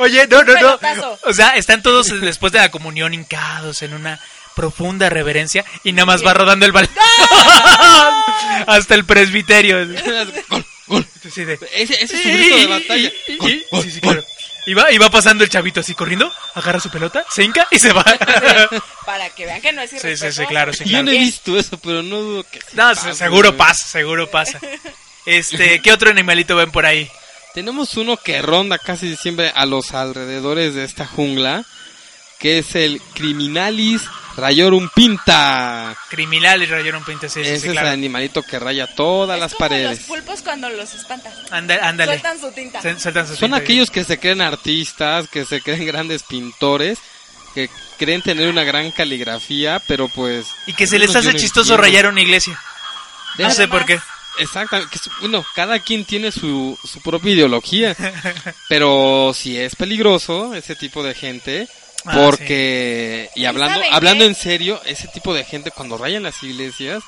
Oye, 0.01 0.27
no, 0.27 0.41
no, 0.43 0.53
no. 0.59 0.79
O 1.23 1.33
sea, 1.33 1.49
están 1.55 1.83
todos 1.83 2.07
después 2.21 2.51
de 2.53 2.59
la 2.59 2.71
comunión 2.71 3.13
hincados 3.13 3.83
en 3.83 3.93
una 3.93 4.19
profunda 4.55 5.09
reverencia 5.11 5.63
y 5.83 5.93
nada 5.93 6.07
más 6.07 6.25
va 6.25 6.33
rodando 6.33 6.65
el 6.65 6.71
balón 6.71 6.89
hasta 8.67 8.95
el 8.95 9.05
presbiterio. 9.05 9.77
de- 11.45 11.59
Ese, 11.73 11.93
ese 12.03 12.15
es 12.15 12.21
su 12.23 12.29
grito 12.29 12.55
de 12.57 12.67
batalla. 12.67 13.11
Gol, 13.37 13.49
Sí, 13.51 13.63
gol, 13.71 13.83
sí, 13.83 13.91
sí, 13.91 13.99
gol. 14.01 14.13
claro. 14.15 14.27
Y 14.65 14.73
va, 14.73 14.91
y 14.91 14.97
va 14.97 15.09
pasando 15.09 15.45
el 15.45 15.49
chavito 15.49 15.79
así 15.79 15.93
corriendo, 15.95 16.29
agarra 16.53 16.79
su 16.81 16.89
pelota, 16.89 17.25
se 17.33 17.41
hinca 17.43 17.65
y 17.71 17.79
se 17.79 17.93
va. 17.93 18.03
para 19.05 19.29
que 19.29 19.45
vean 19.45 19.61
que 19.61 19.71
no 19.71 19.81
es 19.81 19.93
irrespetuoso. 19.93 20.31
sí, 20.31 20.41
sí, 20.41 20.45
claro, 20.47 20.73
sí, 20.73 20.83
Yo 20.85 21.01
no 21.03 21.11
he 21.11 21.17
visto 21.17 21.57
eso, 21.57 21.77
pero 21.79 22.03
no 22.03 22.17
dudo 22.17 22.43
que 22.43 22.59
sí 22.59 22.65
No, 22.73 22.83
pase, 22.89 23.13
seguro 23.13 23.49
güey. 23.51 23.57
pasa, 23.57 23.87
seguro 23.87 24.29
pasa. 24.29 24.59
Este, 25.25 25.81
¿qué 25.83 25.93
otro 25.93 26.09
animalito 26.09 26.55
ven 26.57 26.71
por 26.71 26.85
ahí? 26.85 27.09
Tenemos 27.53 27.95
uno 27.95 28.17
que 28.17 28.41
ronda 28.41 28.77
casi 28.77 29.15
siempre 29.15 29.51
a 29.55 29.65
los 29.65 29.93
alrededores 29.93 30.73
de 30.75 30.83
esta 30.83 31.05
jungla, 31.07 31.63
que 32.39 32.59
es 32.59 32.75
el 32.75 33.01
Criminalis 33.13 34.01
rayorum 34.35 34.89
pinta. 34.93 35.95
Criminal 36.09 36.61
y 36.61 36.65
rayaron 36.67 37.03
pinta, 37.03 37.27
sí, 37.27 37.43
sí, 37.43 37.49
Ese 37.49 37.59
sí, 37.59 37.67
es 37.67 37.71
claro. 37.73 37.87
el 37.87 37.93
animalito 37.93 38.43
que 38.43 38.59
raya 38.59 38.87
todas 38.95 39.35
Es 39.37 39.41
las 39.41 39.53
como 39.53 39.59
paredes. 39.69 39.97
los 39.99 40.07
pulpos 40.07 40.41
cuando 40.43 40.69
los 40.69 40.93
espantan. 40.93 41.33
Anda- 41.49 41.79
ándale. 41.87 42.11
Sueltan 42.13 42.39
su 42.39 42.51
tinta. 42.51 42.81
Se- 42.81 42.99
sueltan 42.99 43.25
su 43.27 43.33
Son 43.35 43.49
tinta. 43.49 43.57
aquellos 43.57 43.89
que 43.89 44.03
se 44.03 44.19
creen 44.19 44.41
artistas, 44.41 45.27
que 45.27 45.45
se 45.45 45.61
creen 45.61 45.85
grandes 45.87 46.21
pintores, 46.23 46.99
que 47.55 47.69
creen 47.97 48.21
tener 48.21 48.47
una 48.49 48.63
gran 48.63 48.91
caligrafía, 48.91 49.81
pero 49.87 50.07
pues... 50.07 50.45
Y 50.67 50.73
que 50.73 50.85
se 50.85 50.99
les 50.99 51.15
hace 51.15 51.31
chistoso 51.33 51.73
entiendo. 51.73 51.77
rayar 51.81 52.07
una 52.07 52.21
iglesia. 52.21 52.59
No 53.39 53.49
sé 53.49 53.67
por 53.67 53.85
qué. 53.85 53.99
Exactamente, 54.39 54.99
bueno, 55.19 55.43
cada 55.55 55.79
quien 55.79 56.05
tiene 56.05 56.31
su, 56.31 56.77
su 56.83 57.01
propia 57.01 57.33
ideología, 57.33 57.95
pero 58.69 59.31
si 59.33 59.57
es 59.57 59.75
peligroso 59.75 60.53
ese 60.53 60.75
tipo 60.75 61.01
de 61.01 61.15
gente, 61.15 61.67
Ah, 62.07 62.21
porque, 62.23 63.29
y 63.35 63.41
¿Y 63.41 63.45
hablando, 63.45 63.79
hablando 63.91 64.23
qué? 64.23 64.27
en 64.29 64.35
serio, 64.35 64.81
ese 64.85 65.07
tipo 65.09 65.33
de 65.33 65.43
gente 65.43 65.71
cuando 65.71 65.97
rayan 65.97 66.23
las 66.23 66.41
iglesias, 66.43 67.03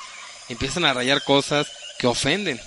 empiezan 0.48 0.84
a 0.84 0.92
rayar 0.94 1.22
cosas 1.24 1.66
que 1.98 2.06
ofenden, 2.06 2.60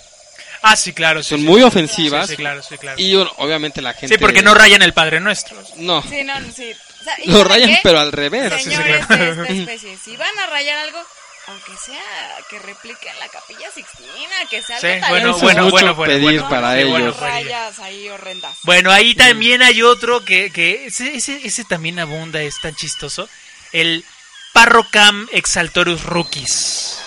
Ah, 0.66 0.78
sí, 0.78 0.94
claro. 0.94 1.22
sí, 1.22 1.30
son 1.32 1.40
sí. 1.42 1.46
muy 1.46 1.62
ofensivas, 1.62 2.28
Sí, 2.28 2.36
sí, 2.36 2.38
claro, 2.38 2.64
sí, 2.64 2.78
claro. 2.78 2.98
y 2.98 3.14
bueno, 3.16 3.32
obviamente 3.38 3.82
la 3.82 3.94
gente... 3.94 4.16
Sí, 4.16 4.18
porque 4.20 4.42
no 4.42 4.54
rayan 4.54 4.82
el 4.82 4.94
Padre 4.94 5.20
Nuestro. 5.20 5.62
No, 5.76 6.02
Sí, 6.04 6.24
no, 6.24 6.34
sí. 6.56 6.72
O 7.02 7.04
sea, 7.04 7.16
¿y 7.22 7.32
lo 7.32 7.44
rayan 7.44 7.70
qué? 7.70 7.80
pero 7.84 8.00
al 8.00 8.14
revés. 8.14 8.54
Sí, 8.54 8.60
sí, 8.60 8.70
Señores 8.72 9.06
claro. 9.06 9.24
de 9.26 9.42
esta 9.42 9.54
especie, 9.54 9.98
si 9.98 10.16
van 10.16 10.40
a 10.40 10.48
rayar 10.48 10.78
algo, 10.80 11.00
aunque 11.48 11.76
sea 11.78 12.02
que 12.50 12.60
repliquen 12.60 13.18
la 13.20 13.28
capilla 13.28 13.70
Sixtina, 13.74 14.36
que 14.50 14.62
sea 14.62 14.80
Sí, 14.80 14.88
algo 14.88 15.08
bueno, 15.10 15.34
bueno, 15.38 15.70
bueno, 15.70 15.96
bueno, 15.96 16.14
pedir 16.14 16.40
bueno. 16.42 16.50
para 16.50 16.74
Sí, 16.76 16.82
ellos. 16.82 17.20
rayas 17.20 17.80
ahí 17.80 18.10
horrendas. 18.10 18.58
Bueno, 18.64 18.92
ahí 18.92 19.14
también 19.16 19.62
hay 19.62 19.82
otro 19.82 20.24
que, 20.24 20.52
que 20.52 20.86
ese, 20.86 21.16
ese, 21.16 21.46
ese 21.46 21.64
también 21.66 22.00
abunda, 22.00 22.42
es 22.42 22.60
tan 22.62 22.76
chistoso. 22.76 23.28
El 23.72 24.06
Parrocam 24.54 25.28
Exaltorus 25.32 26.04
Rookies. 26.04 27.00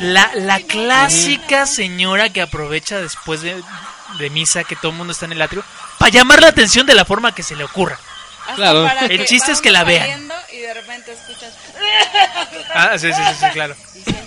La, 0.00 0.30
la 0.34 0.60
clásica 0.60 1.66
señora 1.66 2.32
que 2.32 2.40
aprovecha 2.42 3.00
después 3.00 3.42
de, 3.42 3.62
de 4.18 4.30
misa 4.30 4.64
que 4.64 4.76
todo 4.76 4.92
el 4.92 4.96
mundo 4.98 5.12
está 5.12 5.26
en 5.26 5.32
el 5.32 5.42
atrio 5.42 5.62
para 5.98 6.10
llamar 6.10 6.40
la 6.40 6.48
atención 6.48 6.86
de 6.86 6.94
la 6.94 7.04
forma 7.04 7.34
que 7.34 7.42
se 7.42 7.56
le 7.56 7.64
ocurra. 7.64 7.98
Claro. 8.54 8.88
El 9.08 9.26
chiste 9.26 9.52
es 9.52 9.60
que 9.60 9.70
la 9.70 9.84
vean. 9.84 10.30
Y 10.52 10.58
de 10.58 10.74
repente 10.74 11.12
escuchas. 11.12 11.52
Ah, 12.74 12.96
sí, 12.98 13.08
sí, 13.12 13.20
sí, 13.22 13.34
sí, 13.40 13.46
claro. 13.52 13.74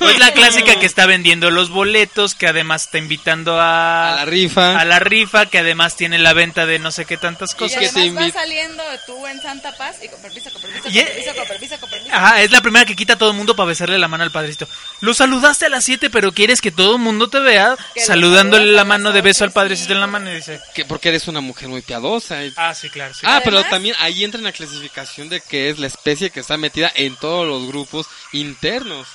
O 0.01 0.09
es 0.09 0.19
la 0.19 0.33
clásica 0.33 0.77
que 0.77 0.85
está 0.85 1.05
vendiendo 1.05 1.49
los 1.49 1.69
boletos, 1.69 2.35
que 2.35 2.47
además 2.47 2.83
está 2.83 2.97
invitando 2.97 3.59
a, 3.59 4.13
A 4.13 4.15
la 4.17 4.25
rifa. 4.25 4.77
a 4.79 4.83
la 4.85 4.99
rifa, 4.99 5.45
que 5.45 5.59
además 5.59 5.95
tiene 5.95 6.19
la 6.19 6.33
venta 6.33 6.65
de 6.65 6.77
no 6.77 6.91
sé 6.91 7.05
qué 7.05 7.15
tantas 7.15 7.53
Y 7.53 7.57
cosas. 7.57 7.79
que 7.79 7.87
te 7.89 7.99
además 8.01 8.17
va 8.17 8.25
invita- 8.27 8.39
saliendo 8.39 8.83
tú 9.05 9.25
en 9.27 9.41
Santa 9.41 9.71
Paz 9.77 9.95
y 10.03 10.09
con 10.09 10.21
permiso, 10.21 10.51
con 10.51 10.61
permiso, 10.61 10.83
con 10.83 10.91
Y- 10.93 11.03
permiso, 11.03 11.35
con 11.35 11.47
permiso, 11.47 11.79
con 11.79 11.89
permiso. 11.89 12.13
Ajá, 12.15 12.41
es 12.41 12.51
la 12.51 12.61
primera 12.61 12.85
que 12.85 12.95
quita 12.97 13.13
a 13.13 13.17
todo 13.17 13.31
el 13.31 13.37
mundo 13.37 13.55
para 13.55 13.67
besarle 13.67 13.97
la 13.97 14.09
mano 14.09 14.23
al 14.25 14.31
padrecito. 14.31 14.67
Lo 14.99 15.13
saludaste 15.13 15.67
a 15.67 15.69
las 15.69 15.85
7, 15.85 16.09
pero 16.09 16.33
quieres 16.33 16.59
que 16.59 16.71
todo 16.71 16.97
el 16.97 17.01
mundo 17.01 17.29
te 17.29 17.39
vea 17.39 17.77
Que 17.93 18.01
lo 18.01 18.05
saludándole 18.05 18.73
la 18.73 18.83
mano 18.83 19.13
de 19.13 19.21
beso 19.21 19.45
al 19.45 19.51
padrecito 19.53 19.93
en 19.93 20.01
la 20.01 20.07
mano 20.07 20.29
y 20.31 20.35
dice... 20.35 20.59
Que 20.75 20.83
porque 20.83 21.09
eres 21.09 21.27
una 21.29 21.39
mujer 21.39 21.69
muy 21.69 21.81
piadosa. 21.81 22.43
y- 22.43 22.53
Ah, 22.57 22.73
sí, 22.75 22.89
claro, 22.89 23.13
sí. 23.13 23.21
Ah, 23.23 23.39
pero 23.43 23.55
Además- 23.57 23.71
también 23.71 23.95
ahí 23.99 24.23
entra 24.25 24.37
en 24.39 24.43
la 24.43 24.51
clasificación 24.51 25.29
de 25.29 25.39
que 25.39 25.69
es 25.69 25.79
la 25.79 25.87
especie 25.87 26.29
que 26.29 26.41
está 26.41 26.57
metida 26.57 26.91
en 26.93 27.15
todos 27.15 27.47
los 27.59 27.67
grupos 27.67 28.07
internos 28.31 29.07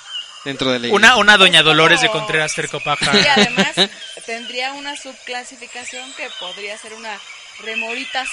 dentro 0.45 0.71
de 0.71 0.79
la 0.79 0.87
Una, 0.87 1.07
iglesia. 1.07 1.15
una 1.17 1.37
doña 1.37 1.59
Es 1.59 1.63
como- 1.63 1.69
Dolores 1.75 2.01
de 2.01 2.09
Contreras 2.09 2.53
Tercopaja. 2.55 3.11
Y 3.17 3.27
además 3.27 3.73
tendría 4.25 4.73
una 4.73 4.95
subclasificación 4.95 6.13
que 6.13 6.27
podría 6.39 6.77
ser 6.77 6.93
una 6.93 7.19
remoritas 7.59 8.29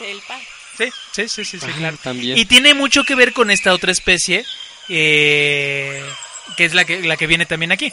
del 0.00 0.20
padre. 0.22 0.46
Sí, 0.78 0.90
sí, 1.12 1.28
sí, 1.28 1.44
sí, 1.44 1.60
sí, 1.60 1.66
Ah, 1.70 1.74
claro. 1.76 1.96
también. 2.02 2.36
Y 2.38 2.44
tiene 2.46 2.74
mucho 2.74 3.04
que 3.04 3.14
ver 3.14 3.32
con 3.32 3.50
esta 3.50 3.72
otra 3.72 3.92
especie, 3.92 4.44
eh, 4.88 6.02
que 6.56 6.64
es 6.64 6.74
la 6.74 6.84
que, 6.84 7.00
la 7.02 7.16
que 7.16 7.26
viene 7.26 7.46
también 7.46 7.72
aquí. 7.72 7.92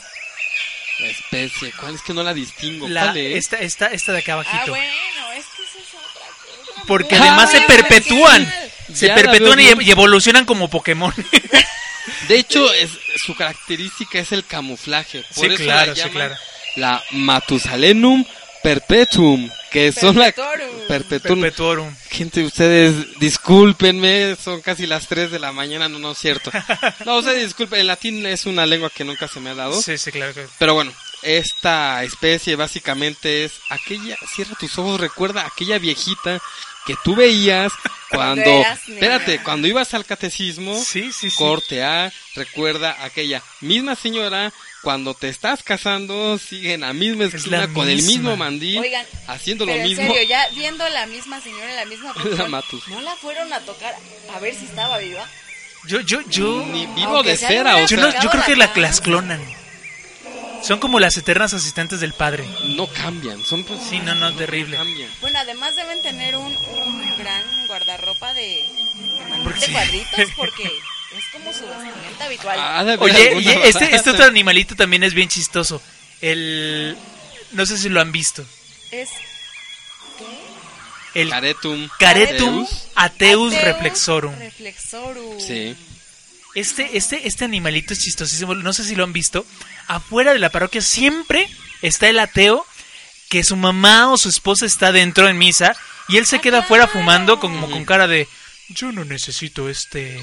La 1.00 1.08
especie, 1.08 1.72
¿cuál 1.80 1.96
es 1.96 2.02
que 2.02 2.14
no 2.14 2.24
la 2.24 2.34
distingo? 2.34 2.88
La, 2.88 3.06
¿Cuál 3.06 3.18
es? 3.18 3.38
esta, 3.38 3.58
esta, 3.58 3.88
esta 3.88 4.12
de 4.14 4.20
acá 4.20 4.34
Ah, 4.34 4.36
abajito. 4.36 4.72
bueno, 4.72 5.32
es 5.36 5.46
que 5.56 5.64
esa 5.64 5.80
es 5.80 5.94
otra 5.96 6.28
cosa. 6.68 6.84
Porque 6.88 7.16
Ah, 7.16 7.20
además 7.22 7.52
se 7.52 7.62
perpetúan. 7.62 8.46
genial. 8.46 8.72
Se 8.94 9.08
Ya 9.08 9.16
la 9.16 9.22
perpetúan 9.22 9.58
veo 9.58 9.82
y, 9.82 9.92
evolucionan 9.92 10.46
como 10.46 10.70
Pokémon. 10.70 11.14
De 12.28 12.38
hecho, 12.38 12.72
es, 12.74 12.90
su 13.24 13.36
característica 13.36 14.20
es 14.20 14.32
el 14.32 14.46
camuflaje. 14.46 15.24
Por 15.36 15.48
Sí, 15.48 15.54
eso 15.54 15.64
claro, 15.64 15.94
la 15.96 16.04
sí, 16.04 16.10
claro. 16.10 16.36
la 16.76 17.04
Matusalenum 17.12 18.26
perpetuum, 18.64 19.50
que 19.72 19.92
son 19.92 20.18
la 20.18 20.32
Perpetuorum. 20.32 20.88
perpetuum. 20.88 21.42
Perpetuorum. 21.42 21.96
Gente, 22.10 22.44
ustedes 22.46 23.20
discúlpenme, 23.20 24.38
son 24.42 24.62
casi 24.62 24.88
las 24.88 25.08
3 25.08 25.32
de 25.32 25.40
la 25.40 25.52
mañana, 25.52 25.90
no, 25.90 26.00
no 26.00 26.12
es 26.14 26.18
cierto. 26.18 26.50
No, 27.06 27.18
ustedes 27.18 27.44
disculpen, 27.44 27.82
el 27.82 27.88
latín 27.88 28.26
es 28.26 28.46
una 28.46 28.66
lengua 28.66 28.90
que 28.90 29.04
nunca 29.04 29.28
se 29.28 29.42
me 29.42 29.50
ha 29.50 29.56
dado. 29.56 29.80
Sí, 29.82 29.98
sí, 29.98 30.12
claro. 30.12 30.34
Pero 30.58 30.74
bueno, 30.74 30.94
esta 31.24 32.04
especie 32.04 32.56
básicamente 32.56 33.44
es 33.44 33.52
aquella, 33.70 34.16
cierra 34.34 34.56
tus 34.58 34.78
ojos, 34.78 35.00
recuerda 35.00 35.46
aquella 35.46 35.78
viejita 35.78 36.42
que 36.86 36.96
tú 37.04 37.16
veías 37.16 37.72
cuando, 38.10 38.44
espérate, 38.88 39.42
cuando 39.42 39.68
ibas 39.68 39.94
al 39.94 40.06
catecismo, 40.06 40.76
Sí, 40.76 41.12
sí, 41.12 41.30
sí. 41.30 41.36
corte 41.36 41.84
A, 41.84 42.12
recuerda 42.36 42.98
aquella 43.04 43.42
misma 43.62 43.96
señora 43.96 44.52
cuando 44.82 45.14
te 45.14 45.30
estás 45.30 45.64
casando, 45.64 46.38
sigue 46.38 46.74
en 46.74 46.82
la 46.82 46.92
misma 46.94 47.26
Es 47.26 47.34
esquina 47.36 47.60
la 47.62 47.68
con 47.70 47.88
el 47.90 47.96
mismo 47.96 48.32
misma. 48.32 48.36
mandil, 48.36 48.80
Oigan, 48.80 49.06
haciendo 49.28 49.66
lo 49.66 49.72
pero 49.72 49.84
en 49.84 49.90
mismo. 49.90 50.08
serio, 50.14 50.28
ya 50.30 50.48
viendo 50.50 50.88
la 50.90 51.06
misma 51.08 51.40
señora 51.42 51.70
en 51.70 51.76
la 51.78 51.86
misma 51.86 52.14
posición, 52.14 52.52
Matus. 52.52 52.88
¿no 52.90 53.02
la 53.02 53.16
fueron 53.16 53.52
a 53.54 53.60
tocar 53.62 53.96
a 54.36 54.40
ver 54.40 54.54
si 54.54 54.66
estaba 54.66 54.98
viva? 54.98 55.26
Yo, 55.88 56.00
yo, 56.02 56.22
yo. 56.30 56.66
Ni 56.72 56.86
vivo 56.88 57.16
Aunque 57.18 57.32
de 57.32 57.38
cera, 57.38 57.78
o 57.78 57.82
Yo, 57.82 57.88
sea, 57.88 57.98
no- 57.98 58.22
yo 58.22 58.30
creo 58.30 58.44
que 58.46 58.56
la- 58.56 58.68
Sacado 58.68 58.82
la 58.82 58.88
las 58.88 59.02
clonan. 59.02 59.42
Son 60.64 60.80
como 60.80 61.00
las 61.00 61.18
eternas 61.18 61.54
asistentes 61.54 62.00
del 62.00 62.14
padre. 62.14 62.46
no 62.64 62.88
cambian, 62.88 63.44
son 63.44 63.64
pues, 63.66 63.80
Sí, 63.90 64.00
no, 64.00 64.16
no, 64.16 64.34
terrible. 64.34 64.78
cambian. 64.78 65.10
Bueno, 65.22 65.40
además 65.40 65.76
deben 65.76 66.02
tener 66.02 66.36
un, 66.38 66.46
un 66.56 67.18
gran 67.18 67.68
guardarropa 67.68 68.34
de, 68.34 68.66
de 68.66 69.26
mandil 69.30 69.44
Porque 69.44 69.60
de 69.60 69.66
sí. 69.66 69.72
cuadritos 69.74 70.30
porque 70.38 70.64
es 70.64 71.26
como 71.34 71.54
su 71.54 71.66
vestimenta 71.68 72.26
habitual. 72.26 72.60
Haber 72.60 73.00
Oye, 73.02 73.40
y 73.42 73.50
este, 73.50 73.94
este 73.96 74.10
otro 74.12 74.26
animalito 74.26 74.76
también 74.76 75.04
es 75.04 75.14
bien 75.14 75.28
chistoso. 75.30 75.82
El. 76.22 76.98
No 77.52 77.66
sé 77.66 77.78
si 77.78 77.90
lo 77.90 78.00
han 78.02 78.12
visto. 78.12 78.46
Es 78.92 79.10
¿qué? 80.18 81.22
El 81.22 81.30
Caretum. 81.30 81.90
Caretum 82.00 82.64
Ateus. 82.64 82.88
Ateus 82.96 83.54
Ateus 83.54 83.64
reflexorum. 83.64 84.40
Reflexorum. 84.40 85.40
Sí. 85.40 85.76
Este, 86.56 86.98
este, 86.98 87.28
este 87.28 87.46
animalito 87.46 87.94
es 87.94 88.00
chistosísimo. 88.00 88.56
No 88.56 88.72
sé 88.74 88.84
si 88.86 88.96
lo 88.96 89.04
han 89.04 89.14
visto. 89.14 89.46
Afuera 89.88 90.34
de 90.34 90.40
la 90.40 90.50
parroquia 90.50 90.82
siempre 90.82 91.48
está 91.82 92.08
el 92.10 92.20
ateo 92.20 92.66
que 93.30 93.44
su 93.44 93.56
mamá 93.56 94.12
o 94.12 94.18
su 94.18 94.30
esposa 94.30 94.66
está 94.66 94.92
dentro 94.92 95.28
en 95.28 95.38
misa 95.38 95.76
y 96.08 96.18
él 96.18 96.26
se 96.26 96.38
Ah, 96.38 96.42
queda 96.42 96.60
afuera 96.60 96.86
claro. 96.86 97.00
fumando 97.00 97.40
como 97.40 97.70
con 97.70 97.84
cara 97.86 98.08
de 98.08 98.28
yo 98.70 98.92
no 98.92 99.04
necesito 99.06 99.70
este 99.70 100.22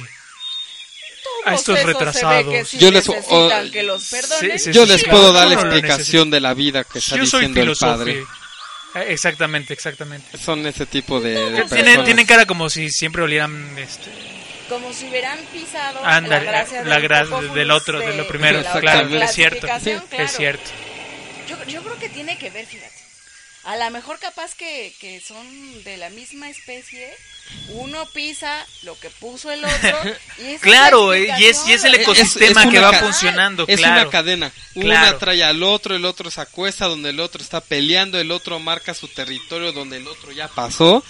a 1.44 1.54
estos 1.54 1.82
retrasados. 1.82 2.52
que 2.52 2.64
sí 2.64 2.78
Yo 2.78 2.90
les- 2.90 3.08
necesitan 3.08 3.68
o- 3.68 3.70
que 3.70 3.82
los 3.82 4.04
perdonen. 4.08 4.58
Sí, 4.58 4.64
sí, 4.66 4.72
Yo 4.72 4.82
sí, 4.84 4.92
les 4.92 5.04
puedo 5.04 5.32
dar 5.32 5.48
la 5.48 5.54
no 5.56 5.60
explicación 5.62 6.30
de 6.30 6.40
la 6.40 6.54
vida 6.54 6.84
que 6.84 6.98
está 6.98 7.16
yo 7.16 7.26
soy 7.26 7.46
diciendo 7.46 7.72
el 7.72 7.78
padre. 7.78 8.12
Eh, 8.94 9.04
Exactamente, 9.08 9.72
exactamente. 9.72 10.36
Son 10.36 10.66
ese 10.66 10.84
tipo 10.84 11.20
de, 11.20 11.50
de 11.52 11.64
Tienen, 11.66 12.04
tienen 12.04 12.26
cara 12.26 12.44
como 12.44 12.68
si 12.68 12.90
siempre 12.90 13.22
olieran 13.22 13.78
este, 13.78 14.10
Como 14.70 14.92
si 14.94 15.06
hubieran 15.08 15.38
pisado 15.52 16.00
la 16.02 16.20
gracia 16.40 16.82
la 16.84 16.98
del 17.52 17.70
otro, 17.70 17.98
de 17.98 18.16
lo 18.16 18.26
primero, 18.26 18.62
de 18.62 18.80
claro, 18.80 19.08
es 19.22 19.32
cierto, 19.34 19.66
claro. 19.66 20.02
es 20.12 20.32
cierto. 20.36 20.70
Yo, 21.48 21.62
yo 21.66 21.82
creo 21.82 21.98
que 21.98 22.08
tiene 22.08 22.38
que 22.38 22.48
ver, 22.48 22.64
fíjate. 22.64 22.94
A 23.64 23.76
lo 23.76 23.90
mejor 23.90 24.18
capaz 24.18 24.54
que, 24.54 24.94
que 25.00 25.20
son 25.20 25.84
de 25.84 25.98
la 25.98 26.08
misma 26.08 26.48
especie, 26.48 27.12
uno 27.68 28.06
pisa 28.14 28.64
lo 28.84 28.98
que 28.98 29.10
puso 29.10 29.50
el 29.50 29.62
otro. 29.62 29.98
Y 30.38 30.46
es 30.52 30.60
Claro, 30.62 31.12
la 31.12 31.38
y 31.38 31.44
es, 31.44 31.66
y 31.68 31.74
es 31.74 31.84
el 31.84 31.94
ecosistema 31.96 32.62
Es- 32.62 32.66
es 32.68 32.72
que 32.72 32.78
va 32.80 32.92
funcionando, 32.94 33.64
Es 33.68 33.76
claro. 33.78 34.00
una 34.02 34.10
cadena. 34.10 34.50
Una 34.76 35.00
Claro. 35.02 35.18
trae 35.18 35.42
al 35.44 35.62
otro, 35.62 35.94
el 35.94 36.06
otro 36.06 36.30
se 36.30 36.40
acuesta 36.40 36.86
donde 36.86 37.10
el 37.10 37.20
otro 37.20 37.42
está 37.42 37.60
peleando, 37.60 38.18
el 38.18 38.30
otro 38.30 38.58
marca 38.60 38.94
su 38.94 39.08
territorio 39.08 39.72
donde 39.72 39.98
el 39.98 40.06
otro 40.08 40.32
ya 40.32 40.48
pasó. 40.48 41.04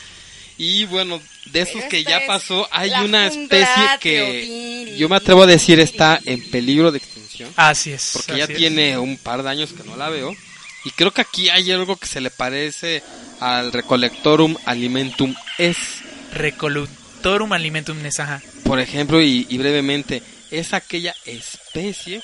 Y 0.63 0.85
bueno, 0.85 1.19
de 1.47 1.63
esos 1.63 1.77
Pero 1.77 1.89
que 1.89 2.05
ya 2.05 2.19
es 2.19 2.27
pasó, 2.27 2.69
hay 2.71 2.91
una 3.03 3.29
especie 3.29 3.83
que 3.99 4.95
yo 4.99 5.09
me 5.09 5.17
atrevo 5.17 5.45
a 5.45 5.47
decir 5.47 5.81
está 5.81 6.21
en 6.27 6.51
peligro 6.51 6.93
de 6.93 6.99
extinción. 6.99 7.51
Así 7.57 7.93
es. 7.93 8.11
Porque 8.13 8.37
ya 8.37 8.45
es. 8.45 8.55
tiene 8.55 8.99
un 8.99 9.17
par 9.17 9.43
de 9.43 9.49
años 9.49 9.73
que 9.73 9.85
no 9.85 9.97
la 9.97 10.11
veo. 10.11 10.37
Y 10.85 10.91
creo 10.91 11.13
que 11.13 11.23
aquí 11.23 11.49
hay 11.49 11.73
algo 11.73 11.97
que 11.97 12.07
se 12.07 12.21
le 12.21 12.29
parece 12.29 13.03
al 13.41 13.73
Recolectorum 13.73 14.55
Alimentum 14.67 15.35
Es. 15.57 16.03
Recolutorum 16.35 17.55
alimentum 17.55 17.97
nesaja. 18.03 18.43
Por 18.63 18.81
ejemplo, 18.81 19.23
y, 19.23 19.47
y 19.49 19.57
brevemente, 19.57 20.23
es 20.51 20.75
aquella 20.75 21.15
especie 21.25 22.21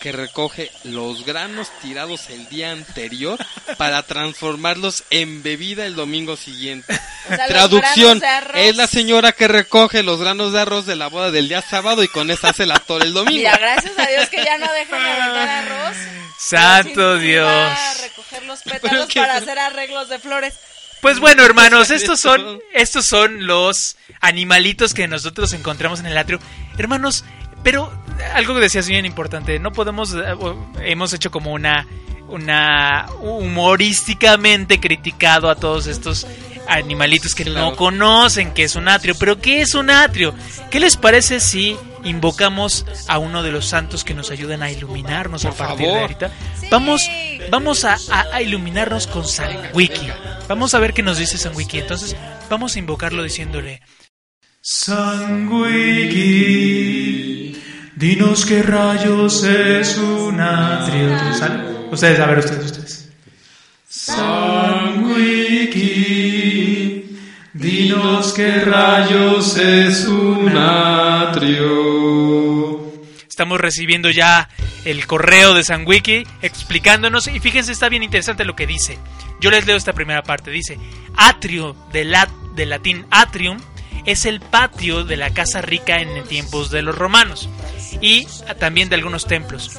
que 0.00 0.12
recoge 0.12 0.70
los 0.84 1.24
granos 1.24 1.70
tirados 1.82 2.30
el 2.30 2.48
día 2.48 2.70
anterior 2.72 3.38
para 3.76 4.02
transformarlos 4.04 5.04
en 5.10 5.42
bebida 5.42 5.86
el 5.86 5.96
domingo 5.96 6.36
siguiente. 6.36 6.98
O 7.30 7.34
sea, 7.34 7.46
Traducción, 7.46 8.22
es 8.54 8.76
la 8.76 8.86
señora 8.86 9.32
que 9.32 9.48
recoge 9.48 10.02
los 10.02 10.20
granos 10.20 10.52
de 10.52 10.60
arroz 10.60 10.86
de 10.86 10.96
la 10.96 11.08
boda 11.08 11.30
del 11.30 11.48
día 11.48 11.62
sábado 11.62 12.02
y 12.04 12.08
con 12.08 12.30
esa 12.30 12.50
hace 12.50 12.64
la 12.66 12.78
torre 12.78 13.04
el 13.06 13.12
domingo. 13.12 13.36
Mira, 13.38 13.56
gracias 13.58 13.98
a 13.98 14.06
Dios 14.06 14.28
que 14.28 14.44
ya 14.44 14.56
no 14.58 14.72
dejan 14.72 15.02
de 15.02 15.10
aventar 15.10 15.48
arroz. 15.48 15.96
Santo 16.38 17.18
Dios. 17.18 17.48
A 17.48 17.94
recoger 18.02 18.42
los 18.44 18.62
pétalos 18.62 19.08
que- 19.08 19.20
para 19.20 19.36
hacer 19.36 19.58
arreglos 19.58 20.08
de 20.08 20.18
flores. 20.18 20.54
Pues 21.00 21.18
bueno, 21.20 21.44
hermanos, 21.44 21.90
estos 21.90 22.18
son, 22.20 22.60
estos 22.72 23.06
son 23.06 23.46
los 23.46 23.96
animalitos 24.20 24.94
que 24.94 25.06
nosotros 25.08 25.52
encontramos 25.52 26.00
en 26.00 26.06
el 26.06 26.18
atrio. 26.18 26.40
Hermanos, 26.76 27.24
pero 27.62 27.97
algo 28.34 28.54
que 28.54 28.60
decías 28.60 28.88
bien 28.88 29.04
importante, 29.06 29.58
no 29.58 29.72
podemos, 29.72 30.14
eh, 30.14 30.34
hemos 30.82 31.12
hecho 31.12 31.30
como 31.30 31.52
una, 31.52 31.86
una 32.28 33.06
humorísticamente 33.20 34.80
criticado 34.80 35.48
a 35.50 35.54
todos 35.56 35.86
estos 35.86 36.26
animalitos 36.68 37.34
que 37.34 37.44
Claro. 37.44 37.70
no 37.70 37.76
conocen 37.76 38.52
que 38.52 38.64
es 38.64 38.76
un 38.76 38.88
atrio. 38.88 39.14
Pero 39.18 39.40
¿qué 39.40 39.62
es 39.62 39.74
un 39.74 39.88
atrio? 39.90 40.34
¿Qué 40.70 40.80
les 40.80 40.96
parece 40.98 41.40
si 41.40 41.76
invocamos 42.04 42.84
a 43.08 43.18
uno 43.18 43.42
de 43.42 43.50
los 43.50 43.66
santos 43.66 44.04
que 44.04 44.12
nos 44.14 44.30
ayudan 44.30 44.62
a 44.62 44.70
iluminarnos 44.70 45.44
a 45.46 45.48
Por 45.50 45.56
partir 45.66 45.86
de 45.86 45.98
ahorita? 45.98 46.30
Vamos, 46.70 47.08
vamos 47.50 47.84
a, 47.86 47.94
a- 48.10 48.26
a 48.34 48.42
iluminarnos 48.42 49.06
con 49.06 49.26
San 49.26 49.48
Wiki. 49.72 50.08
Vamos 50.46 50.74
a 50.74 50.78
ver 50.78 50.92
qué 50.92 51.02
nos 51.02 51.16
dice 51.16 51.38
San 51.38 51.56
Wiki. 51.56 51.78
Entonces, 51.78 52.14
vamos 52.50 52.76
a 52.76 52.78
invocarlo 52.78 53.22
diciéndole: 53.22 53.80
San 54.60 55.48
Wiki, 55.48 56.97
Dinos 57.98 58.46
qué 58.46 58.62
rayos 58.62 59.42
es 59.42 59.98
un 59.98 60.40
atrio. 60.40 61.34
¿Sale? 61.34 61.88
Ustedes, 61.90 62.20
a 62.20 62.26
ver, 62.26 62.38
ustedes, 62.38 62.64
ustedes. 62.66 63.10
San 63.88 65.02
Wiki, 65.04 66.38
dinos 67.52 68.32
qué 68.34 68.60
rayos 68.60 69.56
es 69.56 70.04
un 70.04 70.56
atrio. 70.56 71.58
Estamos 73.28 73.60
recibiendo 73.60 74.10
ya 74.10 74.48
el 74.84 75.04
correo 75.08 75.54
de 75.54 75.64
San 75.64 75.84
Wiki 75.84 76.24
explicándonos 76.40 77.26
y 77.26 77.40
fíjense 77.40 77.72
está 77.72 77.88
bien 77.88 78.04
interesante 78.04 78.44
lo 78.44 78.54
que 78.54 78.68
dice. 78.68 78.96
Yo 79.40 79.50
les 79.50 79.66
leo 79.66 79.76
esta 79.76 79.92
primera 79.92 80.22
parte. 80.22 80.52
Dice, 80.52 80.78
atrio 81.16 81.74
de, 81.92 82.04
lat, 82.04 82.30
de 82.54 82.64
latín 82.64 83.06
atrium 83.10 83.58
es 84.08 84.24
el 84.24 84.40
patio 84.40 85.04
de 85.04 85.18
la 85.18 85.34
casa 85.34 85.60
rica 85.60 86.00
en 86.00 86.24
tiempos 86.24 86.70
de 86.70 86.80
los 86.80 86.96
romanos 86.96 87.46
y 88.00 88.26
también 88.58 88.88
de 88.88 88.94
algunos 88.94 89.26
templos. 89.26 89.72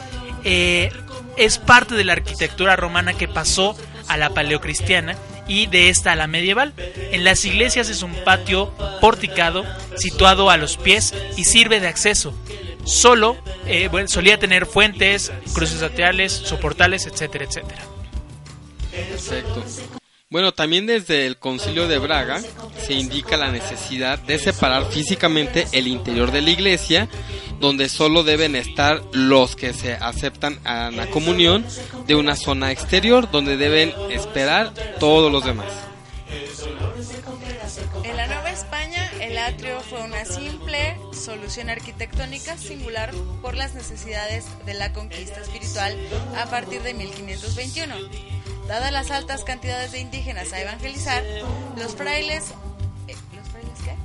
Eh, 0.44 0.92
es 1.36 1.58
parte 1.58 1.96
de 1.96 2.04
la 2.04 2.14
arquitectura 2.14 2.76
romana 2.76 3.14
que 3.14 3.28
pasó 3.28 3.76
a 4.08 4.18
la 4.18 4.30
paleocristiana 4.30 5.18
y 5.48 5.66
de 5.66 5.90
esta 5.90 6.12
a 6.12 6.16
la 6.16 6.28
medieval. 6.28 6.76
En 7.12 7.24
las 7.24 7.44
iglesias 7.44 7.90
es 7.90 8.04
un 8.04 8.14
patio 8.24 8.72
porticado 9.02 9.66
situado 9.98 10.52
a 10.52 10.58
los 10.58 10.78
pies 10.78 11.16
y 11.36 11.46
sirve 11.46 11.80
de 11.80 11.88
acceso. 11.88 12.32
Solo 12.84 13.36
eh, 13.66 13.90
solía 14.06 14.38
tener 14.38 14.68
fuentes, 14.68 15.32
cruces 15.56 15.82
laterales, 15.82 16.32
soportales, 16.34 17.08
etcétera, 17.08 17.46
etcétera. 17.46 17.82
Perfecto. 18.92 19.66
Bueno, 20.32 20.54
también 20.54 20.86
desde 20.86 21.26
el 21.26 21.38
concilio 21.38 21.88
de 21.88 21.98
Braga 21.98 22.40
se 22.86 22.94
indica 22.94 23.36
la 23.36 23.52
necesidad 23.52 24.20
de 24.20 24.38
separar 24.38 24.86
físicamente 24.92 25.66
el 25.72 25.88
interior 25.88 26.32
de 26.32 26.42
la 26.42 26.52
iglesia, 26.52 27.10
donde 27.60 27.90
solo 27.90 28.22
deben 28.22 28.56
estar 28.56 29.02
los 29.12 29.56
que 29.56 29.74
se 29.74 29.94
aceptan 29.94 30.60
a 30.66 30.92
la 30.92 31.08
comunión, 31.08 31.66
de 32.06 32.14
una 32.14 32.36
zona 32.36 32.72
exterior, 32.72 33.32
donde 33.32 33.58
deben 33.58 33.92
esperar 34.12 34.72
todos 35.00 35.32
los 35.32 35.44
demás. 35.46 35.74
En 38.04 38.16
la 38.16 38.28
Nueva 38.28 38.52
España, 38.52 39.12
el 39.22 39.36
atrio 39.36 39.80
fue 39.82 40.04
una 40.04 40.26
simple 40.26 40.96
solución 41.12 41.72
arquitectónica 41.72 42.56
singular 42.56 43.16
por 43.42 43.56
las 43.56 43.74
necesidades 43.74 44.46
de 44.68 44.76
la 44.76 44.94
conquista 44.94 45.42
espiritual 45.42 45.98
a 46.38 46.46
partir 46.52 46.84
de 46.84 46.94
1521. 46.94 47.96
Dadas 48.70 48.92
las 48.94 49.12
altas 49.12 49.44
cantidades 49.44 49.92
de 49.92 50.00
indígenas 50.00 50.54
a 50.54 50.62
evangelizar, 50.62 51.24
los 51.76 51.96
frailes... 51.96 52.54
eh, 53.08 53.16
¿Los 53.36 53.50
frailes 53.50 53.80
qué? 53.84 53.96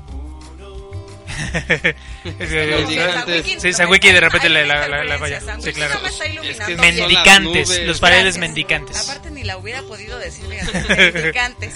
Sí, 3.61 3.73
San 3.73 3.89
Wiki 3.91 4.11
de 4.13 4.21
repente 4.21 4.49
la, 4.49 4.65
la, 4.65 4.89
la- 4.89 5.05
la 5.05 5.19
falla. 5.19 5.41
Sí, 5.61 5.73
claro. 5.73 6.01
Es 6.07 6.59
que. 6.61 6.77
Mendicantes, 6.77 7.83
los 7.85 8.01
paredes 8.01 8.39
mendicantes. 8.39 9.09
Aparte 9.09 9.31
ni 9.31 9.45
la 9.45 9.59
hubiera 9.59 9.83
podido 9.83 10.19
decir, 10.19 10.47
mendicantes. 11.15 11.75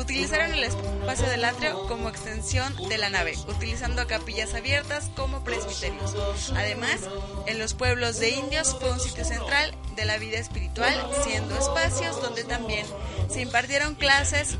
Utilizaron 0.00 0.52
el 0.54 0.64
espacio 0.64 1.28
del 1.28 1.44
atrio 1.44 1.86
como 1.86 2.08
extensión 2.08 2.74
de 2.88 2.96
la 2.96 3.10
nave, 3.10 3.34
utilizando 3.48 4.06
capillas 4.06 4.54
abiertas 4.54 5.10
como 5.14 5.44
presbiterios. 5.44 6.14
Además, 6.56 7.00
en 7.46 7.58
los 7.58 7.74
pueblos 7.74 8.18
de 8.18 8.30
indios 8.30 8.74
fue 8.80 8.90
un 8.90 8.98
sitio 8.98 9.24
central 9.26 9.74
de 9.96 10.06
la 10.06 10.16
vida 10.16 10.38
espiritual, 10.38 10.94
siendo 11.22 11.56
espacios 11.56 12.20
donde 12.22 12.44
también 12.44 12.86
se 13.28 13.42
impartieron 13.42 13.94
clases 13.94 14.56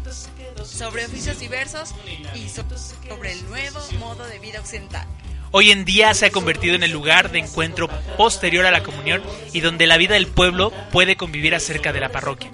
sobre 0.62 1.06
oficios 1.06 1.38
diversos 1.40 1.94
y 2.34 2.48
so- 2.50 2.64
sobre 3.08 3.32
el 3.32 3.44
nuevo 3.48 3.80
modo 3.98 4.26
de 4.26 4.38
vida 4.38 4.60
occidental. 4.60 5.06
Hoy 5.52 5.70
en 5.72 5.84
día 5.84 6.12
se 6.14 6.26
ha 6.26 6.30
convertido 6.30 6.76
en 6.76 6.82
el 6.84 6.92
lugar 6.92 7.32
de 7.32 7.38
encuentro 7.40 7.88
posterior 8.16 8.66
a 8.66 8.70
la 8.70 8.82
comunión 8.84 9.22
y 9.52 9.60
donde 9.60 9.86
la 9.88 9.96
vida 9.96 10.14
del 10.14 10.28
pueblo 10.28 10.70
puede 10.92 11.16
convivir 11.16 11.54
acerca 11.56 11.92
de 11.92 11.98
la 12.00 12.10
parroquia. 12.10 12.50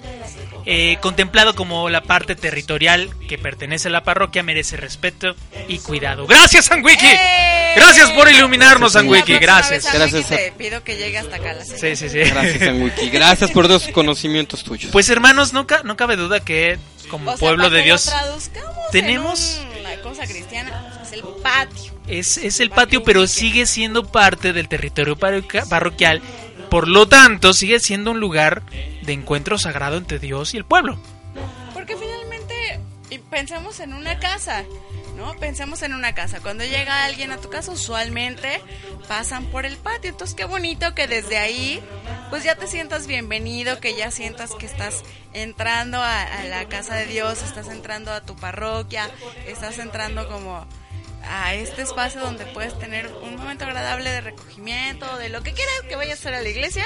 Eh, 0.69 0.97
contemplado 0.99 1.55
como 1.55 1.89
la 1.89 2.01
parte 2.03 2.35
territorial 2.35 3.09
que 3.29 3.37
pertenece 3.37 3.87
a 3.87 3.91
la 3.91 4.03
parroquia, 4.03 4.43
merece 4.43 4.75
respeto 4.75 5.33
y 5.69 5.79
cuidado. 5.79 6.27
¡Gracias, 6.27 6.65
San 6.65 6.83
Wiki! 6.83 7.05
¡Eh! 7.05 7.73
Gracias 7.77 8.11
por 8.11 8.29
iluminarnos, 8.29 8.91
San 8.91 9.05
La 9.05 9.11
Wiki, 9.11 9.37
próxima 9.37 9.55
vez, 9.61 9.69
gracias. 9.69 9.93
Gracias 9.93 10.27
te 10.27 10.51
pido 10.57 10.83
que 10.83 10.97
llegue 10.97 11.17
hasta 11.19 11.37
acá. 11.37 11.53
La 11.53 11.63
Sí, 11.63 11.95
sí, 11.95 12.09
sí. 12.09 12.17
Gracias, 12.19 12.59
San 12.59 12.81
Wiki. 12.81 13.09
Gracias 13.09 13.51
por 13.51 13.69
los 13.69 13.87
conocimientos 13.87 14.63
tuyos. 14.65 14.91
Pues 14.91 15.09
hermanos, 15.09 15.53
no, 15.53 15.65
ca- 15.67 15.83
no 15.85 15.95
cabe 15.95 16.17
duda 16.17 16.41
que 16.41 16.77
como 17.09 17.31
O 17.31 17.33
sea, 17.37 17.39
pueblo 17.39 17.69
de 17.69 17.83
Dios 17.83 18.11
tenemos- 18.91 19.61
en 19.73 19.79
una 19.85 19.95
cosa 20.01 20.25
cristiana, 20.25 20.99
es 21.01 21.13
el 21.13 21.21
patio. 21.41 21.93
es, 22.07 22.37
es 22.37 22.59
el 22.59 22.69
patio, 22.71 23.03
pero 23.03 23.25
sigue 23.27 23.65
siendo 23.65 24.05
parte 24.05 24.51
del 24.53 24.67
territorio 24.67 25.15
parroquia- 25.17 25.65
parroquial. 25.69 26.21
Por 26.69 26.87
lo 26.87 27.07
tanto, 27.07 27.53
sigue 27.53 27.79
siendo 27.79 28.11
un 28.11 28.19
lugar 28.19 28.63
de 29.03 29.13
encuentro 29.13 29.57
sagrado 29.57 29.97
entre 29.97 30.19
Dios 30.19 30.53
y 30.53 30.57
el 30.57 30.65
pueblo. 30.65 30.99
Porque 31.73 31.95
finalmente 31.95 32.79
pensemos 33.29 33.79
en 33.79 33.93
una 33.93 34.19
casa, 34.19 34.63
¿no? 35.15 35.33
Pensemos 35.37 35.81
en 35.81 35.93
una 35.93 36.13
casa. 36.13 36.39
Cuando 36.41 36.65
llega 36.65 37.05
alguien 37.05 37.31
a 37.31 37.37
tu 37.37 37.49
casa, 37.49 37.71
usualmente 37.71 38.61
pasan 39.07 39.45
por 39.45 39.65
el 39.65 39.77
patio. 39.77 40.09
Entonces, 40.09 40.35
qué 40.35 40.45
bonito 40.45 40.93
que 40.93 41.07
desde 41.07 41.37
ahí, 41.37 41.81
pues 42.29 42.43
ya 42.43 42.55
te 42.55 42.67
sientas 42.67 43.07
bienvenido, 43.07 43.79
que 43.79 43.95
ya 43.95 44.11
sientas 44.11 44.53
que 44.55 44.65
estás 44.65 45.03
entrando 45.33 46.01
a 46.01 46.43
la 46.49 46.67
casa 46.67 46.95
de 46.95 47.05
Dios, 47.05 47.41
estás 47.43 47.67
entrando 47.69 48.11
a 48.11 48.21
tu 48.21 48.35
parroquia, 48.35 49.09
estás 49.47 49.79
entrando 49.79 50.27
como 50.27 50.67
a 51.23 51.53
este 51.53 51.81
espacio 51.81 52.21
donde 52.21 52.45
puedes 52.47 52.77
tener 52.79 53.09
un 53.23 53.35
momento 53.35 53.65
agradable 53.65 54.09
de 54.09 54.21
recogimiento, 54.21 55.17
de 55.17 55.29
lo 55.29 55.41
que 55.43 55.53
quieras 55.53 55.73
que 55.87 55.95
vayas 55.95 56.17
a 56.17 56.21
hacer 56.21 56.33
a 56.33 56.41
la 56.41 56.49
iglesia. 56.49 56.85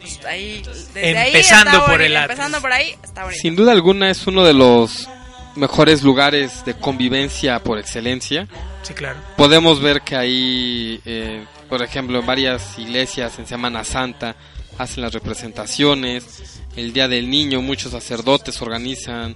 Pues 0.00 0.24
ahí, 0.24 0.62
desde 0.94 1.18
ahí 1.18 1.28
Empezando 1.28 1.70
está 1.70 1.80
por 1.80 1.90
bonito, 1.90 2.04
el 2.04 2.16
atrio. 2.16 2.32
Empezando 2.32 2.60
por 2.60 2.72
ahí, 2.72 2.96
está 3.02 3.24
bonito. 3.24 3.40
Sin 3.40 3.56
duda 3.56 3.72
alguna 3.72 4.10
es 4.10 4.26
uno 4.26 4.44
de 4.44 4.54
los 4.54 5.08
mejores 5.56 6.02
lugares 6.02 6.64
de 6.64 6.74
convivencia 6.74 7.58
por 7.62 7.78
excelencia. 7.78 8.48
Sí, 8.82 8.94
claro. 8.94 9.18
Podemos 9.36 9.80
ver 9.80 10.02
que 10.02 10.16
ahí, 10.16 11.00
eh, 11.04 11.44
por 11.68 11.82
ejemplo, 11.82 12.20
en 12.20 12.26
varias 12.26 12.78
iglesias 12.78 13.38
en 13.38 13.46
Semana 13.46 13.84
Santa 13.84 14.36
hacen 14.78 15.02
las 15.02 15.12
representaciones. 15.12 16.60
El 16.76 16.92
Día 16.92 17.08
del 17.08 17.28
Niño, 17.28 17.60
muchos 17.60 17.92
sacerdotes 17.92 18.62
organizan 18.62 19.34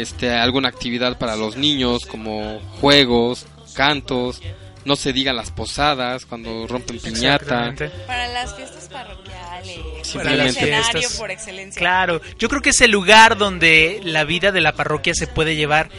este, 0.00 0.30
alguna 0.30 0.68
actividad 0.68 1.18
para 1.18 1.36
los 1.36 1.56
niños, 1.56 2.06
como 2.06 2.60
juegos, 2.80 3.46
cantos. 3.74 4.40
No 4.84 4.94
se 4.94 5.12
digan 5.12 5.34
las 5.34 5.50
posadas 5.50 6.26
cuando 6.26 6.66
rompen 6.68 7.00
piñata. 7.00 7.74
Para 8.06 8.28
las 8.28 8.54
fiestas 8.54 8.88
parroquiales. 8.88 10.12
Para 10.14 10.30
el 10.30 10.38
las 10.38 10.56
escenario 10.56 10.92
fiestas. 10.92 11.18
por 11.18 11.30
excelencia. 11.32 11.78
Claro, 11.78 12.20
yo 12.38 12.48
creo 12.48 12.62
que 12.62 12.70
es 12.70 12.80
el 12.80 12.92
lugar 12.92 13.36
donde 13.36 14.00
la 14.04 14.22
vida 14.22 14.52
de 14.52 14.60
la 14.60 14.74
parroquia 14.74 15.12
se 15.14 15.26
puede 15.26 15.56
llevar 15.56 15.90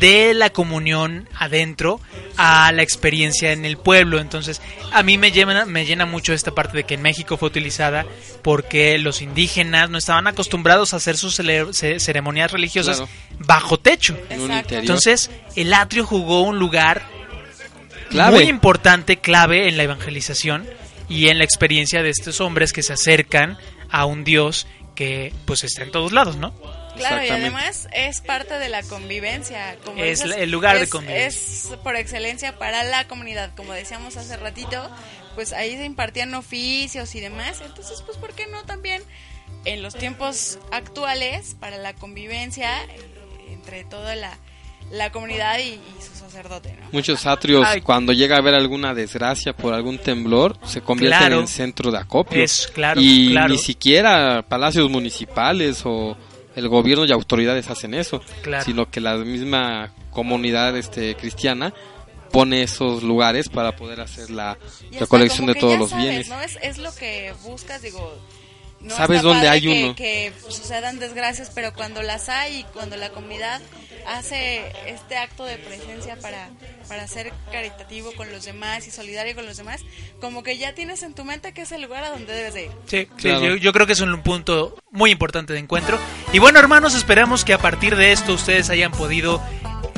de 0.00 0.34
la 0.34 0.50
comunión 0.50 1.28
adentro 1.36 2.00
a 2.36 2.72
la 2.72 2.82
experiencia 2.82 3.52
en 3.52 3.64
el 3.64 3.76
pueblo. 3.76 4.18
Entonces, 4.18 4.60
a 4.92 5.02
mí 5.02 5.18
me 5.18 5.30
llena, 5.30 5.66
me 5.66 5.84
llena 5.86 6.06
mucho 6.06 6.32
esta 6.32 6.50
parte 6.52 6.76
de 6.78 6.84
que 6.84 6.94
en 6.94 7.02
México 7.02 7.36
fue 7.36 7.48
utilizada 7.48 8.06
porque 8.42 8.98
los 8.98 9.22
indígenas 9.22 9.90
no 9.90 9.98
estaban 9.98 10.26
acostumbrados 10.26 10.92
a 10.92 10.96
hacer 10.96 11.16
sus 11.16 11.34
ceremonias 11.36 12.50
religiosas 12.50 12.96
Claro. 12.96 13.10
bajo 13.38 13.78
techo. 13.78 14.16
Exacto. 14.30 14.74
Entonces, 14.76 15.30
el 15.54 15.72
atrio 15.74 16.04
jugó 16.06 16.42
un 16.42 16.58
lugar 16.58 17.02
Clave. 18.08 18.38
muy 18.40 18.48
importante, 18.48 19.18
clave 19.18 19.68
en 19.68 19.76
la 19.76 19.84
evangelización 19.84 20.66
y 21.08 21.28
en 21.28 21.38
la 21.38 21.44
experiencia 21.44 22.02
de 22.02 22.10
estos 22.10 22.40
hombres 22.40 22.72
que 22.72 22.82
se 22.82 22.92
acercan 22.92 23.58
a 23.90 24.04
un 24.06 24.24
Dios 24.24 24.66
que 24.94 25.32
pues 25.44 25.62
está 25.64 25.82
en 25.82 25.90
todos 25.92 26.12
lados, 26.12 26.36
¿no? 26.36 26.54
Claro, 26.96 27.24
y 27.24 27.28
además 27.28 27.88
es 27.92 28.20
parte 28.20 28.58
de 28.58 28.68
la 28.68 28.82
convivencia. 28.82 29.76
Como 29.84 30.02
Es 30.02 30.22
dices, 30.22 30.36
el 30.38 30.50
lugar 30.50 30.78
de 30.78 30.88
convivencia. 30.88 31.26
Es 31.28 31.70
por 31.82 31.96
excelencia 31.96 32.58
para 32.58 32.84
la 32.84 33.06
comunidad. 33.08 33.54
Como 33.56 33.72
decíamos 33.72 34.16
hace 34.16 34.36
ratito, 34.36 34.88
pues 35.34 35.52
ahí 35.52 35.76
se 35.76 35.84
impartían 35.84 36.34
oficios 36.34 37.14
y 37.14 37.20
demás. 37.20 37.62
Entonces, 37.64 38.02
pues, 38.04 38.18
¿por 38.18 38.34
qué 38.34 38.46
no 38.46 38.64
también 38.64 39.02
en 39.64 39.82
los 39.82 39.94
tiempos 39.94 40.58
actuales 40.72 41.56
para 41.60 41.76
la 41.78 41.94
convivencia 41.94 42.82
eh, 42.84 42.98
entre 43.52 43.84
toda 43.84 44.16
la, 44.16 44.36
la 44.90 45.12
comunidad 45.12 45.58
y, 45.58 45.74
y 45.74 45.82
su 46.00 46.14
sacerdote, 46.18 46.76
¿no? 46.80 46.88
Muchos 46.92 47.26
atrios, 47.26 47.64
Ay. 47.66 47.80
cuando 47.82 48.12
llega 48.12 48.36
a 48.36 48.38
haber 48.38 48.54
alguna 48.54 48.94
desgracia 48.94 49.52
por 49.54 49.74
algún 49.74 49.98
temblor, 49.98 50.56
se 50.64 50.80
convierten 50.80 51.18
Claro. 51.18 51.40
en 51.40 51.48
centro 51.48 51.90
de 51.90 51.98
acopio. 51.98 52.42
Es, 52.42 52.68
claro, 52.74 53.00
y 53.02 53.30
claro. 53.30 53.48
ni 53.48 53.58
siquiera 53.58 54.42
palacios 54.48 54.88
municipales 54.90 55.82
o 55.84 56.16
el 56.56 56.68
gobierno 56.68 57.04
y 57.04 57.12
autoridades 57.12 57.68
hacen 57.70 57.94
eso, 57.94 58.20
Claro. 58.42 58.64
sino 58.64 58.90
que 58.90 59.00
la 59.00 59.16
misma 59.16 59.92
comunidad 60.10 60.76
este, 60.76 61.14
cristiana 61.16 61.72
pone 62.32 62.62
esos 62.62 63.02
lugares 63.02 63.48
para 63.48 63.74
poder 63.76 64.00
hacer 64.00 64.30
la 64.30 64.56
recolección 64.98 65.46
de 65.46 65.54
todos 65.54 65.72
ya 65.74 65.78
los 65.78 65.90
sabes, 65.90 66.04
bienes. 66.04 66.28
¿no? 66.28 66.40
Es, 66.40 66.58
es 66.62 66.78
lo 66.78 66.94
que 66.94 67.32
buscas, 67.42 67.82
digo, 67.82 68.12
no 68.80 68.96
Sabes 68.96 69.18
está 69.18 69.28
dónde 69.28 69.46
padre 69.46 69.48
hay 69.50 69.60
que- 69.60 69.84
uno. 69.84 69.94
Que 69.94 70.32
sucedan 70.48 70.98
desgracias, 70.98 71.50
pero 71.54 71.72
cuando 71.74 72.02
las 72.02 72.28
hay 72.28 72.60
y 72.60 72.64
cuando 72.64 72.96
la 72.96 73.10
comunidad 73.10 73.60
hace 74.06 74.62
este 74.86 75.18
acto 75.18 75.44
de 75.44 75.56
presencia 75.58 76.16
para, 76.20 76.48
para 76.88 77.06
ser 77.06 77.32
caritativo 77.52 78.12
con 78.16 78.32
los 78.32 78.44
demás 78.46 78.86
y 78.86 78.90
solidario 78.90 79.34
con 79.34 79.44
los 79.44 79.58
demás, 79.58 79.82
como 80.20 80.42
que 80.42 80.56
ya 80.56 80.74
tienes 80.74 81.02
en 81.02 81.12
tu 81.14 81.24
mente 81.24 81.52
que 81.52 81.62
es 81.62 81.72
el 81.72 81.82
lugar 81.82 82.04
a 82.04 82.10
donde 82.10 82.32
debes 82.32 82.54
de 82.54 82.64
ir. 82.64 82.70
Sí, 82.86 82.98
sí, 83.16 83.28
Claro. 83.28 83.40
yo, 83.44 83.56
yo 83.56 83.72
creo 83.74 83.86
que 83.86 83.92
es 83.92 84.00
un 84.00 84.22
punto 84.22 84.76
muy 84.90 85.10
importante 85.10 85.52
de 85.52 85.58
encuentro. 85.58 85.98
Y 86.32 86.38
bueno, 86.38 86.58
hermanos, 86.58 86.94
esperamos 86.94 87.44
que 87.44 87.52
a 87.52 87.58
partir 87.58 87.94
de 87.96 88.12
esto 88.12 88.32
ustedes 88.32 88.70
hayan 88.70 88.90
podido, 88.92 89.42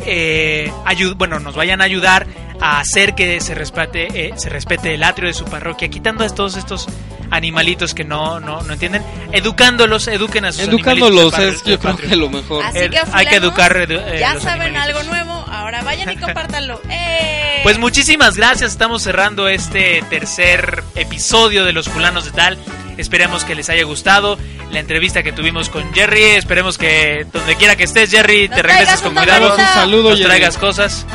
eh, 0.05 0.71
bueno, 1.17 1.39
nos 1.39 1.55
vayan 1.55 1.81
a 1.81 1.85
ayudar 1.85 2.27
a 2.61 2.81
hacer 2.81 3.15
que 3.15 3.41
se 3.41 3.55
respete, 3.55 4.27
eh, 4.29 4.33
se 4.37 4.49
respete 4.49 4.95
el 4.95 5.05
atrio 5.05 5.29
de 5.29 5.35
su 5.35 5.45
parroquia, 5.45 5.89
quitando 5.89 6.25
a 6.25 6.29
todos 6.29 6.57
estos 6.57 6.87
animalitos 7.33 7.95
que 7.95 8.05
no, 8.05 8.39
no, 8.39 8.63
no 8.63 8.73
entienden, 8.75 9.03
educándolos, 9.33 10.07
eduquen 10.07 10.45
a 10.45 10.53
sus 10.53 10.63
Educándolos 10.69 11.35
animalitos 11.35 11.63
es 11.63 11.67
yo 11.69 11.79
creo 11.81 11.93
patrio. 11.93 12.11
que 12.11 12.17
lo 12.17 12.29
mejor. 12.31 12.65
Así 12.65 12.89
que, 12.89 13.01
hay 13.13 13.27
que 13.27 13.37
educar, 13.37 13.77
eh, 13.77 14.17
ya 14.21 14.35
los 14.35 14.43
saben 14.45 14.69
animalitos. 14.77 15.01
algo 15.01 15.11
nuevo, 15.13 15.45
ahora 15.51 15.83
vayan 15.83 16.11
y 16.11 16.17
compártanlo. 16.21 16.81
¡Eh! 16.89 17.61
Pues 17.65 17.79
muchísimas 17.79 18.37
gracias, 18.37 18.73
estamos 18.73 19.03
cerrando 19.03 19.49
este 19.49 20.03
tercer 20.11 20.85
episodio 20.95 21.65
de 21.65 21.73
Los 21.73 21.89
Fulanos 21.89 22.25
de 22.27 22.31
Tal. 22.33 22.59
Esperemos 22.99 23.45
que 23.45 23.55
les 23.55 23.71
haya 23.71 23.85
gustado 23.85 24.39
la 24.71 24.79
entrevista 24.79 25.23
que 25.23 25.33
tuvimos 25.33 25.71
con 25.71 25.95
Jerry. 25.95 26.23
Esperemos 26.23 26.77
que 26.77 27.27
donde 27.33 27.57
quiera 27.57 27.75
que 27.75 27.85
estés, 27.85 28.11
Jerry, 28.11 28.49
Nos 28.49 28.57
te 28.57 28.63
regreses 28.63 29.01
con 29.01 29.15
cuidado. 29.15 29.55
Un 29.55 29.61
saludo, 29.73 30.11
nos 30.11 30.19
Jerry. 30.19 30.29
traigas 30.29 30.59
cosas. 30.59 31.07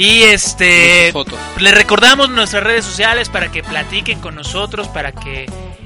Y 0.00 0.22
este 0.22 1.10
fotos. 1.12 1.38
les 1.60 1.74
recordamos 1.74 2.30
nuestras 2.30 2.62
redes 2.62 2.84
sociales 2.86 3.28
para 3.28 3.52
que 3.52 3.62
platiquen 3.62 4.18
con 4.20 4.34
nosotros, 4.34 4.88
para 4.88 5.12
que 5.12 5.44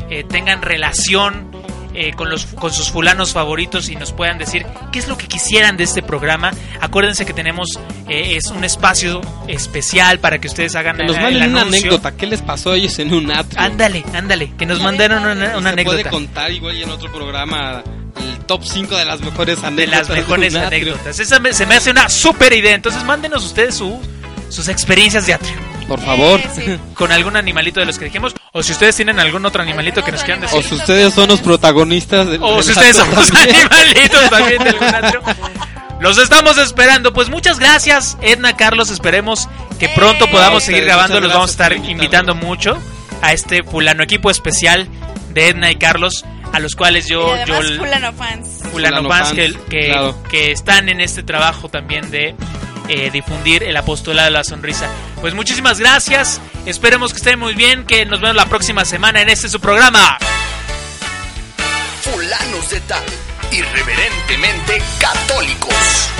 eh, 0.08 0.24
tengan 0.28 0.62
relación 0.62 1.50
eh, 1.94 2.12
con 2.12 2.30
los 2.30 2.46
con 2.46 2.72
sus 2.72 2.90
fulanos 2.90 3.32
favoritos 3.32 3.88
y 3.88 3.96
nos 3.96 4.12
puedan 4.12 4.38
decir 4.38 4.66
qué 4.92 4.98
es 5.00 5.08
lo 5.08 5.16
que 5.18 5.26
quisieran 5.26 5.76
de 5.76 5.82
este 5.84 6.00
programa. 6.02 6.52
Acuérdense 6.80 7.26
que 7.26 7.32
tenemos 7.32 7.78
eh, 8.08 8.36
es 8.36 8.46
un 8.52 8.62
espacio 8.64 9.20
especial 9.48 10.20
para 10.20 10.38
que 10.38 10.46
ustedes 10.46 10.76
hagan 10.76 10.96
Que 10.96 11.04
nos 11.04 11.16
manden 11.20 11.42
el 11.42 11.50
una 11.50 11.62
anécdota. 11.62 12.12
¿Qué 12.16 12.26
les 12.26 12.40
pasó 12.40 12.70
a 12.72 12.76
ellos 12.76 12.96
en 13.00 13.12
un 13.12 13.32
atrio? 13.32 13.60
Ándale, 13.60 14.04
ándale, 14.12 14.52
que 14.56 14.64
nos 14.66 14.80
mandaron 14.80 15.24
una, 15.24 15.32
una 15.32 15.44
Se 15.48 15.50
puede 15.60 15.70
anécdota. 15.70 16.10
contar 16.10 16.52
igual 16.52 16.76
y 16.76 16.82
en 16.84 16.90
otro 16.90 17.10
programa 17.12 17.82
el 18.16 18.38
top 18.46 18.62
5 18.64 18.96
de 18.96 19.04
las 19.04 19.20
mejores 19.20 19.60
de 19.60 19.66
anécdotas. 19.66 20.08
las 20.08 20.16
mejores 20.16 20.54
anécdotas. 20.54 21.18
Esa 21.18 21.38
me- 21.40 21.52
se 21.52 21.66
me 21.66 21.74
hace 21.76 21.90
una 21.90 22.08
super 22.08 22.52
idea. 22.52 22.74
Entonces 22.74 23.02
mándenos 23.04 23.44
ustedes 23.44 23.74
su, 23.76 24.00
sus 24.48 24.68
experiencias 24.68 25.26
de 25.26 25.34
atrio. 25.34 25.54
Por 25.88 26.00
favor. 26.00 26.40
Eh, 26.40 26.48
sí. 26.54 26.78
Con 26.94 27.12
algún 27.12 27.36
animalito 27.36 27.80
de 27.80 27.86
los 27.86 27.98
que 27.98 28.06
dijimos. 28.06 28.34
O 28.52 28.62
si 28.62 28.72
ustedes 28.72 28.96
tienen 28.96 29.18
algún 29.20 29.44
otro 29.44 29.62
animalito 29.62 30.00
¿Algún 30.00 30.06
que 30.06 30.12
nos 30.12 30.22
quieran 30.24 30.44
O 30.44 30.46
decir. 30.46 30.64
si 30.64 30.74
ustedes 30.76 31.12
son 31.14 31.28
los 31.28 31.40
protagonistas 31.40 32.26
del 32.28 32.42
O 32.42 32.62
si 32.62 32.70
ustedes 32.70 32.96
son 32.96 33.10
los 33.14 33.30
animalitos 33.32 34.30
también 34.30 34.62
de 34.62 34.70
algún 34.70 34.94
atrio. 34.94 35.22
Los 36.00 36.18
estamos 36.18 36.58
esperando. 36.58 37.12
Pues 37.12 37.28
muchas 37.28 37.58
gracias, 37.58 38.16
Edna, 38.22 38.56
Carlos. 38.56 38.90
Esperemos 38.90 39.48
que 39.78 39.88
pronto 39.88 40.24
Eh. 40.26 40.28
podamos 40.30 40.62
seguir 40.64 40.84
grabando. 40.84 41.20
Los 41.20 41.32
vamos 41.32 41.50
a 41.50 41.52
estar 41.52 41.72
invitando 41.72 42.34
mucho 42.34 42.78
a 43.22 43.32
este 43.32 43.62
fulano 43.62 44.02
equipo 44.02 44.30
especial 44.30 44.88
de 45.32 45.48
Edna 45.48 45.70
y 45.70 45.76
Carlos, 45.76 46.24
a 46.54 46.60
los 46.60 46.76
cuales 46.76 47.06
y 47.06 47.10
yo, 47.10 47.32
además, 47.32 47.68
yo 47.68 47.78
fulano 47.78 48.12
fans. 48.12 48.48
fulano 48.70 48.70
Fulano 48.70 49.08
fans 49.08 49.28
fans, 49.28 49.34
que, 49.34 49.54
que, 49.68 49.86
claro. 49.86 50.22
que 50.30 50.52
están 50.52 50.88
en 50.88 51.00
este 51.00 51.22
trabajo 51.22 51.68
también 51.68 52.10
de 52.10 52.36
eh, 52.88 53.10
difundir 53.10 53.64
el 53.64 53.76
apostolado 53.76 54.26
de 54.26 54.30
la 54.30 54.44
sonrisa. 54.44 54.88
Pues 55.20 55.34
muchísimas 55.34 55.80
gracias, 55.80 56.40
esperemos 56.64 57.12
que 57.12 57.18
estén 57.18 57.38
muy 57.38 57.54
bien, 57.54 57.84
que 57.86 58.06
nos 58.06 58.20
vemos 58.20 58.36
la 58.36 58.46
próxima 58.46 58.84
semana 58.84 59.20
en 59.20 59.30
este 59.30 59.48
su 59.48 59.58
programa. 59.58 60.18
Fulanos 62.02 62.70
de 62.70 62.80
tal, 62.80 63.02
irreverentemente 63.50 64.80
católicos. 65.00 66.10